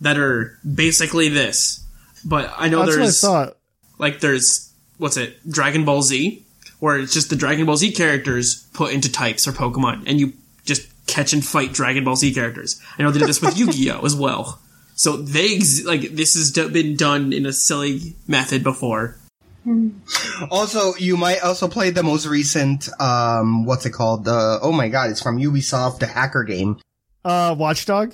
[0.00, 1.84] that are basically this.
[2.24, 3.56] But I know That's what I there's thought.
[3.98, 6.46] like there's what's it Dragon Ball Z,
[6.78, 10.32] where it's just the Dragon Ball Z characters put into types or Pokemon, and you
[11.12, 12.80] catch and fight Dragon Ball Z characters.
[12.98, 14.60] I know they did this with Yu-Gi-Oh as well.
[14.94, 19.16] So they ex- like this has been done in a silly method before.
[20.50, 24.24] Also, you might also play the most recent, um, what's it called?
[24.24, 26.78] The, oh my god, it's from Ubisoft, the hacker game.
[27.24, 28.12] Uh, Watchdog.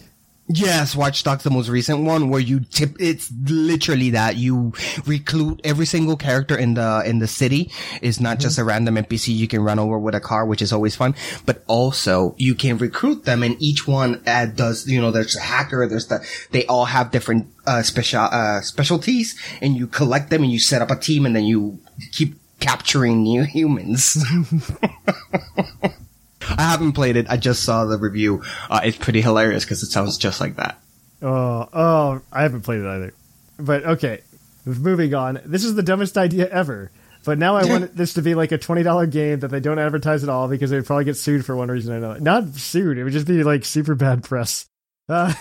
[0.51, 4.73] Yes, Watch Dogs, the most recent one, where you tip, it's literally that you
[5.05, 7.71] recruit every single character in the, in the city.
[8.01, 10.73] It's not just a random NPC you can run over with a car, which is
[10.73, 11.15] always fun,
[11.45, 15.41] but also you can recruit them and each one uh, does, you know, there's a
[15.41, 20.43] hacker, there's the, they all have different, uh, special, uh, specialties and you collect them
[20.43, 21.79] and you set up a team and then you
[22.13, 24.17] keep capturing new humans.
[26.57, 27.27] I haven't played it.
[27.29, 28.43] I just saw the review.
[28.71, 30.81] Uh, it's pretty hilarious because it sounds just like that.
[31.21, 33.15] Oh, oh, I haven't played it either.
[33.59, 34.21] But okay,
[34.65, 35.41] moving on.
[35.45, 36.91] This is the dumbest idea ever.
[37.25, 39.79] But now I want this to be like a twenty dollar game that they don't
[39.79, 42.21] advertise at all because they'd probably get sued for one reason or another.
[42.21, 44.67] Not sued; it would just be like super bad press.
[45.11, 45.33] Uh,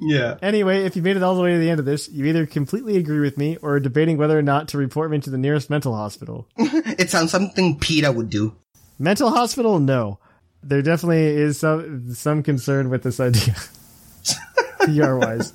[0.00, 0.36] Yeah.
[0.42, 2.46] anyway, if you made it all the way to the end of this, you either
[2.46, 5.38] completely agree with me or are debating whether or not to report me to the
[5.38, 6.46] nearest mental hospital.
[6.56, 8.54] It sounds something PETA would do.
[8.98, 9.78] Mental hospital?
[9.80, 10.18] No.
[10.66, 13.54] There definitely is some some concern with this idea.
[14.80, 15.52] PR wise.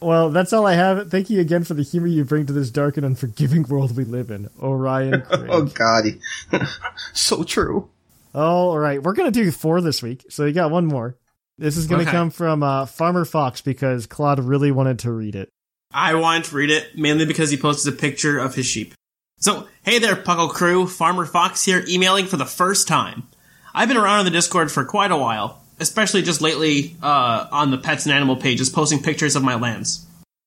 [0.00, 1.10] Well, that's all I have.
[1.10, 4.04] Thank you again for the humor you bring to this dark and unforgiving world we
[4.04, 4.48] live in.
[4.60, 5.46] Orion Craig.
[5.50, 6.04] Oh god.
[7.12, 7.88] so true.
[8.34, 11.16] All right, we're gonna do four this week, so you got one more.
[11.56, 12.10] This is gonna Okay.
[12.10, 15.48] come from uh, Farmer Fox because Claude really wanted to read it.
[15.92, 18.94] I wanted to read it mainly because he posted a picture of his sheep.
[19.38, 20.88] So, hey there, Puckle crew.
[20.88, 23.28] Farmer Fox here, emailing for the first time.
[23.74, 27.72] I've been around on the Discord for quite a while, especially just lately uh, on
[27.72, 30.06] the pets and animal pages, posting pictures of my lambs.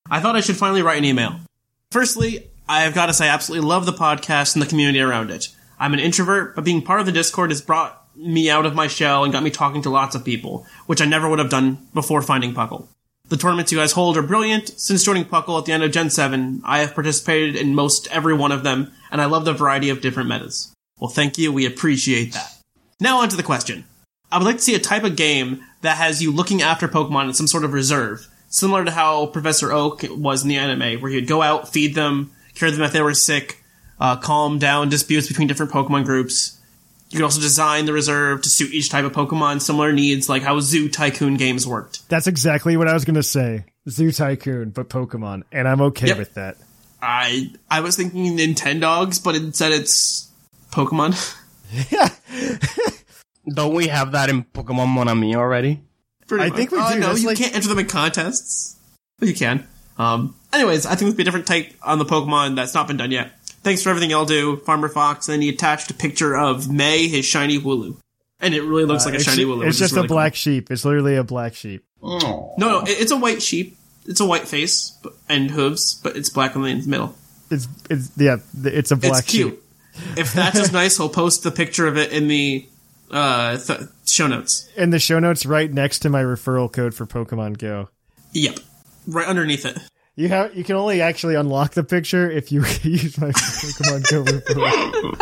[0.10, 1.36] I thought I should finally write an email.
[1.92, 5.50] Firstly, I've got to say I absolutely love the podcast and the community around it.
[5.78, 8.88] I'm an introvert, but being part of the Discord has brought me out of my
[8.88, 11.86] shell and got me talking to lots of people, which I never would have done
[11.94, 12.88] before finding Puckle.
[13.28, 14.70] The tournaments you guys hold are brilliant.
[14.80, 18.34] Since joining Puckle at the end of Gen 7, I have participated in most every
[18.34, 20.74] one of them, and I love the variety of different metas.
[20.98, 21.52] Well, thank you.
[21.52, 22.57] We appreciate that.
[23.00, 23.86] Now on to the question.
[24.32, 27.28] I would like to see a type of game that has you looking after Pokemon
[27.28, 31.12] in some sort of reserve, similar to how Professor Oak was in the anime, where
[31.12, 33.64] he'd go out, feed them, cure them if they were sick,
[34.00, 36.60] uh, calm down disputes between different Pokemon groups.
[37.10, 40.42] You could also design the reserve to suit each type of Pokemon, similar needs, like
[40.42, 42.08] how Zoo Tycoon games worked.
[42.10, 43.64] That's exactly what I was gonna say.
[43.88, 46.18] Zoo Tycoon, but Pokemon, and I'm okay Yep.
[46.18, 46.58] with that.
[47.02, 50.30] I I was thinking Nintendogs, but instead it's
[50.72, 51.16] Pokemon.
[53.54, 55.82] Don't we have that in Pokemon Monami already?
[56.28, 56.58] Pretty I much.
[56.58, 57.00] think we Uh, do.
[57.00, 58.76] No, That's you like- can't enter them in contests.
[59.20, 59.66] But you can.
[59.98, 62.98] Um, anyways, I think there'll be a different take on the Pokemon that's not been
[62.98, 63.32] done yet.
[63.64, 65.28] Thanks for everything y'all do, Farmer Fox.
[65.28, 67.98] And then he attached a picture of May, his shiny Wooloo.
[68.40, 69.60] And it really looks like a it's shiny Wooloo.
[69.62, 70.70] it's which is just really a black sheep.
[70.70, 71.84] It's literally a black sheep.
[72.02, 72.54] cool.
[72.60, 73.78] No, no, it- it's a white sheep.
[74.06, 77.16] It's a white face but- and hooves, but it's black in the middle.
[77.50, 78.38] It's it's yeah.
[78.66, 79.54] It's a black it's cute.
[79.54, 79.64] sheep.
[80.18, 82.68] If that's as nice, we'll post the picture of it in the
[83.12, 84.70] uh, th- show notes.
[84.76, 87.90] In the show notes, right next to my referral code for Pokemon Go.
[88.34, 88.60] Yep.
[89.08, 89.78] Right underneath it.
[90.16, 94.24] You have you can only actually unlock the picture if you use my Pokemon Go
[94.24, 95.18] referral.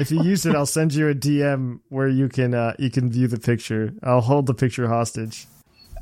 [0.00, 3.10] if you use it, I'll send you a DM where you can uh, you can
[3.10, 3.92] view the picture.
[4.02, 5.46] I'll hold the picture hostage.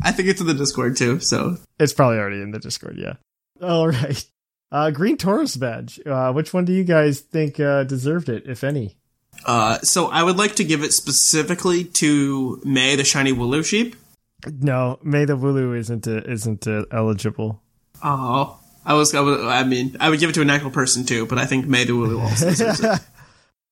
[0.02, 2.96] I think it's in the Discord too, so It's probably already in the Discord.
[2.98, 3.14] Yeah.
[3.62, 4.24] All right.
[4.72, 6.00] Uh, Green Taurus badge.
[6.04, 8.96] Uh, which one do you guys think uh, deserved it, if any?
[9.46, 13.96] Uh, so I would like to give it specifically to May, the shiny Wooloo sheep.
[14.60, 17.62] No, May the Wooloo isn't uh, isn't uh, eligible.
[18.02, 21.04] Oh, I was, I was, I mean, I would give it to an actual person
[21.04, 23.00] too, but I think May the Wooloo also deserves it.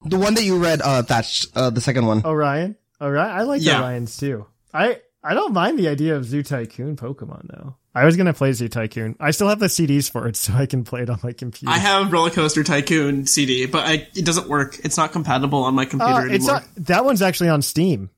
[0.05, 2.25] The one that you read, uh, Thatch, uh, the second one.
[2.27, 2.75] Orion.
[3.01, 3.31] Orion.
[3.31, 3.83] I like Yeah.
[3.83, 4.47] Orions too.
[4.75, 7.77] I I don't mind the idea of Zoo Tycoon Pokemon though.
[7.95, 9.17] I was gonna play Zoo Tycoon.
[9.21, 11.73] I still have the CDs for it, so I can play it on my computer.
[11.73, 14.79] I have Roller Coaster Tycoon CD, but I, it doesn't work.
[14.85, 16.35] It's not compatible on my computer Uh, anymore.
[16.37, 18.11] it's not, that one's actually on Steam.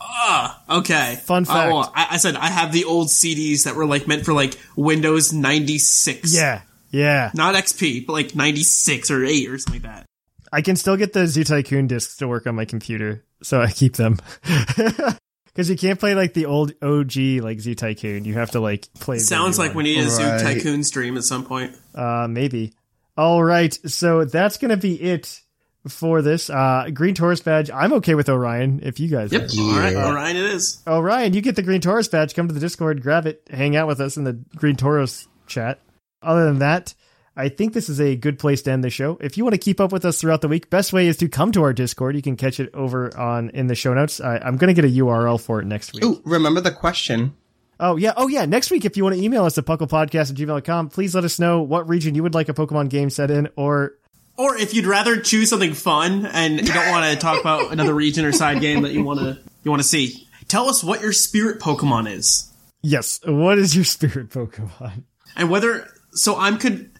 [0.00, 1.18] Ah, okay.
[1.24, 1.92] Fun Oh, fact.
[1.94, 5.32] I, I said I have the old CDs that were like meant for like Windows
[5.32, 6.34] 96.
[6.34, 7.30] Yeah, yeah.
[7.34, 10.06] Not XP, but like 96 or 8 or something like that.
[10.52, 13.70] I can still get the Zoo Tycoon discs to work on my computer, so I
[13.70, 14.16] keep them.
[15.52, 18.24] Because you can't play like the old OG like Zoo Tycoon.
[18.24, 19.18] You have to like play.
[19.18, 20.40] Sounds new like we need a Zoo Right.
[20.40, 21.76] Tycoon stream at some point.
[21.94, 22.72] Uh, maybe.
[23.16, 25.40] All right, so that's gonna be it
[25.88, 26.48] for this.
[26.48, 27.70] Uh, Green Taurus badge.
[27.70, 28.80] I'm okay with Orion.
[28.82, 29.42] If you guys, Yep.
[29.58, 29.60] are.
[29.60, 29.96] All right.
[29.96, 30.80] Orion it is.
[30.86, 32.34] Orion, you get the Green Taurus badge.
[32.34, 35.80] Come to the Discord, grab it, hang out with us in the Green Taurus chat.
[36.22, 36.94] Other than that,
[37.40, 39.18] I think this is a good place to end the show.
[39.20, 41.28] If you want to keep up with us throughout the week, best way is to
[41.28, 42.14] come to our Discord.
[42.14, 44.20] You can catch it over on in the show notes.
[44.20, 46.04] I, I'm going to get a URL for it next week.
[46.04, 47.34] Ooh, remember the question?
[47.78, 48.44] Oh yeah, oh yeah.
[48.44, 51.38] Next week, if you want to email us at pucklepodcast at gmail.com, please let us
[51.38, 53.94] know what region you would like a Pokemon game set in, or
[54.36, 57.94] Or if you'd rather choose something fun and you don't want to talk about another
[57.94, 61.00] region or side game that you want to you want to see, tell us what
[61.00, 62.50] your spirit Pokemon is
[62.82, 65.04] yes, what is your spirit Pokemon?
[65.36, 65.88] and whether.
[66.12, 66.90] So I'm con-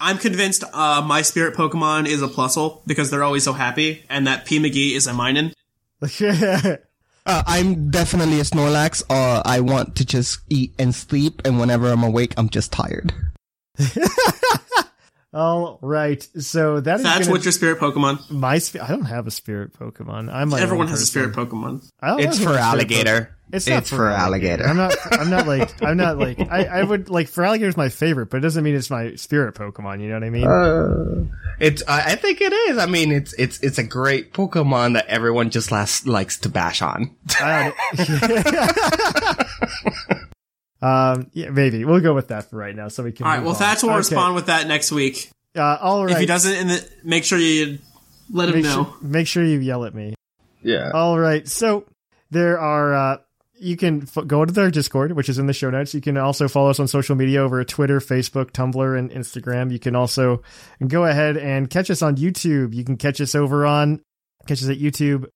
[0.00, 4.26] I'm convinced uh, my spirit Pokemon is a Plusle because they're always so happy, and
[4.26, 5.52] that P McGee is a Minun.
[7.26, 11.88] Uh, I'm definitely a Snorlax, or I want to just eat and sleep, and whenever
[11.88, 13.12] I'm awake, I'm just tired.
[15.34, 18.30] All right, so that is That's gonna- what's your spirit Pokemon.
[18.30, 18.56] my.
[18.64, 20.32] Sp- I don't have a spirit Pokemon.
[20.32, 21.86] I'm my Everyone has a spirit Pokemon.
[22.00, 23.36] I don't It's for a spirit alligator.
[23.52, 24.66] It's not It's Feraligatr.
[24.66, 24.94] I'm not.
[25.12, 25.82] I'm not like.
[25.82, 26.40] I'm not like.
[26.50, 30.00] I, I would like Feraligatr's my favorite, but it doesn't mean it's my spirit Pokemon.
[30.00, 30.46] You know what I mean?
[30.46, 31.24] Uh,
[31.60, 31.82] It's.
[31.86, 32.78] I I think it is.
[32.78, 36.80] I mean, it's it's it's a great Pokemon that everyone just las- likes to bash
[36.82, 37.14] on.
[40.82, 41.30] I don't- um.
[41.32, 41.50] Yeah.
[41.50, 43.26] Maybe we'll go with that for right now, so we can.
[43.26, 43.40] All right.
[43.42, 43.56] Well, on.
[43.56, 43.98] Thatch will Okay.
[43.98, 45.30] respond with that next week.
[45.56, 46.12] Uh, all right.
[46.12, 47.78] If he doesn't, in the, make sure you
[48.30, 48.84] let him make know.
[48.84, 50.14] sure, make sure you yell at me.
[50.62, 50.90] Yeah.
[50.92, 51.46] All right.
[51.48, 51.84] So
[52.30, 52.94] there are.
[52.94, 53.16] Uh,
[53.60, 55.92] you can f- go to their Discord, which is in the show notes.
[55.92, 59.72] You can also follow us on social media over Twitter, Facebook, Tumblr, and Instagram.
[59.72, 60.42] You can also
[60.86, 62.72] go ahead and catch us on YouTube.
[62.72, 64.00] You can catch us over on
[64.46, 65.26] catch us at YouTube,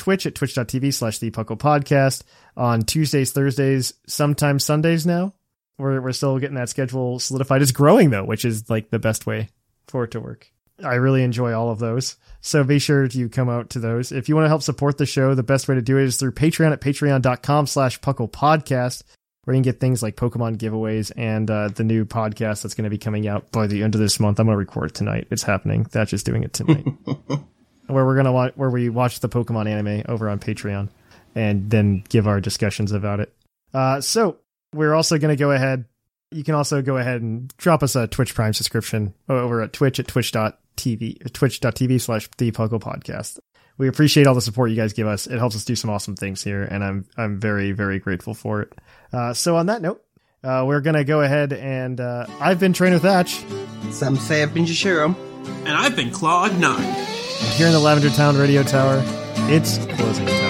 [0.00, 2.22] Twitch at twitch.tv slash the Puckle Podcast
[2.56, 5.34] on Tuesdays, Thursdays, sometimes Sundays now.
[5.76, 7.60] We're we're still getting that schedule solidified.
[7.60, 9.50] It's growing though, which is like the best way
[9.88, 10.50] for it to work.
[10.82, 12.16] I really enjoy all of those.
[12.40, 14.10] So be sure to come out to those.
[14.10, 16.16] If you want to help support the show, the best way to do it is
[16.16, 19.02] through Patreon at patreon.com slash Puckle Podcast,
[19.44, 22.84] where you can get things like Pokemon giveaways and uh, the new podcast that's going
[22.84, 24.40] to be coming out by the end of this month.
[24.40, 25.28] I'm going to record tonight.
[25.30, 25.86] It's happening.
[25.90, 26.86] That's just doing it tonight.
[27.90, 30.88] where we're going to watch, where we watch the Pokemon anime over on Patreon
[31.34, 33.32] and then give our discussions about it.
[33.74, 34.36] Uh, so
[34.74, 35.84] we're also going to go ahead
[36.32, 39.98] You can also go ahead and drop us a Twitch Prime subscription over at Twitch
[39.98, 43.40] at twitch.tv, twitch.tv slash the Puckle Podcast.
[43.78, 45.26] We appreciate all the support you guys give us.
[45.26, 48.62] It helps us do some awesome things here, and I'm I'm very very grateful for
[48.62, 48.72] it.
[49.12, 50.04] Uh, so on that note,
[50.44, 53.42] uh, we're gonna go ahead and uh, I've been Trainer Thatch.
[53.90, 55.16] Some say I've been Jashiro.
[55.64, 57.09] And I've been Claude Nine.
[57.40, 59.02] And here in the Lavender Town Radio Tower,
[59.48, 60.49] it's closing time.